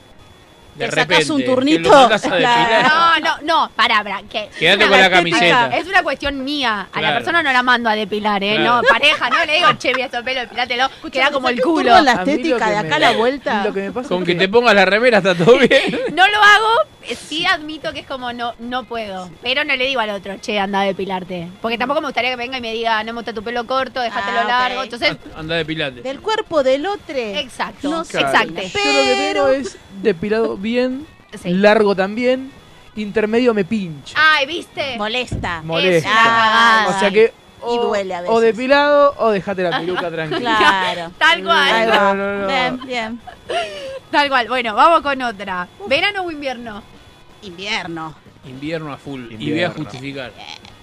de 0.75 0.85
Te 0.87 0.91
repente, 0.95 1.31
un 1.31 1.39
que 1.39 1.45
turnito. 1.45 1.89
lo 1.89 1.95
mandas 1.95 2.25
a 2.25 2.29
Claro. 2.37 2.61
depilar, 2.61 2.91
No, 2.91 3.19
no, 3.19 3.37
no, 3.43 3.71
pará, 3.75 4.03
pará. 4.03 4.21
Que 4.29 4.49
Quédate 4.57 4.83
es 4.83 4.89
con 4.89 4.97
una 4.97 5.09
la 5.09 5.09
camiseta. 5.15 5.67
Es 5.77 5.87
una 5.87 6.03
cuestión 6.03 6.43
mía. 6.43 6.87
A 6.93 7.01
la 7.01 7.13
persona 7.13 7.43
no 7.43 7.51
la 7.51 7.61
mando 7.63 7.89
a 7.89 7.95
depilar, 7.95 8.43
¿eh? 8.43 8.55
Claro. 8.55 8.81
No, 8.81 8.87
pareja, 8.87 9.29
no 9.29 9.45
le 9.45 9.55
digo, 9.55 9.67
che, 9.77 9.93
mira 9.93 10.05
estos 10.05 10.23
pelos, 10.23 10.43
depilátelo. 10.43 10.89
Queda 11.11 11.31
como 11.31 11.49
el 11.49 11.55
un 11.55 11.61
culo. 11.61 12.01
la 12.01 12.11
A 12.11 12.15
estética 12.23 12.57
que 12.57 12.65
de 12.65 12.81
me- 12.81 12.87
acá 12.87 12.95
a 12.95 12.99
la 12.99 13.11
vuelta. 13.11 13.63
Lo 13.65 13.73
que 13.73 13.81
me 13.81 13.91
pasa 13.91 14.09
con 14.09 14.21
es 14.21 14.27
que 14.27 14.35
te 14.35 14.47
pongas 14.49 14.73
la 14.75 14.85
remera 14.85 15.17
está 15.17 15.35
todo 15.35 15.57
bien. 15.59 15.99
No 16.13 16.27
lo 16.27 16.37
hago, 16.37 16.69
eh, 17.09 17.15
sí 17.15 17.45
admito 17.45 17.91
que 17.93 17.99
es 17.99 18.07
como 18.07 18.31
no 18.33 18.53
no 18.59 18.83
puedo. 18.85 19.29
Pero 19.43 19.63
no 19.65 19.75
le 19.75 19.85
digo 19.85 19.99
al 20.01 20.11
otro, 20.11 20.37
che, 20.39 20.57
anda 20.59 20.81
a 20.81 20.83
depilarte. 20.85 21.47
Porque 21.61 21.77
tampoco 21.77 21.99
me 22.01 22.07
gustaría 22.07 22.29
que 22.31 22.35
venga 22.37 22.57
y 22.57 22.61
me 22.61 22.71
diga, 22.73 23.03
no 23.03 23.13
me 23.13 23.19
gusta 23.19 23.33
tu 23.33 23.43
pelo 23.43 23.65
corto, 23.67 23.99
déjatelo 24.01 24.39
Ah, 24.41 24.45
largo. 24.47 24.83
Entonces, 24.83 25.17
Anda 25.35 25.55
depilate. 25.55 26.01
Del 26.01 26.21
cuerpo 26.21 26.63
del 26.63 26.85
otro. 26.85 27.15
exacto, 27.17 27.89
No 27.89 28.03
sé. 28.05 28.19
exacto. 28.21 28.53
Yo 28.55 28.61
lo 28.61 29.03
que 29.03 29.31
tengo 29.33 29.47
es 29.49 29.77
depilado 30.01 30.57
bien, 30.57 30.70
Sí. 31.41 31.49
largo 31.53 31.95
también, 31.95 32.51
intermedio 32.95 33.53
me 33.53 33.63
pincha. 33.65 34.17
Ay, 34.17 34.45
¿viste? 34.45 34.97
Molesta. 34.97 35.61
Molesta. 35.63 35.97
Es 35.97 36.05
una 36.05 36.23
cagada. 36.23 36.87
o 36.95 36.99
sea 36.99 37.11
que 37.11 37.33
o, 37.61 37.75
Y 37.75 37.77
duele 37.77 38.15
a 38.15 38.21
veces. 38.21 38.35
o 38.35 38.39
depilado 38.39 39.13
o 39.17 39.29
dejate 39.31 39.63
la 39.63 39.79
peluca 39.79 40.09
tranquila. 40.11 40.57
Claro. 40.57 41.11
Tal 41.17 41.43
cual. 41.43 41.71
Ahí 41.73 41.89
va. 41.89 41.95
No, 41.95 42.15
no, 42.15 42.39
no. 42.39 42.47
Bien, 42.47 42.79
bien. 42.85 43.19
Tal 44.09 44.29
cual. 44.29 44.47
Bueno, 44.47 44.73
vamos 44.75 45.01
con 45.01 45.21
otra. 45.21 45.67
¿Verano 45.87 46.23
o 46.23 46.31
invierno? 46.31 46.81
Invierno. 47.43 48.15
Invierno 48.45 48.91
a 48.91 48.97
full. 48.97 49.21
Y 49.21 49.25
voy 49.27 49.35
a 49.35 49.39
Invierno. 49.49 49.75
justificar. 49.75 50.33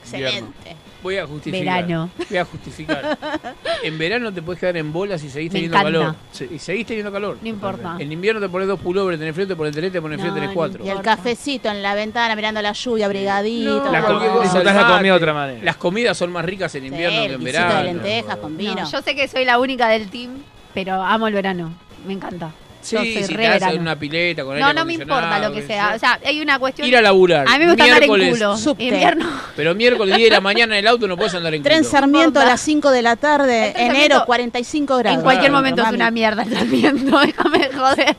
Excelente. 0.03 0.77
Voy 1.03 1.17
a 1.17 1.27
justificar. 1.27 1.85
Verano. 1.87 2.11
Voy 2.29 2.39
a 2.39 2.45
justificar. 2.45 3.19
en 3.85 3.99
verano 3.99 4.33
te 4.33 4.43
puedes 4.43 4.59
quedar 4.61 4.77
en 4.77 4.93
bolas 4.93 5.23
y 5.23 5.31
seguís 5.31 5.53
Me 5.53 5.61
teniendo 5.61 5.79
encanta. 5.79 5.99
calor. 6.01 6.17
Sí. 6.33 6.49
Y 6.53 6.59
seguís 6.59 6.87
teniendo 6.87 7.13
calor. 7.13 7.39
No 7.41 7.49
importa. 7.49 7.97
En 7.99 8.11
invierno 8.11 8.41
te 8.41 8.49
pones 8.49 8.67
dos 8.69 8.81
pullovers, 8.81 9.19
tenés 9.19 9.35
frío, 9.35 9.47
te 9.47 9.55
pones 9.57 9.73
tres, 9.75 9.93
te 9.93 10.01
pones 10.03 10.21
frío, 10.21 10.33
tenés 10.35 10.49
no 10.51 10.55
cuatro. 10.55 10.85
Y 10.85 10.89
el 10.89 11.01
cafecito 11.01 11.69
en 11.71 11.83
la 11.83 11.95
ventana 11.95 12.35
mirando 12.35 12.61
la 12.63 12.73
lluvia, 12.73 13.07
abrigadito. 13.07 13.85
No. 13.85 13.93
la 13.93 13.99
el 13.99 14.05
comida 14.05 14.29
de 14.63 14.73
mate. 14.73 15.13
otra 15.13 15.35
manera. 15.35 15.65
Las 15.65 15.77
comidas 15.77 16.17
son 16.17 16.33
más 16.33 16.45
ricas 16.45 16.75
en 16.75 16.87
invierno 16.87 17.21
Sí, 17.23 17.27
que 17.29 17.35
en 17.35 17.41
guisito 17.41 17.59
de 17.59 17.69
verano. 17.69 17.83
lentejas 17.85 18.37
con 18.39 18.57
vino. 18.57 18.75
No, 18.75 18.91
yo 18.91 19.03
sé 19.03 19.15
que 19.15 19.29
soy 19.29 19.45
la 19.45 19.59
única 19.59 19.89
del 19.89 20.11
team, 20.11 20.43
pero 20.75 20.95
amo 21.03 21.29
el 21.29 21.35
verano. 21.35 21.73
Me 22.07 22.13
encanta. 22.13 22.51
Sí, 22.81 22.97
si 23.25 23.35
re 23.35 23.43
te 23.43 23.47
haces 23.49 23.61
verano. 23.61 23.81
una 23.81 23.99
pileta 23.99 24.45
con 24.45 24.55
aire 24.55 24.65
No, 24.67 24.73
no 24.73 24.85
me 24.85 24.95
importa 24.95 25.39
lo 25.41 25.53
que 25.53 25.63
sea. 25.67 25.93
O 25.95 25.99
sea, 25.99 26.19
hay 26.25 26.41
una 26.41 26.59
cuestión. 26.59 26.87
Ir 26.89 26.97
a 26.97 27.03
laburar. 27.03 27.47
A 27.49 27.53
mí 27.53 27.59
me 27.65 27.67
gusta 27.73 27.85
andar 27.85 28.03
en 28.03 28.09
Miércoles, 28.11 28.33
culo. 28.33 28.57
subte. 28.57 28.85
Invierno. 28.85 29.27
Pero 29.57 29.75
miércoles 29.75 30.17
10 30.17 30.29
de 30.31 30.35
la 30.37 30.41
mañana 30.41 30.75
en 30.79 30.85
el 30.85 30.89
auto 30.89 31.07
no 31.09 31.17
puedes 31.17 31.35
andar 31.35 31.55
en 31.55 31.63
Tren 31.63 31.79
culo. 31.79 31.91
Sarmiento 31.91 32.41
a 32.41 32.45
las 32.45 32.61
5 32.61 32.91
de 32.91 33.03
la 33.03 33.17
tarde, 33.17 33.73
Tren 33.75 33.87
enero, 33.87 33.95
Sarmiento 33.95 34.27
45 34.27 34.97
grados. 34.99 35.19
En 35.19 35.23
cualquier 35.25 35.51
Claro, 35.51 35.63
momento 35.65 35.83
es 35.83 35.93
una 35.93 36.11
mierda 36.11 36.43
el 36.45 36.53
Sarmiento. 36.55 37.19
Déjame 37.27 37.59
de 37.59 37.73
joder. 37.77 38.17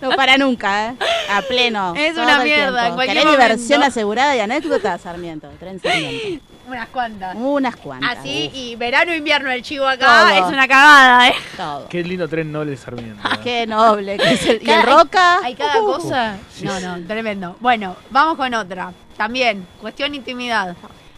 No 0.00 0.10
para 0.10 0.36
nunca, 0.38 0.90
¿eh? 0.90 0.96
A 1.30 1.42
pleno. 1.42 1.94
Es 1.96 2.14
todo 2.14 2.24
una 2.24 2.36
el 2.42 2.44
mierda, 2.44 2.96
¿Querés 2.96 3.30
diversión 3.30 3.82
asegurada 3.82 4.36
y 4.36 4.40
anécdota? 4.40 4.98
Sarmiento, 4.98 5.48
tren 5.58 5.80
Sarmiento. 5.80 6.44
Unas 6.68 6.88
cuantas. 6.88 7.34
Unas 7.34 7.76
cuantas. 7.76 8.18
Así, 8.18 8.48
uf, 8.48 8.54
y 8.54 8.76
verano 8.76 9.14
invierno 9.14 9.50
el 9.50 9.62
chivo 9.62 9.86
acá 9.86 10.20
Todo. 10.20 10.46
es 10.48 10.52
una 10.52 10.68
cagada, 10.68 11.28
¿eh? 11.28 11.34
todo. 11.56 11.88
Qué 11.88 12.04
lindo 12.04 12.28
tren 12.28 12.52
noble 12.52 12.76
Sarmiento. 12.76 13.26
¿eh? 13.26 13.38
Qué 13.42 13.66
noble. 13.66 14.18
que 14.18 14.32
es 14.34 14.46
el- 14.46 14.60
y 14.62 14.70
el 14.70 14.82
Roca. 14.82 15.38
Hay 15.42 15.54
cada 15.54 15.80
uh, 15.80 15.86
cosa. 15.86 16.36
No, 16.62 16.78
no, 16.80 17.06
tremendo. 17.06 17.56
Bueno, 17.60 17.96
vamos 18.10 18.36
con 18.36 18.52
otra. 18.52 18.92
También, 19.16 19.66
cuestión 19.80 20.14
intimidad. 20.14 20.76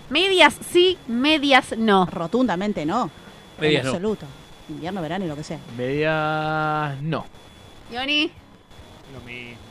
Medias 0.08 0.56
sí, 0.70 0.96
medias 1.08 1.76
no. 1.76 2.06
Rotundamente 2.06 2.86
no. 2.86 3.10
Medias 3.60 3.80
en 3.80 3.86
no. 3.86 3.90
absoluto. 3.90 4.26
Invierno, 4.68 5.02
verano 5.02 5.24
y 5.24 5.28
lo 5.28 5.34
que 5.36 5.42
sea. 5.42 5.58
Media. 5.76 6.96
No. 7.00 7.26
Yoni, 7.92 8.30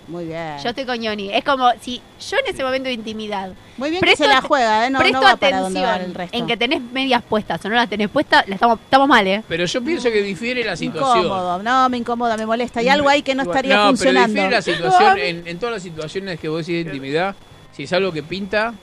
Muy 0.08 0.26
bien. 0.26 0.58
yo 0.64 0.70
estoy 0.70 0.86
con 0.86 1.00
Yoni. 1.00 1.32
Es 1.32 1.44
como 1.44 1.70
si 1.82 2.02
yo 2.30 2.38
en 2.38 2.54
ese 2.54 2.64
momento 2.64 2.88
de 2.88 2.94
intimidad 2.94 3.52
Muy 3.78 3.92
bien 3.92 4.02
presto 4.02 4.24
que 4.24 4.30
se 4.30 4.34
la 4.36 4.42
juega, 4.42 4.88
¿eh? 4.88 4.90
No, 4.90 4.98
presto 4.98 5.20
no 5.20 5.24
va 5.24 5.36
para 5.36 5.62
donde 5.62 5.82
va 5.82 5.94
atención 5.94 6.10
el 6.10 6.16
resto. 6.16 6.38
en 6.38 6.48
que 6.48 6.58
tenés 6.58 6.82
medias 6.82 7.22
puestas 7.22 7.64
o 7.64 7.70
no 7.70 7.76
las 7.76 7.88
tenés 7.90 8.10
puestas, 8.10 8.48
la 8.48 8.56
estamos, 8.56 8.80
estamos 8.80 9.08
mal, 9.08 9.28
¿eh? 9.28 9.44
Pero 9.48 9.66
yo 9.66 9.84
pienso 9.84 10.10
que 10.10 10.24
difiere 10.24 10.64
la 10.64 10.76
situación. 10.76 11.26
Incómodo. 11.26 11.62
No, 11.62 11.90
me 11.90 11.98
incomoda, 11.98 12.38
me 12.38 12.46
molesta. 12.48 12.80
Hay 12.80 12.90
algo 12.90 13.08
ahí 13.08 13.22
que 13.22 13.36
no 13.36 13.44
estaría 13.44 13.76
no, 13.76 13.88
funcionando. 13.90 14.34
pero 14.34 14.48
difiere 14.48 14.56
la 14.56 14.62
situación 14.62 15.18
en, 15.20 15.48
en 15.48 15.60
todas 15.60 15.76
las 15.76 15.84
situaciones 15.84 16.40
que 16.40 16.50
vos 16.50 16.66
decís 16.66 16.84
de 16.86 16.92
intimidad. 16.92 17.36
Si 17.72 17.84
es 17.84 17.94
algo 17.94 18.12
que 18.12 18.24
pinta 18.24 18.74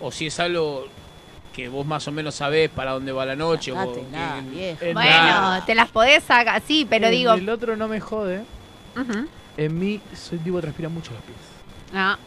o 0.00 0.10
si 0.10 0.26
es 0.28 0.40
algo 0.40 0.88
que 1.54 1.68
vos 1.68 1.86
más 1.86 2.06
o 2.06 2.12
menos 2.12 2.34
sabés 2.34 2.68
para 2.68 2.92
dónde 2.92 3.12
va 3.12 3.24
la 3.24 3.34
noche. 3.34 3.72
En- 3.72 4.92
Bueno, 4.94 5.62
te 5.64 5.74
las 5.74 5.88
podés 5.90 6.22
sacar, 6.22 6.62
sí, 6.66 6.86
pero 6.88 7.06
en 7.06 7.12
digo. 7.12 7.32
El 7.32 7.48
otro 7.48 7.76
no 7.76 7.88
me 7.88 8.00
jode. 8.00 8.42
Ujú. 8.94 9.26
En 9.56 9.78
mí 9.78 10.00
soy 10.14 10.38
tipo 10.38 10.56
que 10.56 10.62
transpira 10.62 10.88
mucho 10.88 11.12
los 11.12 11.22
pies. 11.22 11.38
Ah, 11.94 12.18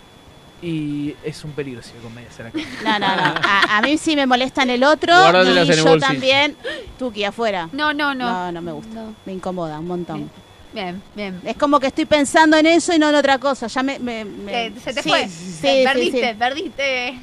Y 0.62 1.16
es 1.24 1.44
un 1.44 1.52
peligro 1.52 1.82
si 1.82 1.92
voy 1.94 2.02
con 2.04 2.16
medias 2.16 2.38
en 2.40 2.46
la 2.46 2.52
cama. 2.52 2.66
No, 2.84 3.00
no, 3.00 3.16
no. 3.16 3.36
A, 3.44 3.78
a 3.78 3.82
mí 3.82 3.98
sí 3.98 4.16
me 4.16 4.26
molesta 4.26 4.64
en 4.64 4.72
el 4.72 4.84
otro. 4.84 5.14
Y 5.14 5.30
en 5.30 5.58
el 5.58 5.68
yo 5.68 5.84
bolsillo. 5.84 6.00
también. 6.00 6.56
Tuki 6.98 7.24
afuera. 7.24 7.70
no, 7.72 7.94
no, 7.94 8.14
no. 8.14 8.30
No, 8.30 8.52
no 8.52 8.62
me 8.62 8.72
gusta. 8.72 8.94
No. 8.94 9.16
Me 9.26 9.34
incomoda 9.34 9.80
un 9.80 9.88
montón. 9.88 10.30
Bien, 10.74 11.02
bien. 11.16 11.42
Es 11.46 11.56
como 11.58 11.80
que 11.80 11.88
estoy 11.88 12.06
pensando 12.06 12.56
en 12.58 12.66
eso 12.68 12.94
y 12.94 13.00
no 13.00 13.10
en 13.10 13.16
otra 13.16 13.38
cosa. 13.40 13.68
Ya 13.68 13.82
me. 13.84 13.98
me- 14.00 14.24
me- 14.26 14.66
Eh, 14.68 14.74
se 14.84 14.94
te 14.94 15.02
sí, 15.02 15.10
fue. 15.10 15.28
Sí, 15.28 15.52
sí, 15.62 15.82
perdiste, 15.84 16.30
sí. 16.32 16.36
perdiste. 16.38 17.20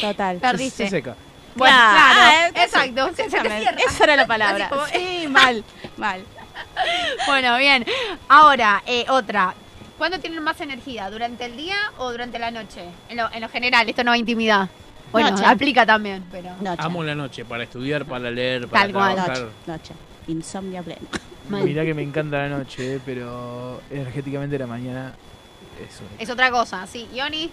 Total. 0.00 0.36
Perdiste. 0.38 0.84
Se 0.84 0.90
seca. 0.90 1.16
Bueno, 1.54 1.74
Claro, 1.74 1.94
claro, 1.94 2.20
ah, 2.20 2.48
eh, 2.48 2.64
exacto. 2.64 3.08
se- 3.08 3.14
se 3.16 3.22
te 3.30 3.36
Escúchame, 3.36 3.60
cierra. 3.60 3.78
Esa 3.88 4.04
era 4.04 4.16
la 4.16 4.26
palabra. 4.26 4.68
Como- 4.68 4.86
Sí, 4.88 5.26
mal, 5.28 5.64
mal. 5.96 6.22
Bueno, 7.26 7.56
bien. 7.58 7.84
Ahora, 8.28 8.82
eh, 8.86 9.04
otra. 9.08 9.54
¿Cuándo 9.98 10.18
tienen 10.18 10.42
más 10.42 10.60
energía? 10.60 11.08
¿Durante 11.10 11.46
el 11.46 11.56
día 11.56 11.76
o 11.98 12.10
durante 12.10 12.38
la 12.38 12.50
noche? 12.50 12.82
En 13.08 13.16
lo, 13.16 13.30
en 13.32 13.40
lo 13.40 13.48
general, 13.48 13.88
esto 13.88 14.04
no 14.04 14.10
va 14.10 14.14
a 14.14 14.18
intimidad. 14.18 14.68
Bueno, 15.12 15.30
Noche. 15.30 15.44
aplica 15.46 15.86
también, 15.86 16.24
pero. 16.30 16.50
Noche. 16.60 16.82
Amo 16.82 17.02
la 17.02 17.14
noche 17.14 17.44
para 17.44 17.62
estudiar, 17.64 18.04
para 18.04 18.30
leer, 18.30 18.68
para 18.68 18.82
Tal 18.82 18.92
cual. 18.92 19.14
trabajar. 19.14 19.38
Noche. 19.44 19.54
Noche. 19.66 19.94
Insomnia 20.28 20.82
plena. 20.82 21.00
Mirá 21.48 21.84
que 21.84 21.94
me 21.94 22.02
encanta 22.02 22.38
la 22.38 22.48
noche, 22.48 22.96
eh, 22.96 23.00
pero 23.06 23.80
energéticamente 23.90 24.58
la 24.58 24.66
mañana 24.66 25.14
es. 25.80 26.00
Es 26.18 26.28
otra 26.28 26.50
cosa, 26.50 26.86
sí. 26.86 27.08
Yoni, 27.14 27.50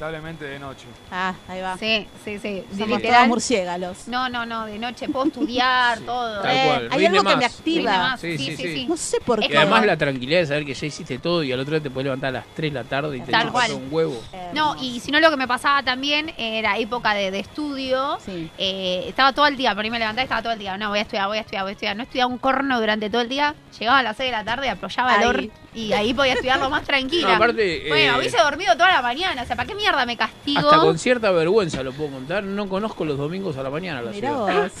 Lamentablemente 0.00 0.44
de 0.44 0.58
noche. 0.58 0.84
Ah, 1.10 1.32
ahí 1.48 1.62
va. 1.62 1.78
sí, 1.78 2.06
sí, 2.22 2.38
sí. 2.38 2.62
Somos 2.78 2.98
Literal. 2.98 3.14
todos 3.14 3.28
murciélagos. 3.28 4.08
No, 4.08 4.28
no, 4.28 4.44
no, 4.44 4.66
de 4.66 4.78
noche 4.78 5.08
puedo 5.08 5.26
estudiar, 5.26 6.00
todo. 6.00 6.42
Tal 6.42 6.54
Eh, 6.54 6.64
cual. 6.66 6.88
hay 6.92 7.06
algo 7.06 7.24
que 7.24 7.36
me 7.36 7.44
activa. 7.46 7.80
Rinde 7.92 7.98
más. 7.98 8.20
Sí, 8.20 8.36
sí, 8.38 8.56
sí. 8.58 8.86
No 8.86 8.96
sé 8.98 9.20
por 9.22 9.40
qué. 9.40 9.54
Y 9.54 9.56
además 9.56 9.86
la 9.86 9.96
tranquilidad 9.96 10.40
de 10.40 10.46
saber 10.46 10.66
que 10.66 10.74
ya 10.74 10.86
hiciste 10.86 11.18
todo 11.18 11.42
y 11.42 11.50
al 11.50 11.60
otro 11.60 11.72
día 11.76 11.82
te 11.82 11.88
puedes 11.90 12.04
levantar 12.04 12.28
a 12.28 12.32
las 12.32 12.44
3 12.54 12.74
de 12.74 12.78
la 12.78 12.84
tarde 12.86 13.16
y 13.16 13.20
te 13.22 13.32
cual. 13.50 13.72
un 13.72 13.88
huevo. 13.90 14.22
No, 14.52 14.76
y 14.82 15.00
si 15.00 15.10
no, 15.10 15.18
lo 15.18 15.30
que 15.30 15.36
me 15.38 15.48
pasaba 15.48 15.82
también 15.82 16.30
era 16.36 16.76
época 16.76 17.14
de, 17.14 17.30
de 17.30 17.38
estudio. 17.38 18.18
Sí. 18.22 18.50
Eh, 18.58 19.04
estaba 19.08 19.32
todo 19.32 19.46
el 19.46 19.56
día, 19.56 19.74
por 19.74 19.82
ahí 19.82 19.90
me 19.90 19.98
levantaba 19.98 20.22
y 20.22 20.24
estaba 20.26 20.42
todo 20.42 20.52
el 20.52 20.58
día. 20.58 20.76
No, 20.76 20.90
voy 20.90 20.98
a 20.98 21.02
estudiar, 21.02 21.26
voy 21.28 21.38
a 21.38 21.40
estudiar, 21.40 21.62
voy 21.62 21.70
a 21.70 21.72
estudiar. 21.72 21.96
No 21.96 22.02
estudiaba 22.02 22.30
un 22.30 22.38
corno 22.38 22.78
durante 22.78 23.08
todo 23.08 23.22
el 23.22 23.30
día. 23.30 23.54
Llegaba 23.78 24.00
a 24.00 24.02
las 24.02 24.16
6 24.18 24.28
de 24.30 24.32
la 24.36 24.44
tarde, 24.44 24.68
apoyaba 24.68 25.16
el 25.16 25.26
or 25.26 25.48
y 25.74 25.92
ahí 25.92 26.14
podía 26.14 26.32
estudiarlo 26.34 26.68
más 26.70 26.82
tranquila. 26.86 27.28
No, 27.28 27.34
aparte, 27.36 27.84
bueno, 27.88 28.14
eh, 28.14 28.18
hubiese 28.18 28.36
dormido 28.38 28.74
toda 28.74 28.92
la 28.92 29.02
mañana. 29.02 29.42
O 29.42 29.46
sea, 29.46 29.56
¿para 29.56 29.66
qué 29.68 29.74
mierda 29.74 29.85
me 30.06 30.16
castigo? 30.16 30.58
Hasta 30.60 30.78
con 30.80 30.98
cierta 30.98 31.30
vergüenza 31.30 31.82
lo 31.82 31.92
puedo 31.92 32.10
contar. 32.10 32.42
No 32.44 32.68
conozco 32.68 33.04
los 33.04 33.16
domingos 33.18 33.56
a 33.56 33.62
la 33.62 33.70
mañana 33.70 34.00
a 34.00 34.02
la 34.02 34.10
Mirá 34.10 34.28
ciudad. 34.30 34.62
vos. 34.64 34.72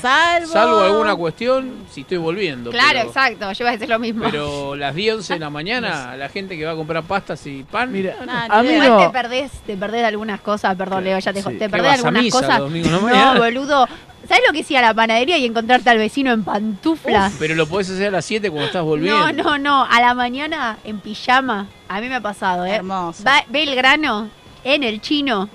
Salvo. 0.00 0.46
Salvo 0.52 0.80
alguna 0.80 1.16
cuestión, 1.16 1.72
si 1.90 2.02
estoy 2.02 2.18
volviendo. 2.18 2.70
Claro, 2.70 2.88
pero, 2.92 3.06
exacto. 3.08 3.50
Yo 3.52 3.64
iba 3.64 3.70
a 3.70 3.72
decir 3.72 3.88
lo 3.88 3.98
mismo. 3.98 4.24
Pero 4.30 4.76
las 4.76 4.94
10, 4.94 5.14
11 5.16 5.34
de 5.34 5.40
la 5.40 5.48
mañana, 5.50 6.16
la 6.18 6.28
gente 6.28 6.56
que 6.58 6.66
va 6.66 6.72
a 6.72 6.76
comprar 6.76 7.02
pastas 7.04 7.46
y 7.46 7.62
pan. 7.62 7.90
Mira, 7.92 8.14
Ah, 8.28 8.46
a 8.50 8.62
mí 8.62 8.68
idea. 8.68 8.84
Igual 8.84 8.98
te 8.98 9.04
no. 9.06 9.12
perdés, 9.12 9.50
te 9.66 9.74
perdés 9.76 10.04
algunas 10.04 10.40
cosas, 10.40 10.76
perdón, 10.76 11.04
Leo, 11.04 11.18
ya 11.18 11.32
te, 11.32 11.40
Sí. 11.42 11.48
te 11.50 11.58
¿Qué 11.58 11.68
perdés 11.70 11.92
a 11.92 11.94
algunas 11.94 12.22
misa 12.22 12.38
cosas. 12.38 12.56
a 12.56 12.58
no, 12.58 13.38
boludo. 13.38 13.86
¿Sabes 14.28 14.42
lo 14.46 14.52
que 14.52 14.60
hacía 14.62 14.82
la 14.82 14.92
panadería 14.92 15.38
y 15.38 15.46
encontrarte 15.46 15.88
al 15.88 15.98
vecino 15.98 16.32
en 16.32 16.42
pantuflas? 16.44 17.32
Uf, 17.32 17.38
pero 17.38 17.54
lo 17.54 17.66
podés 17.66 17.88
hacer 17.88 18.08
a 18.08 18.10
las 18.10 18.24
7 18.24 18.50
cuando 18.50 18.66
estás 18.66 18.82
volviendo. 18.82 19.32
No, 19.32 19.44
no, 19.44 19.58
no. 19.58 19.84
A 19.88 20.00
la 20.00 20.14
mañana 20.14 20.78
en 20.84 20.98
pijama. 20.98 21.68
A 21.88 22.00
mí 22.00 22.08
me 22.08 22.16
ha 22.16 22.20
pasado, 22.20 22.66
¿eh? 22.66 22.72
Hermoso. 22.74 23.22
Va- 23.24 23.44
ve 23.48 23.62
el 23.62 23.74
grano 23.76 24.28
en 24.74 24.82
el 24.84 25.00
chino, 25.00 25.48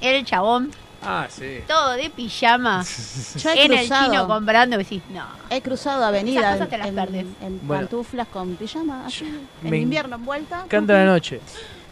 el 0.00 0.24
chabón, 0.24 0.70
Ah, 1.04 1.26
sí. 1.28 1.58
todo 1.66 1.92
de 1.94 2.10
pijama. 2.10 2.84
Yo 3.36 3.50
he 3.50 3.64
en 3.64 3.72
el 3.72 3.88
chino 3.88 4.28
comprando. 4.28 4.78
Decís, 4.78 5.02
no. 5.10 5.24
He 5.50 5.60
cruzado 5.60 6.04
avenida 6.04 6.54
Esas 6.54 6.68
cosas 6.68 6.68
te 6.68 6.78
las 6.78 7.08
en, 7.08 7.36
en 7.40 7.60
Bueno. 7.66 7.82
pantuflas 7.88 8.28
con 8.28 8.54
pijama, 8.56 9.06
así, 9.06 9.24
en 9.64 9.74
invierno 9.74 10.16
envuelta. 10.16 10.64
Canta 10.68 10.92
la 10.94 11.04
noche. 11.06 11.40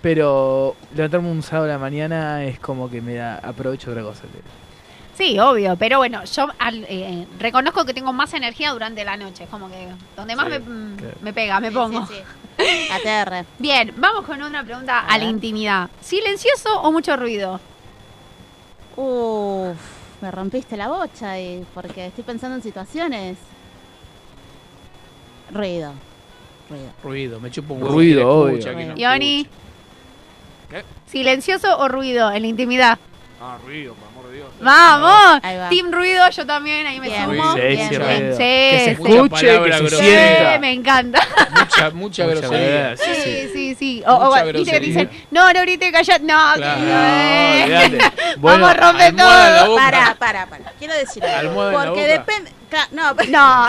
Pero 0.01 0.77
levantarme 0.95 1.29
un 1.31 1.43
sábado 1.43 1.67
a 1.67 1.73
la 1.75 1.79
mañana 1.79 2.45
es 2.45 2.59
como 2.59 2.89
que 2.89 3.01
me 3.03 3.15
da 3.15 3.37
aprovecho 3.37 3.91
otra 3.91 4.03
cosa. 4.03 4.23
Sí, 5.17 5.39
obvio. 5.39 5.77
Pero 5.77 5.99
bueno, 5.99 6.25
yo 6.25 6.49
al- 6.59 6.87
eh, 6.89 7.27
reconozco 7.39 7.85
que 7.85 7.93
tengo 7.93 8.11
más 8.13 8.33
energía 8.33 8.71
durante 8.73 9.05
la 9.05 9.19
noche. 9.19 9.45
Es 9.45 9.51
como 9.51 9.69
que 9.69 9.89
donde 10.17 10.35
más 10.37 10.47
Sí, 10.47 10.53
me, 10.53 10.97
claro. 10.97 11.17
me 11.21 11.33
pega, 11.35 11.61
me 11.61 11.71
pongo. 11.71 12.07
Sí, 12.07 12.15
sí. 12.15 12.21
ATR. 12.91 13.45
Bien, 13.59 13.93
vamos 13.97 14.25
con 14.25 14.41
otra 14.43 14.63
pregunta 14.65 15.01
A 15.01 15.15
a 15.15 15.19
la 15.19 15.25
intimidad. 15.25 15.91
¿Silencioso 16.01 16.81
o 16.83 16.93
mucho 16.93 17.17
ruido? 17.17 17.61
Uf, 18.97 19.77
me 20.21 20.31
rompiste 20.31 20.77
la 20.77 20.89
bocha 20.89 21.39
y 21.41 21.65
porque 21.75 22.07
estoy 22.07 22.25
pensando 22.25 22.57
en 22.57 22.63
situaciones. 22.63 23.39
Ruido. 25.53 25.93
Ruido. 26.69 26.91
Ruido, 27.03 27.41
me 27.41 27.51
chupo 27.51 27.75
un 27.75 27.83
huevo. 27.83 27.95
Ruido, 27.95 28.19
que 28.21 28.25
le 28.25 28.31
obvio. 28.31 28.49
escucha, 28.59 28.77
que 28.77 28.85
no 28.87 28.97
Yoni, 28.97 29.41
escucha. 29.41 29.57
¿Qué? 30.71 30.85
¿silencioso 31.11 31.79
o 31.79 31.89
ruido 31.89 32.31
en 32.31 32.43
la 32.43 32.49
intimidad? 32.49 32.99
Ah, 33.41 33.59
ruido. 33.65 33.95
¡Vamos! 34.61 35.41
Team 35.71 35.91
ruido, 35.93 36.29
yo 36.31 36.47
también, 36.47 36.87
ahí 36.87 37.01
me 37.01 37.09
Bien. 37.09 37.25
sumo. 37.25 37.55
Sí, 37.55 37.61
bien, 37.61 37.89
sí, 37.89 37.97
bien. 37.99 38.33
Sí, 38.33 38.39
que 38.39 38.81
se 38.85 38.91
escuche, 38.93 39.63
que 39.63 39.73
se 39.73 39.89
sienta. 39.97 40.53
Sí, 40.55 40.59
me 40.61 40.73
encanta. 40.73 41.21
Mucha, 41.51 41.91
mucha 41.91 42.27
grosería. 42.27 42.97
Sí, 42.97 43.11
sí. 43.15 43.49
Sí, 43.53 43.75
sí. 43.75 44.03
O, 44.07 44.13
o, 44.13 44.27
Mucha 44.31 44.45
viste 44.45 44.71
que 44.73 44.81
te 44.81 44.87
dicen, 44.87 45.11
no, 45.31 45.53
no 45.53 45.61
grite, 45.63 45.91
callate. 45.93 46.25
No, 46.25 46.39
Claro. 46.57 46.81
no, 46.81 47.89
No. 47.89 48.05
Bueno, 48.39 48.67
Vamos, 48.67 48.77
rompe 48.77 49.13
todo. 49.13 49.77
Para, 49.77 50.15
para, 50.19 50.47
para. 50.47 50.65
Quiero 50.79 50.95
decir 50.95 51.25
algo. 51.25 51.71
Porque 51.73 52.07
depende. 52.07 52.53
No, 52.93 53.15
pero- 53.17 53.31
No, 53.31 53.67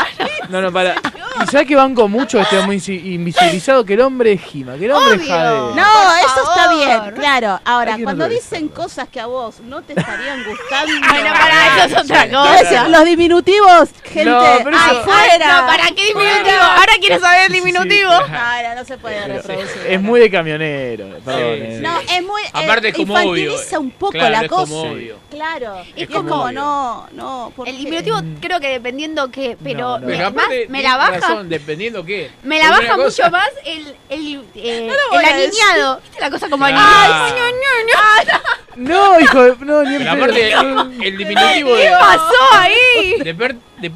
No, 0.49 0.62
no, 0.62 0.72
para. 0.72 0.95
Y 1.43 1.45
sabes 1.47 1.66
que 1.66 1.76
banco 1.78 2.10
mucho 2.10 2.41
este 2.41 2.62
muy 2.64 2.76
insi- 2.78 3.02
invisibilizado 3.14 3.86
que 3.86 3.93
el 3.93 4.02
hombre 4.02 4.34
es 4.34 4.41
gima, 4.41 4.76
que 4.76 4.86
el 4.86 4.91
hombre 4.91 5.16
es 5.16 5.28
jadeo. 5.30 5.74
No, 5.76 6.16
eso 6.18 6.49
está 6.49 6.74
bien, 6.76 7.16
claro. 7.16 7.60
Ahora, 7.64 7.93
Hay 7.93 7.99
que 7.99 8.04
cuando 8.04 8.28
dicen 8.28 8.68
cosas 8.68 9.08
que 9.08 9.22
a 9.22 9.28
vos 9.28 9.62
no 9.62 9.82
te 9.82 9.93
estarían 9.97 10.43
gustando. 10.45 11.08
bueno, 11.10 11.30
para 11.34 11.78
eso 11.86 11.86
es 11.97 12.04
otra 12.04 12.30
cosa. 12.30 12.58
decir, 12.64 12.80
los 12.89 13.06
diminutivos, 13.06 13.89
gente, 14.04 14.26
No, 14.30 14.43
pero 14.64 14.76
eso- 14.76 14.99
afuera. 14.99 15.62
No, 15.62 15.68
¿para 15.68 15.84
qué 15.95 16.06
diminutivo? 16.08 16.62
Ahora 16.62 16.93
quiero 16.99 17.20
saber 17.22 17.45
el 17.47 17.54
diminutivo. 17.54 18.10
No, 18.12 18.28
no, 18.28 18.76
no 18.76 18.86
se 18.86 18.97
puede 18.97 19.26
reproducir. 19.28 19.82
Es 19.88 20.02
muy 20.02 20.20
de 20.20 20.30
camionero. 20.30 21.06
perdón, 21.24 21.41
eh. 21.43 21.80
No, 21.82 21.97
es 21.99 22.24
muy. 22.24 22.41
eh, 22.41 22.49
Aparte 22.54 22.89
es 22.89 22.95
como 22.95 23.14
infantiliza 23.20 23.78
obvio. 23.78 23.80
un 23.80 23.91
poco 23.91 24.12
Claro, 24.12 24.30
la 24.32 24.41
es 24.41 24.49
como 24.49 24.66
cosa. 24.82 24.91
obvio. 24.91 25.18
Claro. 25.30 25.78
y 25.95 26.04
es 26.04 26.10
como 26.10 26.52
no, 26.52 27.08
no. 27.14 27.54
¿por 27.56 27.68
El 27.70 27.78
diminutivo 27.78 28.18
creo 28.41 28.60
que 28.60 28.80
dependiendo 28.92 29.32
qué, 29.32 29.58
pero 29.64 29.80
No, 29.80 30.00
no. 30.00 30.08
me, 30.08 30.14
Pero 30.14 30.24
más- 30.32 30.44
aparte, 30.46 30.66
me 30.70 30.84
la 30.84 30.98
baja. 30.98 31.12
razón, 31.12 31.50
dependiendo 31.50 32.04
qué. 32.04 32.30
Me 32.44 32.60
la 32.60 32.70
baja 32.72 32.96
cosa- 32.96 33.24
mucho 33.28 33.32
más 33.32 33.50
el, 33.66 33.96
el, 34.10 34.44
eh, 34.56 34.89
el 35.14 35.26
aniñado. 35.26 36.02
¿Viste 36.02 36.20
la 36.20 36.30
cosa 36.30 36.50
como 36.50 36.66
aniñado? 36.66 37.14
Ay, 37.26 37.32
no, 37.32 37.48
no, 37.48 38.34
no. 38.34 39.16
No, 39.16 39.20
hijo 39.20 39.44
de. 39.44 39.66
No, 39.66 39.84
ni 39.84 39.96
en 39.96 40.04
Pero 40.04 40.12
pedo. 40.12 40.24
aparte, 40.24 40.52
el, 40.52 41.04
el 41.04 41.18
diminutivo 41.18 41.76
¿Qué 41.76 41.84
de, 41.84 41.89
pasó 41.92 42.34
ahí? 42.54 43.16
de, 43.24 43.36
per- 43.36 43.56
de 43.80 43.89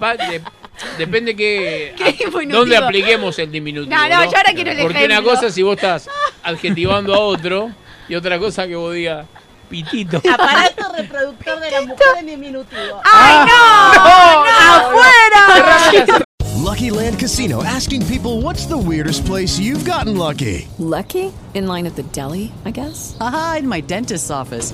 depende 0.97 1.35
que 1.35 1.93
¿Qué 1.97 2.29
a- 2.29 2.45
dónde 2.47 2.77
apliquemos 2.77 3.37
el 3.39 3.51
diminutivo. 3.51 3.93
No, 3.95 4.03
no, 4.07 4.23
yo 4.31 4.37
ahora 4.37 4.53
quiero 4.53 4.71
el 4.71 4.77
Porque 4.81 5.05
una 5.05 5.21
cosa 5.21 5.49
si 5.49 5.61
vos 5.61 5.75
estás 5.75 6.09
adjetivando 6.43 7.13
a 7.13 7.19
otro 7.19 7.71
y 8.07 8.15
otra 8.15 8.39
cosa 8.39 8.67
que 8.67 8.75
vos 8.75 8.93
digas 8.93 9.25
pitito. 9.69 10.17
Aparato 10.33 10.93
reproductor 10.95 11.59
de 11.59 11.71
la 11.71 11.81
mujer 11.81 12.25
diminutivo. 12.25 13.01
¡Ay, 13.03 13.45
ah. 13.49 14.91
no! 14.93 14.99
¡Afuera! 16.09 16.25
Lucky 16.65 16.89
Land 16.89 17.19
Casino 17.19 17.63
asking 17.63 18.05
people 18.07 18.41
what's 18.41 18.65
the 18.65 18.77
weirdest 18.77 19.25
place 19.25 19.59
you've 19.59 19.85
gotten 19.85 20.17
lucky? 20.17 20.67
Lucky? 20.77 21.31
In 21.53 21.67
line 21.67 21.85
at 21.85 21.95
the 21.95 22.03
deli, 22.03 22.51
I 22.65 22.71
guess? 22.71 23.15
Aha, 23.21 23.57
in 23.59 23.67
my 23.67 23.81
dentist's 23.81 24.29
office. 24.29 24.73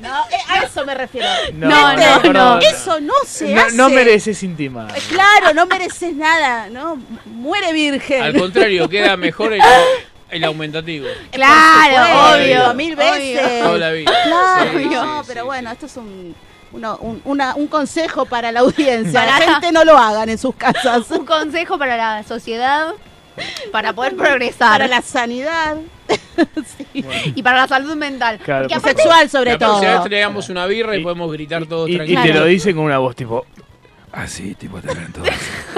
No, 0.00 0.08
eh, 0.30 0.36
a 0.48 0.62
eso 0.64 0.84
me 0.84 0.94
refiero. 0.94 1.26
No, 1.54 1.68
¿Viste? 1.96 2.28
no, 2.28 2.32
no. 2.32 2.58
Eso 2.60 3.00
no 3.00 3.14
se 3.26 3.52
No, 3.52 3.62
hace. 3.62 3.76
no 3.76 3.88
mereces 3.90 4.42
intimar. 4.42 4.96
Eh, 4.96 5.02
Claro, 5.08 5.52
no 5.54 5.66
mereces 5.66 6.14
nada, 6.14 6.68
¿no? 6.70 7.00
Muere 7.24 7.72
virgen. 7.72 8.22
Al 8.22 8.38
contrario, 8.38 8.88
queda 8.88 9.16
mejor 9.16 9.52
el, 9.54 9.60
el 10.30 10.44
aumentativo. 10.44 11.06
Claro, 11.32 11.96
Toda 11.96 12.36
la 12.36 12.36
obvio, 12.36 12.74
mil 12.74 12.94
veces. 12.96 13.64
La 13.78 13.90
vida. 13.90 14.12
Claro, 14.24 14.70
Sí, 14.78 14.84
no, 14.86 15.22
sí, 15.22 15.24
pero 15.28 15.44
bueno, 15.46 15.72
esto 15.72 15.86
es 15.86 15.96
un, 15.96 16.34
uno- 16.72 16.98
un, 17.00 17.20
una- 17.24 17.54
un 17.56 17.66
consejo 17.66 18.24
para 18.26 18.52
la 18.52 18.60
audiencia. 18.60 19.20
Para- 19.24 19.38
La 19.40 19.52
gente 19.52 19.72
no 19.72 19.84
lo 19.84 19.98
hagan 19.98 20.28
en 20.28 20.38
sus 20.38 20.54
casas. 20.54 21.10
Un 21.10 21.26
consejo 21.26 21.76
para 21.78 21.96
la 21.96 22.22
sociedad, 22.22 22.92
para 23.72 23.92
poder 23.94 24.14
progresar. 24.16 24.72
Para 24.72 24.86
la 24.88 25.02
sanidad. 25.02 25.76
Y 27.34 27.42
para 27.42 27.58
la 27.62 27.68
salud 27.68 27.94
mental. 27.96 28.38
Claro, 28.38 28.68
Porque 28.68 28.88
Sexual 28.88 29.28
sobre 29.28 29.52
La 29.52 29.58
próxima 29.58 29.88
vez 29.90 29.96
todo. 29.98 30.08
traigamos 30.08 30.48
una 30.48 30.66
birra 30.66 30.96
y 30.96 31.02
podemos 31.02 31.30
gritar 31.32 31.66
todos 31.66 31.88
Y, 31.88 31.92
y 31.92 31.96
tranquilos. 31.96 32.24
te 32.24 32.32
lo 32.34 32.44
dicen 32.46 32.76
con 32.76 32.84
una 32.84 32.98
voz 32.98 33.14
tipo. 33.16 33.44
Así, 34.12 34.54
tipo 34.54 34.80
talentoso. 34.80 35.30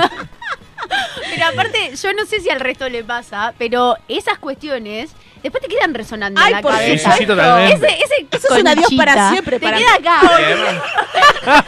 Pero 1.34 1.46
aparte, 1.46 1.92
yo 2.00 2.12
no 2.12 2.26
sé 2.26 2.40
si 2.40 2.50
al 2.50 2.60
resto 2.60 2.88
le 2.88 3.04
pasa, 3.04 3.54
pero 3.56 3.96
esas 4.08 4.38
cuestiones 4.38 5.10
después 5.42 5.62
te 5.62 5.68
quedan 5.68 5.94
resonando 5.94 6.40
Ay, 6.40 6.48
en 6.48 6.52
la 6.56 6.62
por 6.62 6.72
cabeza. 6.72 7.12
Sí, 7.12 7.18
sí, 7.18 7.26
totalmente. 7.26 7.86
Ese, 7.86 8.04
ese 8.04 8.26
Eso 8.32 8.54
es 8.54 8.60
un 8.60 8.68
adiós 8.68 8.86
para 8.96 9.30
siempre, 9.30 9.58
Te 9.58 9.64
para 9.66 9.78
queda 9.78 9.98
mí. 9.98 10.06
acá. 10.06 10.20
Y 10.22 10.42
además, 10.44 10.74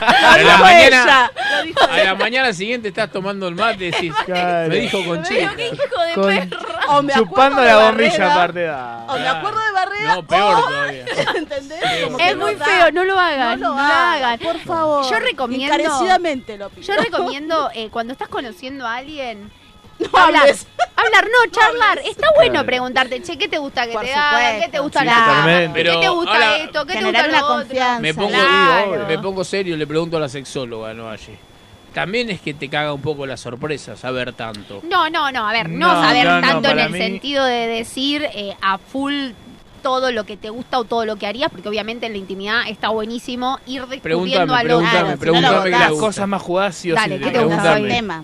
a 0.00 0.36
la 0.36 0.38
dijo 0.38 0.58
mañana, 0.58 0.86
ella, 0.86 1.32
lo 1.56 1.62
dijo 1.64 1.80
a 1.90 1.96
la 2.04 2.14
mañana 2.14 2.52
siguiente 2.52 2.88
estás 2.88 3.10
tomando 3.10 3.48
el 3.48 3.54
mate 3.54 3.86
y 3.86 3.90
decís, 3.90 4.14
Claro. 4.26 4.68
me 4.68 4.76
dijo 4.76 5.04
Conchita. 5.04 5.54
¿Qué 5.56 5.66
hijo 5.68 6.02
de 6.02 6.14
Con- 6.14 6.50
perra? 6.50 6.80
O 6.88 7.02
me 7.02 7.12
Chupando 7.14 7.64
la 7.64 7.78
bombilla 7.78 8.32
aparte 8.32 8.58
de. 8.60 8.68
ah. 8.68 9.06
O 9.08 9.18
me 9.18 9.28
acuerdo 9.28 9.60
de 9.60 9.72
Barrera. 9.72 10.14
No, 10.14 10.26
peor 10.26 10.54
o- 10.56 10.62
todavía. 10.66 11.04
¿Entendés? 11.36 11.80
Como 12.04 12.16
que 12.18 12.28
Es 12.28 12.36
no 12.36 12.44
muy 12.46 12.54
da. 12.56 12.64
feo, 12.64 12.92
no 12.92 13.04
lo 13.04 13.18
hagan. 13.18 13.60
No 13.60 13.68
No 13.68 13.74
lo 13.74 13.76
lo 13.76 13.80
hagan. 13.82 14.14
hagan, 14.24 14.38
por 14.40 14.58
favor. 14.60 15.10
Yo 15.10 15.18
recomiendo- 15.20 15.74
Encarecidamente 15.74 16.58
lo 16.58 16.70
pido. 16.70 16.82
Yo 16.94 17.00
recomiendo, 17.02 17.70
eh, 17.74 17.88
cuando 17.90 18.12
estás 18.12 18.28
conociendo 18.28 18.86
a 18.86 18.96
alguien, 18.96 19.50
No 20.12 20.18
hablar. 20.18 20.42
hables. 20.42 20.66
Hablar, 20.96 21.24
no, 21.24 21.50
charlar. 21.50 21.98
Está 21.98 22.28
bueno 22.36 22.52
Claro. 22.52 22.66
preguntarte, 22.66 23.22
che, 23.22 23.36
¿qué 23.36 23.48
te 23.48 23.58
gusta 23.58 23.86
que 23.86 23.92
Por 23.92 24.04
te 24.04 24.12
hagan? 24.14 24.60
¿Qué 24.62 24.68
te 24.68 24.78
gusta 24.78 25.00
Sí, 25.00 25.06
la. 25.06 25.70
¿Qué 25.74 25.82
te 25.82 26.08
gusta 26.08 26.32
ahora, 26.32 26.56
esto? 26.58 26.86
¿Qué 26.86 26.92
te 26.94 27.04
gusta 27.04 27.26
otro? 27.26 27.46
confianza. 27.48 28.00
Me 28.00 28.14
pongo, 28.14 28.28
Claro. 28.30 29.06
me 29.08 29.18
pongo 29.18 29.44
serio, 29.44 29.76
le 29.76 29.86
pregunto 29.86 30.16
a 30.16 30.20
la 30.20 30.28
sexóloga, 30.28 30.94
¿no? 30.94 31.08
Allí. 31.10 31.34
También 31.92 32.30
es 32.30 32.40
que 32.40 32.54
te 32.54 32.68
caga 32.70 32.92
un 32.94 33.02
poco 33.02 33.26
la 33.26 33.36
sorpresa 33.36 33.96
saber 33.96 34.32
tanto. 34.32 34.80
No, 34.84 35.10
no, 35.10 35.30
no, 35.30 35.46
a 35.48 35.52
ver, 35.52 35.68
no, 35.68 35.92
No, 35.92 36.02
saber 36.02 36.24
no, 36.24 36.40
no, 36.40 36.46
tanto 36.48 36.68
en 36.70 36.78
el 36.78 36.90
mí- 36.90 36.98
sentido 36.98 37.44
de 37.44 37.66
decir 37.66 38.22
eh, 38.32 38.56
a 38.62 38.78
full 38.78 39.32
todo 39.82 40.10
lo 40.12 40.24
que 40.24 40.36
te 40.36 40.48
gusta 40.48 40.78
o 40.78 40.84
todo 40.84 41.04
lo 41.04 41.16
que 41.16 41.26
harías, 41.26 41.50
porque 41.50 41.68
obviamente 41.68 42.06
en 42.06 42.12
la 42.12 42.18
intimidad 42.18 42.62
está 42.68 42.88
buenísimo 42.90 43.58
ir 43.66 43.84
descubriendo 43.86 44.00
Pregúntame, 44.02 44.54
al 44.54 44.66
otro. 44.70 44.78
pregúntame, 44.78 44.90
Claro, 44.92 45.06
si 45.06 45.12
no 45.12 45.18
pregúntame 45.20 45.70
Las 45.70 45.92
cosas 46.00 46.28
más 46.28 46.40
jugadas 46.42 46.76
sí 46.76 46.92
o 46.92 46.94
Dale, 46.94 47.18
sí. 47.18 47.24
¿qué 47.24 47.30
te 47.30 47.44
gusta, 47.44 47.76
el 47.76 47.88
tema. 47.88 48.22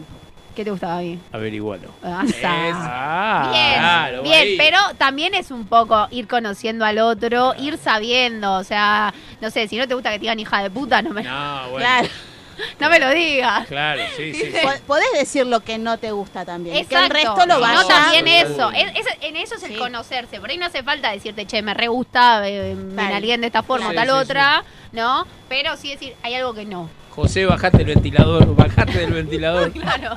¿Qué 0.58 0.64
te 0.64 0.72
gusta, 0.72 0.88
David? 0.88 1.18
Averigualo. 1.30 1.88
Ah, 2.02 2.24
está. 2.26 2.50
Ah. 2.52 3.50
Bien, 3.52 3.78
claro, 3.78 4.22
bien, 4.24 4.40
ahí. 4.40 4.56
pero 4.58 4.76
también 4.98 5.32
es 5.36 5.52
un 5.52 5.68
poco 5.68 6.08
ir 6.10 6.26
conociendo 6.26 6.84
al 6.84 6.98
otro, 6.98 7.54
ir 7.60 7.78
sabiendo, 7.78 8.54
o 8.54 8.64
sea, 8.64 9.14
no 9.40 9.50
sé, 9.52 9.68
si 9.68 9.76
no 9.76 9.86
te 9.86 9.94
gusta 9.94 10.10
que 10.10 10.16
te 10.16 10.22
digan 10.22 10.40
hija 10.40 10.60
de 10.60 10.68
puta, 10.68 11.00
no 11.00 11.10
me, 11.10 11.22
no, 11.22 11.30
No, 11.62 11.70
bueno. 11.70 11.86
Claro. 11.86 12.90
me 12.90 12.98
lo 12.98 13.10
digas. 13.10 13.68
Claro, 13.68 14.02
sí, 14.16 14.34
sí. 14.34 14.46
sí. 14.46 14.52
Po- 14.60 14.72
Podés 14.88 15.12
decir 15.16 15.46
lo 15.46 15.60
que 15.60 15.78
no 15.78 15.96
te 15.96 16.10
gusta 16.10 16.44
también. 16.44 16.74
Que 16.74 16.80
Exacto. 16.82 17.04
el 17.04 17.10
resto 17.12 17.46
lo 17.46 17.58
Y 17.58 17.60
vaya. 17.60 17.74
No, 17.82 17.86
también 17.86 18.26
eso. 18.26 18.72
Es- 18.72 18.96
es- 18.96 19.16
en 19.20 19.36
eso 19.36 19.54
es 19.54 19.62
el 19.62 19.74
Sí. 19.74 19.76
conocerse. 19.78 20.40
Por 20.40 20.50
ahí 20.50 20.56
no 20.58 20.66
hace 20.66 20.82
falta 20.82 21.12
decirte, 21.12 21.46
che, 21.46 21.62
me 21.62 21.72
re 21.72 21.86
gusta 21.86 22.48
eh, 22.48 22.76
alguien 23.14 23.42
de 23.42 23.46
esta 23.46 23.62
forma 23.62 23.86
o 23.86 23.90
Sí, 23.90 23.94
tal 23.94 24.06
sí, 24.08 24.12
otra, 24.12 24.64
¿no? 24.90 25.24
Pero 25.48 25.76
sí 25.76 25.90
decir, 25.90 26.16
hay 26.24 26.34
algo 26.34 26.52
que 26.52 26.64
no. 26.64 26.90
José, 27.22 27.46
bajate 27.46 27.78
el 27.78 27.84
ventilador, 27.86 28.54
bajate 28.54 28.98
del 28.98 29.12
ventilador. 29.12 29.72
Claro. 29.78 30.14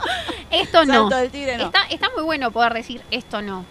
Esto 0.52 0.86
no. 0.86 0.94
Salto 1.10 1.16
del 1.18 1.32
tigre 1.32 1.58
no. 1.58 1.66
Está, 1.66 1.84
está 1.90 2.10
muy 2.14 2.24
bueno 2.24 2.52
poder 2.52 2.74
decir 2.74 3.02
esto 3.10 3.42
no. 3.42 3.66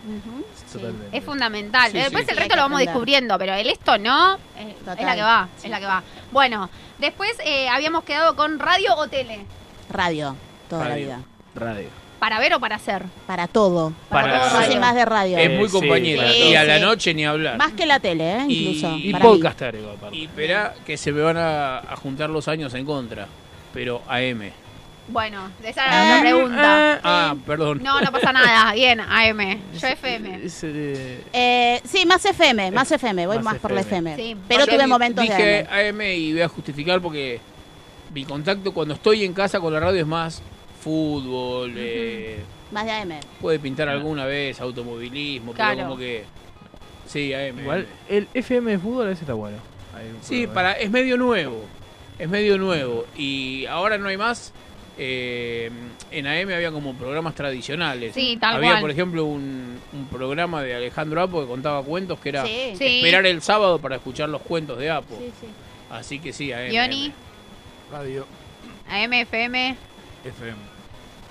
Es 1.12 1.24
fundamental. 1.24 1.92
Sí, 1.92 1.98
Después 1.98 2.24
sí. 2.24 2.30
el 2.30 2.36
resto 2.38 2.56
lo 2.56 2.62
vamos 2.62 2.76
aprender. 2.78 2.94
descubriendo, 2.94 3.38
pero 3.38 3.54
el 3.54 3.68
esto 3.70 3.98
no 3.98 4.34
eh, 4.56 4.74
es 4.80 4.86
la 5.04 5.14
que 5.14 5.22
va, 5.22 5.48
Sí. 5.58 5.66
es 5.66 5.70
la 5.70 5.78
que 5.78 5.86
va. 5.86 6.02
Bueno, 6.32 6.70
después 6.98 7.30
eh, 7.44 7.68
habíamos 7.68 8.02
quedado 8.04 8.34
con 8.34 8.58
radio 8.58 8.96
o 8.96 9.06
tele. 9.08 9.44
Radio, 9.90 10.34
toda 10.68 10.84
Radio. 10.88 10.94
la 11.08 11.16
vida. 11.16 11.24
Radio. 11.54 11.88
¿Para 12.20 12.38
ver 12.38 12.54
o 12.54 12.60
para 12.60 12.76
hacer? 12.76 13.02
Para 13.26 13.48
todo. 13.48 13.92
Para 14.08 14.50
soy 14.50 14.60
radio. 14.66 14.80
más 14.80 14.94
de 14.94 15.04
radio. 15.06 15.38
Es 15.38 15.50
muy 15.58 15.68
compañera. 15.68 16.30
sí, 16.30 16.38
y 16.50 16.54
a 16.54 16.62
la 16.64 16.78
noche 16.78 17.12
ni 17.14 17.24
hablar. 17.24 17.56
Más 17.56 17.72
que 17.72 17.86
la 17.86 17.98
tele, 17.98 18.32
¿eh? 18.36 18.44
Y- 18.48 18.68
Incluso. 18.68 18.96
Y 18.96 19.12
podcaster, 19.14 19.74
igual, 19.74 19.96
aparte. 19.96 20.16
Y 20.16 20.24
espera 20.26 20.74
que 20.86 20.96
se 20.96 21.10
me 21.12 21.22
van 21.22 21.38
a, 21.38 21.78
a 21.78 21.96
juntar 21.96 22.30
los 22.30 22.46
años 22.46 22.72
en 22.74 22.84
contra. 22.86 23.26
Pero 23.72 24.02
AM. 24.06 24.50
Bueno, 25.08 25.50
esa 25.64 25.86
era 25.86 26.16
la 26.16 26.20
pregunta. 26.20 27.00
Ah, 27.02 27.34
perdón. 27.44 27.80
No, 27.82 28.00
no 28.00 28.12
pasa 28.12 28.32
nada. 28.32 28.72
Bien, 28.74 29.00
AM. 29.00 29.58
Yo 29.80 29.88
FM. 29.88 30.44
Es, 30.44 30.60
eh, 30.62 31.24
Eh, 31.32 31.80
sí, 31.84 32.04
más 32.06 32.24
FM, 32.24 32.70
más 32.70 32.92
FM. 32.92 33.26
Voy 33.26 33.36
Más 33.36 33.44
más, 33.44 33.56
por 33.58 33.72
la 33.72 33.80
FM. 33.80 34.14
Sí. 34.14 34.36
Pero 34.46 34.66
Yo 34.66 34.74
tuve 34.74 34.86
momentos 34.86 35.22
dije 35.24 35.42
de 35.42 35.58
AM. 35.88 35.96
AM 35.96 36.00
y 36.02 36.32
voy 36.32 36.42
a 36.42 36.48
justificar 36.48 37.00
porque 37.00 37.40
mi 38.14 38.24
contacto 38.24 38.72
cuando 38.72 38.94
estoy 38.94 39.24
en 39.24 39.32
casa 39.32 39.58
con 39.58 39.72
la 39.72 39.80
radio 39.80 40.00
es 40.02 40.06
más 40.06 40.42
fútbol, 40.80 41.72
eh, 41.76 42.38
Más 42.72 42.84
de 42.84 42.90
AM. 42.92 43.20
puede 43.40 43.58
pintar 43.58 43.88
alguna 43.88 44.24
vez 44.26 44.60
automovilismo, 44.60 45.52
Claro. 45.52 45.76
pero 45.76 45.88
como 45.88 45.98
que 45.98 46.24
sí, 47.06 47.32
AM. 47.34 47.60
igual, 47.60 47.86
el 48.08 48.28
FM 48.34 48.72
de 48.72 48.78
fútbol 48.78 49.06
a 49.06 49.08
veces 49.10 49.22
está 49.22 49.34
bueno. 49.34 49.58
Sí, 50.22 50.46
para 50.46 50.72
es 50.72 50.90
medio 50.90 51.16
nuevo. 51.16 51.64
Es 52.18 52.28
medio 52.28 52.58
nuevo 52.58 53.06
y 53.16 53.64
ahora 53.66 53.96
no 53.98 54.08
hay 54.08 54.16
más 54.16 54.52
eh, 54.98 55.70
en 56.10 56.26
AM 56.26 56.52
había 56.52 56.70
como 56.70 56.92
programas 56.94 57.34
tradicionales. 57.34 58.12
Sí, 58.14 58.36
tal 58.38 58.56
había, 58.56 58.70
cual. 58.72 58.80
por 58.82 58.90
ejemplo, 58.90 59.24
un, 59.24 59.78
un 59.94 60.06
programa 60.08 60.62
de 60.62 60.74
Alejandro 60.74 61.22
Apo 61.22 61.40
que 61.40 61.46
contaba 61.46 61.82
cuentos 61.82 62.18
que 62.20 62.28
era 62.30 62.44
Sí. 62.44 62.74
Sí. 62.76 62.96
esperar 62.98 63.24
el 63.26 63.40
sábado 63.40 63.78
para 63.78 63.96
escuchar 63.96 64.28
los 64.28 64.42
cuentos 64.42 64.78
de 64.78 64.90
Apo. 64.90 65.16
Sí, 65.18 65.30
sí. 65.40 65.46
Así 65.90 66.18
que 66.18 66.32
sí, 66.34 66.52
AM. 66.52 66.70
Yoni, 66.70 67.12
Radio 67.90 68.26
AM, 68.90 69.12
FM. 69.14 69.76
FM. 70.24 70.56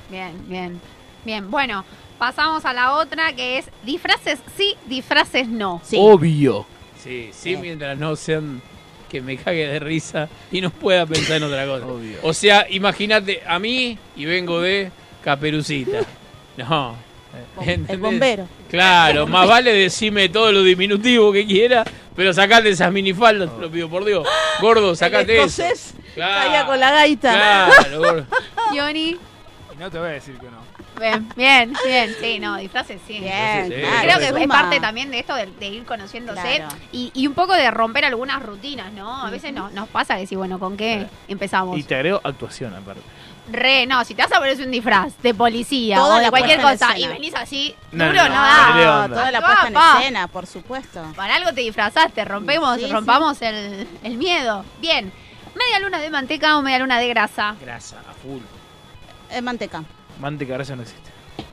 Bien, 0.09 0.33
bien. 0.47 0.81
Bien, 1.25 1.51
bueno, 1.51 1.85
pasamos 2.17 2.65
a 2.65 2.73
la 2.73 2.93
otra 2.95 3.33
que 3.33 3.57
es 3.59 3.69
disfraces 3.83 4.39
sí, 4.55 4.75
disfraces 4.85 5.47
no. 5.47 5.81
Sí. 5.83 5.97
Obvio. 5.99 6.65
Sí, 7.01 7.29
sí, 7.31 7.55
mientras 7.55 7.97
no 7.97 8.15
sean 8.15 8.61
que 9.09 9.21
me 9.21 9.37
cague 9.37 9.67
de 9.67 9.79
risa 9.79 10.29
y 10.51 10.61
no 10.61 10.69
pueda 10.69 11.05
pensar 11.05 11.37
en 11.37 11.43
otra 11.43 11.65
cosa. 11.65 11.85
Obvio. 11.85 12.17
O 12.23 12.33
sea, 12.33 12.67
imagínate 12.69 13.41
a 13.45 13.59
mí 13.59 13.97
y 14.15 14.25
vengo 14.25 14.61
de 14.61 14.91
Caperucita. 15.23 16.01
No. 16.57 16.95
El 17.87 17.99
bombero. 17.99 18.47
Claro, 18.69 19.27
más 19.27 19.47
vale 19.47 19.73
decirme 19.73 20.29
todo 20.29 20.51
lo 20.51 20.63
diminutivo 20.63 21.31
que 21.31 21.45
quiera, 21.45 21.83
pero 22.15 22.33
sacate 22.33 22.69
esas 22.69 22.91
minifaldas, 22.91 23.53
te 23.55 23.61
lo 23.61 23.71
pido 23.71 23.89
por 23.89 24.03
Dios. 24.05 24.27
Gordo, 24.61 24.95
sacate 24.95 25.43
eso. 25.43 25.63
Claro. 26.15 26.47
caía 26.49 26.65
con 26.65 26.79
la 26.79 26.91
gaita. 26.91 27.31
Claro, 27.33 27.99
gordo. 27.99 28.25
Yoni. 28.73 29.09
Y 29.09 29.75
no 29.77 29.89
te 29.91 29.97
voy 29.99 30.07
a 30.09 30.11
decir 30.11 30.37
que 30.37 30.47
no. 30.49 30.57
Bien, 30.99 31.29
bien, 31.37 31.73
bien. 31.85 32.13
Sí, 32.19 32.39
no, 32.39 32.57
disfraces 32.57 32.99
sí. 33.07 33.19
Bien, 33.19 33.67
Sí, 33.69 33.73
claro, 33.79 34.01
Creo 34.19 34.33
que 34.35 34.41
es 34.41 34.47
parte 34.47 34.79
también 34.81 35.09
de 35.11 35.19
esto 35.19 35.33
de, 35.33 35.45
de 35.45 35.67
ir 35.67 35.85
conociéndose 35.85 36.57
Claro. 36.57 36.75
y, 36.91 37.11
y 37.13 37.25
un 37.25 37.33
poco 37.33 37.53
de 37.53 37.71
romper 37.71 38.03
algunas 38.03 38.41
rutinas, 38.43 38.91
¿no? 38.91 39.25
A 39.25 39.29
veces 39.29 39.53
no, 39.53 39.69
nos 39.69 39.87
pasa 39.87 40.15
decir, 40.15 40.37
bueno, 40.37 40.59
¿con 40.59 40.75
qué 40.75 41.07
empezamos? 41.29 41.77
Y 41.79 41.83
te 41.83 41.95
agrego 41.95 42.19
actuación 42.23 42.75
aparte. 42.75 43.01
Re, 43.51 43.85
no, 43.87 44.03
si 44.05 44.13
te 44.13 44.21
vas 44.23 44.31
a 44.33 44.39
poner 44.39 44.59
un 44.61 44.69
disfraz 44.71 45.13
de 45.23 45.33
policía 45.33 45.95
Toda 45.95 46.15
o 46.15 46.17
de 46.17 46.23
la 46.25 46.29
cualquier 46.29 46.61
cosa 46.61 46.97
y 46.99 47.07
venís 47.07 47.33
así, 47.33 47.73
No, 47.93 48.05
duro, 48.07 48.23
no, 48.23 48.29
no, 48.29 48.35
no, 48.35 48.43
da. 48.43 49.03
onda. 49.05 49.15
Toda 49.15 49.31
la 49.31 49.41
puesta 49.41 49.67
en 49.67 49.73
pa. 49.73 49.99
escena, 50.01 50.27
por 50.27 50.45
supuesto. 50.47 51.01
Para 51.15 51.35
algo 51.37 51.51
te 51.53 51.61
disfrazaste, 51.61 52.25
rompemos, 52.25 52.77
Sí, 52.77 52.85
sí. 52.85 52.91
rompamos 52.91 53.41
El, 53.41 53.87
el 54.03 54.17
miedo. 54.17 54.65
Bien, 54.81 55.11
media 55.59 55.79
luna 55.79 55.99
de 55.99 56.09
manteca 56.09 56.57
o 56.57 56.61
media 56.61 56.79
luna 56.79 56.99
de 56.99 57.07
grasa. 57.09 57.55
Grasa, 57.61 57.99
a 58.09 58.13
full. 58.13 58.41
Eh, 59.31 59.41
manteca. 59.41 59.83
Manteca, 60.19 60.53
gracias 60.55 60.75
no 60.77 60.83
existe. 60.83 61.09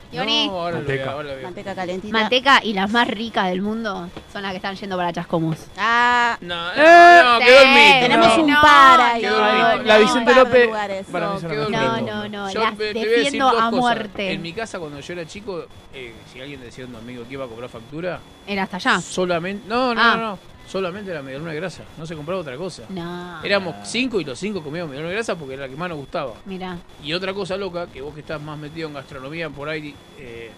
Yoni. 0.09 0.47
No, 0.47 0.53
ahora 0.61 0.71
lo 0.71 0.77
Manteca. 0.77 1.03
veo, 1.03 1.11
ahora 1.11 1.27
lo 1.29 1.35
veo. 1.35 1.43
Manteca 1.43 1.75
calentita. 1.75 2.17
Manteca 2.17 2.63
y 2.63 2.71
las 2.73 2.89
más 2.89 3.07
ricas 3.09 3.49
del 3.49 3.61
mundo 3.61 4.09
son 4.31 4.41
las 4.41 4.51
que 4.51 4.55
están 4.57 4.73
yendo 4.77 4.95
para 4.95 5.11
Chascomús. 5.11 5.57
Ah, 5.77 6.37
No, 6.39 6.71
Eh, 6.75 7.21
no, 7.23 7.39
sí, 7.39 7.45
quedó 7.45 7.59
el 7.59 7.69
mito. 7.73 7.99
tenemos 7.99 8.37
no. 8.37 8.43
un 8.45 8.53
par 8.61 9.01
ahí. 9.01 9.21
no. 9.23 9.83
La 9.83 9.97
Vicente 9.97 10.33
López, 10.33 10.65
lugares. 10.65 11.05
para 11.11 11.27
mí 11.27 11.33
No, 11.33 11.39
son 11.41 11.71
No, 11.71 12.01
no, 12.01 12.29
no, 12.29 12.49
Yo 12.51 12.61
las 12.61 12.77
te- 12.77 12.93
te 12.93 12.93
voy 12.93 13.01
a 13.01 13.05
decir 13.05 13.23
defiendo 13.25 13.45
dos 13.51 13.55
a 13.61 13.69
cosas. 13.69 13.79
muerte. 13.81 14.31
En 14.31 14.41
mi 14.41 14.53
casa, 14.53 14.79
cuando 14.79 14.99
yo 15.01 15.13
era 15.13 15.25
chico, 15.27 15.65
eh, 15.93 16.15
si 16.31 16.39
alguien 16.39 16.61
decía 16.61 16.85
a 16.85 16.87
un 16.87 16.95
amigo 16.95 17.25
que 17.27 17.33
iba 17.33 17.43
a 17.43 17.47
cobrar 17.49 17.69
factura, 17.69 18.19
Era 18.47 18.63
hasta 18.63 18.77
allá. 18.77 19.01
solamente. 19.01 19.67
No, 19.67 19.93
no, 19.93 20.01
Ah. 20.01 20.15
no, 20.15 20.21
no. 20.21 20.39
Solamente 20.67 21.13
la 21.13 21.21
medialuna 21.21 21.51
de 21.51 21.57
grasa. 21.57 21.83
No 21.97 22.05
se 22.05 22.15
compraba 22.15 22.41
otra 22.41 22.57
cosa. 22.57 22.83
No. 22.89 23.41
Éramos 23.43 23.75
cinco 23.87 24.19
y 24.19 24.25
los 24.25 24.37
cinco 24.37 24.61
comíamos 24.61 24.89
medialuna 24.89 25.09
de 25.09 25.15
grasa 25.15 25.35
porque 25.35 25.53
era 25.53 25.63
la 25.63 25.69
que 25.69 25.77
más 25.77 25.89
nos 25.89 25.97
gustaba. 25.97 26.33
Mira. 26.45 26.77
Y 27.03 27.13
otra 27.13 27.33
cosa 27.33 27.55
loca, 27.55 27.87
que 27.87 28.01
vos 28.01 28.13
que 28.13 28.19
estás 28.19 28.41
más 28.41 28.59
metido 28.59 28.89
en 28.89 28.93
gastronomía 28.93 29.49
por 29.49 29.69
ahí, 29.69 29.95
eh, 30.19 30.51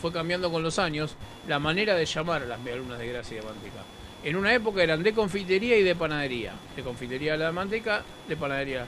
fue 0.00 0.12
cambiando 0.12 0.50
con 0.52 0.62
los 0.62 0.78
años 0.78 1.16
la 1.48 1.58
manera 1.58 1.94
de 1.94 2.04
llamar 2.04 2.42
a 2.42 2.46
las 2.46 2.60
medialunas 2.60 2.98
de 2.98 3.08
grasa 3.08 3.32
y 3.32 3.36
de 3.38 3.42
manteca. 3.42 3.82
En 4.22 4.36
una 4.36 4.52
época 4.52 4.82
eran 4.82 5.02
de 5.02 5.14
confitería 5.14 5.78
y 5.78 5.82
de 5.82 5.94
panadería. 5.94 6.52
De 6.74 6.82
confitería 6.82 7.36
la 7.36 7.46
de 7.46 7.52
manteca, 7.52 8.02
de 8.28 8.36
panadería. 8.36 8.86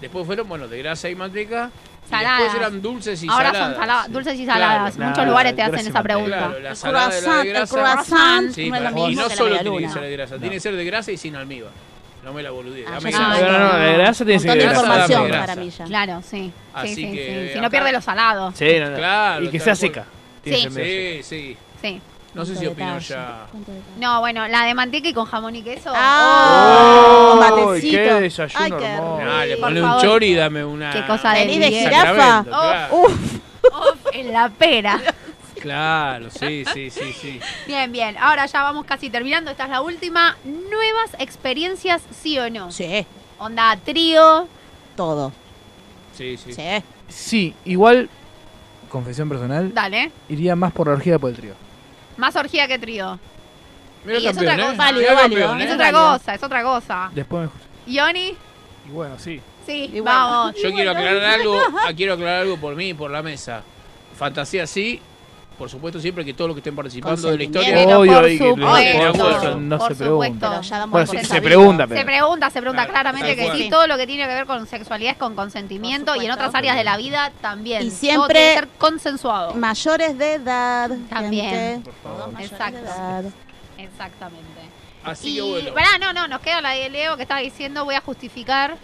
Después 0.00 0.26
fueron, 0.26 0.48
bueno, 0.48 0.68
de 0.68 0.78
grasa 0.78 1.08
y 1.08 1.14
manteca. 1.14 1.70
Saladas. 2.10 2.42
después 2.42 2.60
eran 2.62 2.82
dulces 2.82 3.22
y 3.22 3.28
Ahora 3.28 3.46
saladas. 3.52 3.68
son 3.68 3.80
saladas, 3.80 4.12
dulces 4.12 4.38
y 4.38 4.46
saladas. 4.46 4.94
Claro, 4.94 5.10
Muchos 5.10 5.26
lugares 5.26 5.56
te 5.56 5.62
hacen 5.62 5.86
esa 5.86 6.02
pregunta. 6.02 6.36
Claro, 6.38 6.60
la 6.60 6.70
El 6.70 6.76
salada 6.76 7.08
de 7.08 7.14
la 7.14 7.20
croissant, 7.20 7.44
de 7.44 7.50
el 7.58 7.68
croissant 7.68 8.50
Sí, 8.54 8.68
no 8.70 8.76
es 8.76 8.82
lo 8.82 8.90
para- 8.90 9.10
y 9.10 9.14
no 9.16 9.22
que 9.24 9.28
la 9.30 9.34
solo 9.36 9.48
tiene 9.50 9.64
que 9.64 9.80
luna. 9.82 9.92
ser 9.92 10.02
de 10.02 10.10
grasa, 10.12 10.38
tiene 10.38 10.54
que 10.54 10.60
ser 10.60 10.76
de 10.76 10.84
grasa 10.84 11.12
y 11.12 11.16
sin 11.16 11.36
almíbar. 11.36 11.70
No 12.22 12.32
me 12.32 12.42
la 12.42 12.50
boludee. 12.50 12.84
Ah. 12.86 12.98
No, 13.02 13.10
no, 13.10 13.58
no, 13.58 13.78
la 13.78 13.92
grasa 13.98 14.24
tiene 14.24 14.40
que 14.42 14.48
ser 14.48 14.56
de 14.58 14.64
grasa. 14.64 14.80
información 14.80 15.18
dame 15.22 15.30
para 15.32 15.44
grasa. 15.44 15.60
mí 15.60 15.70
ya. 15.70 15.84
Claro, 15.84 16.22
sí. 16.22 16.52
Así 16.72 16.88
sí, 16.88 16.94
sí, 16.94 17.12
que 17.12 17.46
sí. 17.48 17.52
Si 17.54 17.60
no 17.60 17.70
pierde 17.70 17.92
lo 17.92 18.00
salado. 18.00 18.52
Sí, 18.52 18.78
no, 18.80 18.90
no. 18.90 18.96
Claro, 18.96 19.44
Y 19.44 19.48
que 19.48 19.60
sea 19.60 19.74
seca. 19.74 20.04
Sí, 20.44 21.22
sí. 21.22 21.56
Sí. 21.82 22.00
No 22.34 22.44
sé 22.44 22.56
si 22.56 22.66
opinó 22.66 22.98
ya. 22.98 23.46
No, 23.98 24.20
bueno, 24.20 24.46
la 24.48 24.64
de 24.64 24.74
manteca 24.74 25.08
y 25.08 25.14
con 25.14 25.24
jamón 25.24 25.54
y 25.54 25.62
queso. 25.62 25.92
Ah, 25.94 27.04
¡Oh! 27.06 27.30
con 27.30 27.66
matecito. 27.66 27.96
¡Qué 27.96 28.00
desayuno 28.20 28.64
Ay, 28.64 28.72
qué 28.72 28.86
hermoso! 28.86 29.18
rico. 29.20 29.44
Le 29.46 29.56
por 29.56 29.60
pone 29.68 29.82
un 29.82 29.88
favor. 29.88 30.02
chori 30.02 30.26
y 30.26 30.34
dame 30.34 30.64
una. 30.64 30.90
Qué 30.92 31.06
cosa 31.06 31.32
de 31.32 31.40
¿Venís 31.40 31.60
de 31.60 31.68
bien. 31.68 31.84
jirafa? 31.84 32.06
Sacramento, 32.16 32.50
claro. 32.50 32.96
Uf. 32.96 33.34
Uf, 33.64 34.06
en 34.14 34.32
la 34.32 34.48
pera. 34.48 35.00
Claro, 35.60 36.28
sí, 36.30 36.64
sí, 36.74 36.90
sí, 36.90 37.12
sí. 37.12 37.40
Bien, 37.66 37.90
bien. 37.90 38.16
Ahora 38.18 38.44
ya 38.46 38.62
vamos 38.62 38.84
casi 38.84 39.08
terminando. 39.08 39.50
Esta 39.50 39.64
es 39.64 39.70
la 39.70 39.80
última. 39.80 40.36
Nuevas 40.44 41.10
experiencias, 41.18 42.02
sí 42.10 42.38
o 42.38 42.50
no. 42.50 42.70
Sí, 42.70 43.06
Onda 43.38 43.78
trío. 43.82 44.46
todo. 44.96 45.32
Sí, 46.16 46.36
sí. 46.36 46.52
Sí. 46.52 46.62
Sí, 47.08 47.54
igual, 47.64 48.10
confesión 48.90 49.28
personal, 49.28 49.72
Dale. 49.72 50.10
iría 50.28 50.54
más 50.56 50.72
por 50.72 50.88
la 50.88 50.94
orgía 50.94 51.18
por 51.18 51.30
el 51.30 51.36
trío. 51.36 51.54
Más 52.16 52.36
orgía 52.36 52.66
que 52.68 52.78
trío. 52.78 53.18
Mira 54.04 54.18
Y 54.18 54.26
es 54.26 54.36
otra 54.36 54.54
¿eh? 54.54 54.60
cosa. 54.60 54.74
Válido, 54.74 55.00
Mirá 55.00 55.14
válido. 55.14 55.48
campeón, 55.48 55.60
Es 55.62 55.70
¿eh? 55.70 55.74
otra 55.74 55.92
cosa, 55.92 56.34
es 56.34 56.42
otra 56.42 56.62
cosa. 56.62 57.10
Después 57.14 57.48
me 57.86 57.92
Yoni, 57.92 58.34
Y 58.86 58.90
bueno, 58.90 59.18
sí. 59.18 59.40
sí, 59.66 59.84
Y 59.92 60.00
bueno. 60.00 60.04
vamos. 60.04 60.54
Yo 60.62 60.72
quiero 60.72 60.90
aclarar 60.90 61.24
algo, 61.24 61.58
ah, 61.86 61.92
quiero 61.96 62.14
aclarar 62.14 62.42
algo 62.42 62.56
por 62.58 62.74
mí 62.76 62.90
y 62.90 62.94
por 62.94 63.10
la 63.10 63.22
mesa. 63.22 63.62
Fantasía 64.16 64.66
sí, 64.66 65.00
por 65.58 65.70
supuesto 65.70 66.00
siempre 66.00 66.24
que 66.24 66.34
todos 66.34 66.48
los 66.48 66.54
que 66.54 66.60
estén 66.60 66.74
participando 66.76 67.30
de 67.30 67.36
la 67.38 67.44
historia. 67.44 67.74
Pero 67.74 68.00
Obvio, 68.00 68.12
por 68.14 68.28
y 68.30 68.38
que 68.38 68.48
supuesto, 68.50 69.56
no, 69.60 69.78
por 69.78 69.88
se 69.88 69.94
pregunta. 69.96 70.04
supuesto. 70.04 70.48
Pero 70.50 70.62
ya 70.62 70.78
damos 70.78 70.92
Bueno, 70.92 71.06
por 71.06 71.18
sí, 71.18 71.24
se 71.26 71.42
pregunta, 71.42 71.86
pero... 71.86 72.00
Se 72.00 72.06
pregunta, 72.06 72.50
se 72.50 72.60
pregunta 72.60 72.82
Claro, 72.86 72.92
claramente 72.92 73.36
que 73.36 73.52
sí, 73.56 73.70
todo 73.70 73.86
lo 73.86 73.96
que 73.96 74.06
tiene 74.06 74.22
que 74.26 74.34
ver 74.34 74.46
con 74.46 74.66
sexualidad 74.66 75.12
es 75.12 75.18
con 75.18 75.34
consentimiento 75.34 76.16
y 76.16 76.26
en 76.26 76.32
otras 76.32 76.54
áreas 76.54 76.76
de 76.76 76.84
la 76.84 76.96
vida 76.96 77.32
también. 77.40 77.82
Y 77.82 77.88
Todo 77.90 77.96
siempre- 77.98 78.34
tiene 78.34 78.48
que 78.54 78.58
ser 78.60 78.68
consensuado. 78.78 79.54
Mayores 79.54 80.18
de 80.18 80.34
edad. 80.34 80.90
También. 81.08 81.50
gente. 81.50 81.90
Por 82.02 82.18
favor. 82.18 82.40
Exacto. 82.42 82.78
de 82.78 82.84
edad. 82.84 83.24
Exactamente. 83.78 84.44
Así 85.04 85.32
y, 85.32 85.34
que 85.36 85.42
bueno. 85.42 85.74
pará, 85.74 85.98
no, 86.00 86.12
no, 86.12 86.28
nos 86.28 86.40
queda 86.40 86.60
la 86.60 86.70
de 86.70 86.88
Leo 86.88 87.16
que 87.16 87.22
estaba 87.22 87.40
diciendo, 87.40 87.84
voy 87.84 87.94
a 87.94 88.00
justificar. 88.00 88.76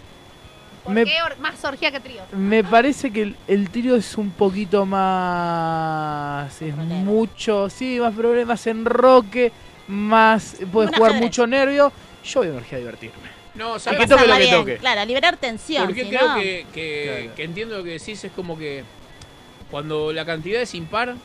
¿Por 0.83 0.93
Me- 0.93 1.05
qué 1.05 1.21
or- 1.23 1.37
más 1.39 1.63
orgía 1.63 1.91
que 1.91 1.99
trío? 1.99 2.21
Me 2.33 2.63
parece 2.63 3.11
que 3.11 3.21
el, 3.21 3.35
el 3.47 3.69
trío 3.69 3.95
es 3.95 4.17
un 4.17 4.31
poquito 4.31 4.85
más. 4.85 6.61
Es 6.61 6.73
Problema. 6.73 6.95
mucho. 7.03 7.69
Sí, 7.69 7.99
más 7.99 8.13
problemas 8.15 8.65
en 8.67 8.85
roque. 8.85 9.51
Más. 9.87 10.57
Puedes 10.71 10.91
jugar 10.95 11.11
ajedrez. 11.11 11.21
mucho 11.29 11.47
nervio. 11.47 11.91
Yo 12.23 12.39
voy 12.39 12.47
a 12.49 12.51
energía 12.51 12.77
a 12.77 12.79
divertirme. 12.79 13.41
No, 13.55 13.77
¿sabes 13.79 13.99
que 13.99 14.07
toque 14.07 14.27
lo 14.27 14.33
que 14.35 14.39
bien, 14.41 14.55
toque. 14.55 14.77
Claro, 14.77 15.05
liberar 15.05 15.37
tensión. 15.37 15.85
Porque 15.85 16.03
si 16.03 16.09
creo 16.09 16.27
no- 16.29 16.35
que, 16.35 16.65
que, 16.73 17.19
Claro. 17.21 17.35
que 17.35 17.43
entiendo 17.43 17.77
lo 17.77 17.83
que 17.83 17.89
decís, 17.91 18.23
es 18.23 18.31
como 18.31 18.57
que 18.57 18.83
cuando 19.69 20.11
la 20.13 20.25
cantidad 20.25 20.61
es 20.61 20.73
impar, 20.73 21.15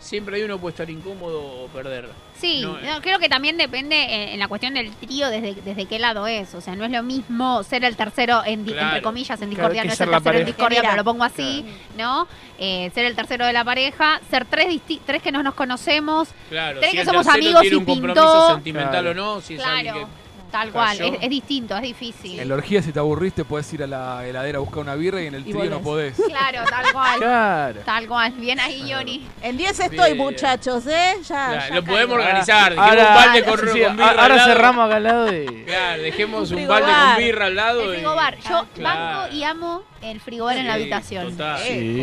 siempre 0.00 0.36
hay 0.36 0.42
uno 0.42 0.58
puede 0.58 0.72
estar 0.72 0.90
incómodo 0.90 1.40
o 1.40 1.68
perder. 1.68 2.08
Sí, 2.40 2.60
No, 2.62 2.78
no, 2.80 3.00
creo 3.02 3.18
que 3.18 3.28
también 3.28 3.56
depende 3.56 3.96
en, 4.00 4.28
en 4.30 4.38
la 4.38 4.46
cuestión 4.48 4.74
del 4.74 4.92
trío 4.94 5.28
desde, 5.28 5.54
desde 5.54 5.86
qué 5.86 5.98
lado 5.98 6.26
es. 6.26 6.54
O 6.54 6.60
sea, 6.60 6.76
no 6.76 6.84
es 6.84 6.90
lo 6.90 7.02
mismo 7.02 7.62
ser 7.64 7.84
el 7.84 7.96
tercero, 7.96 8.42
en, 8.46 8.64
Claro. 8.64 8.86
entre 8.88 9.02
comillas, 9.02 9.40
en 9.42 9.50
discordia, 9.50 9.82
no 9.84 9.92
es 9.92 10.00
el 10.00 10.10
tercero 10.10 10.38
en 10.38 10.46
discordia, 10.46 10.82
pero 10.82 10.96
lo 10.96 11.04
pongo 11.04 11.24
así, 11.24 11.64
¿no? 11.96 12.28
Eh, 12.58 12.90
ser 12.94 13.06
el 13.06 13.16
tercero 13.16 13.44
de 13.46 13.52
la 13.52 13.64
pareja, 13.64 14.20
ser 14.30 14.44
tres, 14.44 14.68
disti- 14.68 15.00
tres 15.04 15.22
que 15.22 15.32
no 15.32 15.42
nos 15.42 15.54
conocemos, 15.54 16.28
Claro, 16.48 16.78
Tres 16.80 16.90
si 16.92 16.96
que 16.98 17.04
somos 17.04 17.26
amigos 17.26 17.60
tiene 17.62 17.76
y 17.76 17.78
un 17.78 17.84
compromiso 17.84 18.22
pintó. 18.22 18.54
sentimental 18.54 18.90
Claro. 19.04 19.10
o 19.10 19.14
no, 19.14 19.40
si 19.40 19.54
es 19.54 19.60
alguien 19.64 19.94
claro, 19.94 20.08
que 20.08 20.27
tal 20.50 20.70
cual, 20.72 21.00
es, 21.00 21.12
es 21.22 21.30
distinto, 21.30 21.76
es 21.76 21.82
difícil. 21.82 22.40
En 22.40 22.48
la 22.48 22.54
orgía, 22.54 22.82
si 22.82 22.92
te 22.92 22.98
aburriste, 22.98 23.44
puedes 23.44 23.72
ir 23.72 23.82
a 23.82 23.86
la 23.86 24.26
heladera 24.26 24.58
a 24.58 24.60
buscar 24.60 24.80
una 24.80 24.94
birra 24.94 25.22
y 25.22 25.26
en 25.26 25.34
el 25.34 25.46
Y 25.46 25.52
trío 25.52 25.70
no 25.70 25.80
podés. 25.80 26.14
Claro, 26.16 26.60
tal 26.68 26.92
cual. 26.92 27.18
Claro. 27.18 27.80
Tal 27.84 28.06
cual. 28.08 28.32
Bien 28.32 28.58
ahí, 28.60 28.88
Yoni. 28.88 29.26
En 29.42 29.56
10 29.56 29.80
estoy, 29.80 30.12
Bien. 30.12 30.16
muchachos, 30.18 30.86
¿eh? 30.86 31.14
Ya. 31.22 31.24
Claro, 31.26 31.52
ya 31.54 31.58
lo 31.60 31.68
caigo. 31.68 31.86
podemos 31.86 32.16
organizar. 32.16 32.70
Dejemos 32.74 32.88
Ahora, 32.90 33.08
un 33.08 33.14
balde 33.14 33.38
sí, 33.38 33.44
con, 33.44 33.58
sí, 33.58 33.64
con 33.64 33.96
birra 33.96 34.08
ahora 34.10 34.22
al 34.22 34.36
lado. 34.36 34.48
cerramos 34.50 34.86
acá 34.86 34.96
al 34.96 35.02
lado 35.02 35.34
y. 35.42 35.64
Claro, 35.64 36.02
dejemos 36.02 36.50
un 36.50 36.66
balde 36.68 36.92
con 36.92 37.16
birra 37.18 37.46
al 37.46 37.54
lado. 37.56 37.82
El 37.82 37.88
y- 37.88 37.94
frigobar. 37.96 38.38
Yo 38.38 38.66
Claro. 38.74 39.18
banco 39.20 39.34
y 39.34 39.42
amo 39.44 39.82
el 40.02 40.20
frigobar 40.20 40.56
en 40.56 40.66
la 40.66 40.74
Sí, 40.74 40.80
habitación. 40.82 41.30
Total. 41.32 41.58
Sí. 41.60 42.02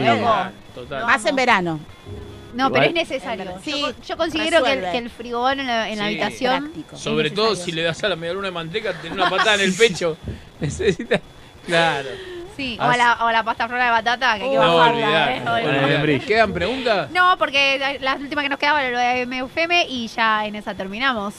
total. 0.73 1.05
Más 1.05 1.25
en 1.25 1.35
verano. 1.35 1.79
No, 2.55 2.71
pero 2.71 2.85
es 2.85 2.93
necesario. 2.93 3.59
Sí, 3.63 3.81
yo, 3.81 3.91
yo 4.07 4.17
considero 4.17 4.63
que 4.63 4.73
el, 4.73 4.79
que 4.81 4.97
el 4.97 5.11
en 5.59 5.67
la, 5.67 5.89
en 5.89 5.97
la 5.99 6.03
Sí. 6.05 6.09
habitación. 6.09 6.63
Práctico. 6.63 6.97
Sobre 6.97 7.29
todo 7.31 7.55
si 7.55 7.71
le 7.71 7.83
das 7.83 8.03
a 8.03 8.09
la 8.09 8.15
medialuna 8.15 8.47
de 8.47 8.51
manteca, 8.51 8.93
tener 8.93 9.11
una 9.13 9.29
patada 9.29 9.55
en 9.55 9.61
el 9.61 9.73
pecho. 9.73 10.17
Necesita. 10.59 11.19
Claro. 11.65 12.09
Sí, 12.55 12.77
Ah, 12.79 12.87
o 12.87 12.97
la, 12.97 13.17
o 13.25 13.31
la 13.31 13.43
pasta 13.43 13.67
flora 13.67 13.83
de 13.85 13.91
batata, 13.91 14.37
que 14.37 14.43
hay 14.45 14.49
que 14.51 14.55
No, 14.55 14.77
bajarla, 14.77 14.93
olvidar. 14.93 15.31
¿eh? 15.31 15.67
olvidar. 16.01 16.25
¿Quedan 16.25 16.53
preguntas? 16.53 17.11
No, 17.11 17.37
porque 17.37 17.77
la, 17.77 17.93
la 17.99 18.15
última 18.15 18.41
que 18.43 18.49
nos 18.49 18.57
quedaba 18.59 18.81
era 18.81 18.91
lo 18.91 18.99
de 18.99 19.25
MUFM 19.25 19.85
y 19.89 20.07
ya 20.07 20.45
en 20.45 20.55
esa 20.55 20.73
terminamos. 20.73 21.33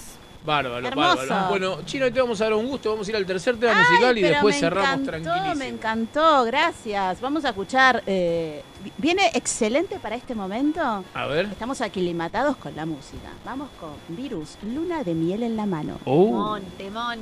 Bárbaro, 0.46 0.86
Hermoso. 0.86 1.16
bárbaro. 1.28 1.48
Bueno, 1.48 1.78
Chino, 1.84 2.10
te 2.12 2.20
vamos 2.20 2.40
a 2.40 2.44
dar 2.44 2.54
un 2.54 2.66
gusto. 2.68 2.90
Vamos 2.90 3.06
a 3.06 3.10
ir 3.10 3.16
al 3.16 3.26
tercer 3.26 3.56
tema 3.58 3.72
Ay, 3.76 3.84
musical 3.90 4.18
y 4.18 4.22
después 4.22 4.54
me 4.54 4.60
cerramos 4.60 4.90
encantó, 5.00 5.10
tranquilísimo. 5.10 5.54
Me 5.56 5.68
encantó, 5.68 6.44
gracias. 6.44 7.20
Vamos 7.20 7.44
a 7.44 7.48
escuchar. 7.50 8.02
eh, 8.06 8.62
vi- 8.82 8.92
viene 8.96 9.30
excelente 9.34 9.98
para 9.98 10.16
este 10.16 10.34
momento. 10.34 11.04
A 11.14 11.26
ver. 11.26 11.46
Estamos 11.46 11.80
aclimatados 11.80 12.56
con 12.56 12.74
la 12.76 12.86
música. 12.86 13.28
Vamos 13.44 13.68
con 13.80 13.90
Virus, 14.16 14.56
Luna 14.62 15.02
de 15.02 15.14
miel 15.14 15.42
en 15.42 15.56
la 15.56 15.66
mano. 15.66 15.98
Oh. 16.04 16.26
Temón, 16.26 16.62
temón. 16.78 17.18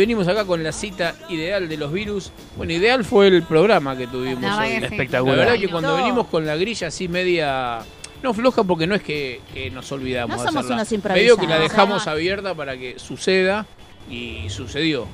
Venimos 0.00 0.26
acá 0.28 0.44
con 0.44 0.62
la 0.62 0.72
cita 0.72 1.14
ideal 1.28 1.68
de 1.68 1.76
los 1.76 1.92
virus. 1.92 2.32
Bueno, 2.56 2.72
ideal 2.72 3.04
fue 3.04 3.28
el 3.28 3.42
programa 3.44 3.96
que 3.96 4.06
tuvimos 4.06 4.58
hoy. 4.58 4.72
Espectacular. 4.72 5.36
La 5.38 5.44
verdad 5.44 5.60
que 5.60 5.68
cuando 5.68 5.96
venimos 5.96 6.26
con 6.26 6.44
la 6.46 6.56
grilla 6.56 6.88
así 6.88 7.08
media... 7.08 7.78
No 8.22 8.34
floja 8.34 8.62
porque 8.64 8.86
no 8.86 8.94
es 8.94 9.02
que, 9.02 9.40
que 9.54 9.70
nos 9.70 9.90
olvidamos 9.92 10.36
No 10.36 10.42
de 10.42 10.48
somos 10.48 10.64
hacerla. 10.66 10.82
unos 10.82 11.14
Medio 11.14 11.36
que 11.38 11.46
la 11.46 11.54
improvisados, 11.54 11.70
dejamos 11.70 12.04
¿no? 12.06 12.12
abierta 12.12 12.54
para 12.54 12.76
que 12.76 12.98
suceda 12.98 13.64
y 14.10 14.44
sucedió. 14.50 15.06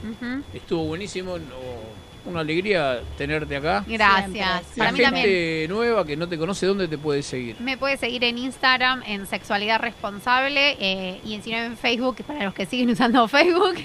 Estuvo 0.52 0.84
buenísimo. 0.86 1.38
no- 1.38 1.96
una 2.26 2.40
alegría 2.40 3.02
tenerte 3.16 3.54
acá. 3.54 3.84
Gracias. 3.86 4.62
Para 4.76 4.90
mí 4.90 4.98
gente 4.98 5.04
también. 5.22 5.70
nueva 5.70 6.04
que 6.04 6.16
no 6.16 6.28
te 6.28 6.36
conoce, 6.36 6.66
¿dónde 6.66 6.88
te 6.88 6.98
puede 6.98 7.22
seguir? 7.22 7.54
Me 7.60 7.76
puede 7.78 7.96
seguir 7.98 8.24
en 8.24 8.36
Instagram 8.38 9.04
en 9.06 9.28
Sexualidad 9.28 9.78
Responsable 9.80 10.76
eh, 10.80 11.20
y 11.24 11.34
encima 11.34 11.64
en 11.64 11.76
Facebook, 11.76 12.16
para 12.26 12.42
los 12.42 12.52
que 12.52 12.66
siguen 12.66 12.90
usando 12.90 13.28
Facebook, 13.28 13.76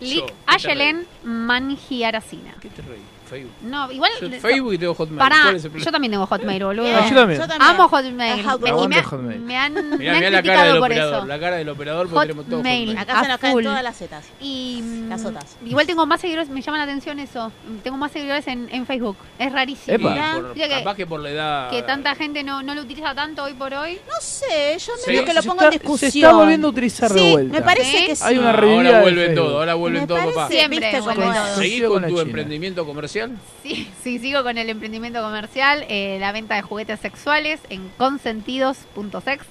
Lick 0.00 0.26
¿qué 0.26 0.32
te 0.32 0.34
Ayelen 0.46 1.06
Mangiaracina. 1.22 2.54
¿Qué 2.60 2.70
te 2.70 2.82
reí? 2.82 3.19
Facebook. 3.30 3.52
No, 3.62 3.90
igual. 3.92 4.10
Yo 4.20 4.28
Facebook 4.40 4.74
y 4.74 4.78
tengo 4.78 4.94
Hotmail. 4.94 5.18
Pará, 5.18 5.56
yo 5.56 5.90
también 5.92 6.10
tengo 6.12 6.26
Hotmail, 6.26 6.64
boludo. 6.64 6.86
Ah, 6.94 7.08
yo 7.08 7.14
también. 7.14 7.40
Amo 7.60 7.88
Hotmail. 7.88 8.14
Me- 8.16 8.30
y 8.40 8.88
me, 8.88 9.02
Hotmail. 9.02 9.40
me 9.40 9.56
han, 9.56 9.72
Mirá, 9.72 9.96
me 9.96 10.08
han 10.10 10.16
mirá 10.18 10.30
la 10.30 10.30
cara 10.30 10.40
criticado 10.42 10.64
del 10.72 10.78
por 10.78 10.86
operador. 10.90 11.16
eso. 11.18 11.26
La 11.26 11.40
cara 11.40 11.56
del 11.56 11.68
operador 11.68 12.08
porque 12.08 12.26
tenemos 12.26 12.46
todo 12.46 12.56
Hotmail. 12.58 12.98
Acá 12.98 13.20
se 13.20 13.26
A 13.26 13.28
nos 13.28 13.38
caen 13.40 13.52
full. 13.54 13.64
todas 13.64 13.82
las 13.82 13.96
zetas. 13.96 14.24
Y 14.40 14.82
Las 15.08 15.22
mm, 15.22 15.26
otras. 15.26 15.56
igual 15.64 15.86
tengo 15.86 16.06
más 16.06 16.20
seguidores, 16.20 16.48
me 16.48 16.60
llama 16.60 16.78
la 16.78 16.84
atención 16.84 17.18
eso. 17.20 17.52
Tengo 17.82 17.96
más 17.96 18.12
seguidores 18.12 18.46
en, 18.48 18.68
en 18.72 18.84
Facebook. 18.86 19.16
Es 19.38 19.52
rarísimo. 19.52 19.94
Epa. 19.96 20.14
Sí, 20.34 20.40
por- 20.40 20.52
que- 20.54 20.68
capaz 20.68 20.94
que 20.96 21.06
por 21.06 21.20
la 21.20 21.30
edad. 21.30 21.70
Que 21.70 21.82
tanta 21.82 22.14
gente 22.14 22.42
no, 22.42 22.62
no 22.62 22.74
lo 22.74 22.82
utiliza 22.82 23.14
tanto 23.14 23.44
hoy 23.44 23.54
por 23.54 23.72
hoy. 23.74 23.94
No 24.06 24.14
sé, 24.20 24.76
yo 24.78 24.92
Sí. 24.96 25.10
medio 25.10 25.24
que 25.24 25.34
lo 25.34 25.42
Se 25.42 25.48
pongo 25.48 25.62
en 25.62 25.68
está- 25.68 25.78
discusión. 25.82 26.10
Se 26.10 26.18
está 26.18 26.32
volviendo 26.32 26.66
a 26.66 26.70
utilizar 26.70 27.10
de 27.12 27.20
Sí, 27.20 27.30
vuelta. 27.32 27.52
me 27.52 27.62
parece 27.62 27.98
¿Sí? 27.98 28.06
que 28.06 28.16
sí. 28.16 28.22
Hay 28.26 28.38
una 28.38 28.50
Ah, 28.50 28.52
ahora 28.52 29.02
Facebook. 29.02 29.34
todo, 29.34 29.58
ahora 29.58 29.74
vuelven 29.74 30.00
Me 30.02 30.06
todo, 30.06 30.18
papá. 30.34 30.48
Siempre 30.48 31.00
vuelve. 31.00 31.24
¿Seguís 31.56 31.84
Con 31.84 32.06
tu 32.06 32.20
emprendimiento 32.20 32.84
comercial? 32.86 33.19
Sí, 33.62 33.88
sí, 34.02 34.18
sigo 34.18 34.42
con 34.42 34.58
el 34.58 34.68
emprendimiento 34.70 35.20
comercial, 35.22 35.84
eh, 35.88 36.18
la 36.20 36.32
venta 36.32 36.54
de 36.56 36.62
juguetes 36.62 37.00
sexuales 37.00 37.60
en 37.70 37.88
consentidos.sex. 37.98 39.44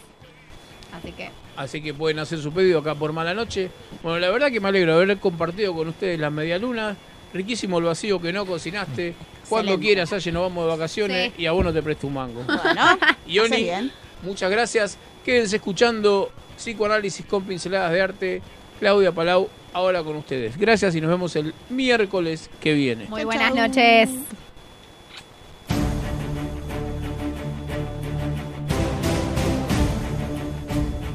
Así 0.98 1.12
que 1.12 1.30
Así 1.56 1.82
que 1.82 1.94
pueden 1.94 2.20
hacer 2.20 2.40
su 2.40 2.54
pedido 2.54 2.80
acá 2.80 2.96
por 2.96 3.12
Mala 3.12 3.34
Noche. 3.34 3.70
Bueno, 4.02 4.18
la 4.20 4.30
verdad 4.30 4.50
que 4.50 4.60
me 4.62 4.70
alegro 4.70 4.96
de 4.98 5.04
haber 5.04 5.18
compartido 5.18 5.74
con 5.74 5.90
ustedes 5.90 6.18
las 6.20 6.32
medialunas. 6.32 6.96
Riquísimo 7.34 7.78
el 7.80 7.84
vacío 7.84 8.20
que 8.22 8.32
no 8.32 8.46
cocinaste. 8.46 9.14
Cuando 9.50 9.74
Excelente. 9.74 9.86
quieras, 9.86 10.14
Aye, 10.14 10.32
nos 10.32 10.44
vamos 10.44 10.64
de 10.66 10.70
vacaciones 10.72 11.32
Sí. 11.36 11.42
y 11.44 11.46
a 11.48 11.52
vos 11.52 11.66
no 11.66 11.74
te 11.74 11.82
presto 11.84 12.08
un 12.08 12.14
mango. 12.14 12.44
Bueno, 12.44 12.98
Y 13.28 13.40
hace 13.40 13.54
Oni, 13.54 13.64
bien. 13.64 13.92
muchas 14.24 14.50
gracias. 14.50 14.98
Quédense 15.26 15.58
escuchando 15.58 16.32
Psicoanálisis 16.58 17.26
con 17.26 17.44
pinceladas 17.44 17.92
de 17.92 18.02
arte. 18.02 18.42
Claudia 18.80 19.12
Palau, 19.12 19.50
ahora 19.74 20.04
con 20.04 20.16
ustedes. 20.16 20.58
Gracias 20.58 20.96
y 20.96 21.02
nos 21.02 21.10
vemos 21.10 21.36
el 21.36 21.54
miércoles 21.70 22.50
que 22.60 22.74
viene. 22.74 23.06
muy 23.10 23.24
buenas 23.24 23.54
chau. 23.54 23.68
noches. 23.68 24.10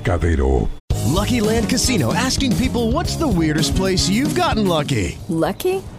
Cabero. 0.02 0.68
Lucky 1.06 1.40
Land 1.40 1.68
Casino 1.70 2.12
asking 2.12 2.52
people 2.56 2.90
what's 2.92 3.16
the 3.16 3.26
weirdest 3.28 3.74
place 3.76 4.08
you've 4.08 4.34
gotten 4.34 4.66
lucky? 4.66 5.16
Lucky? 5.28 5.82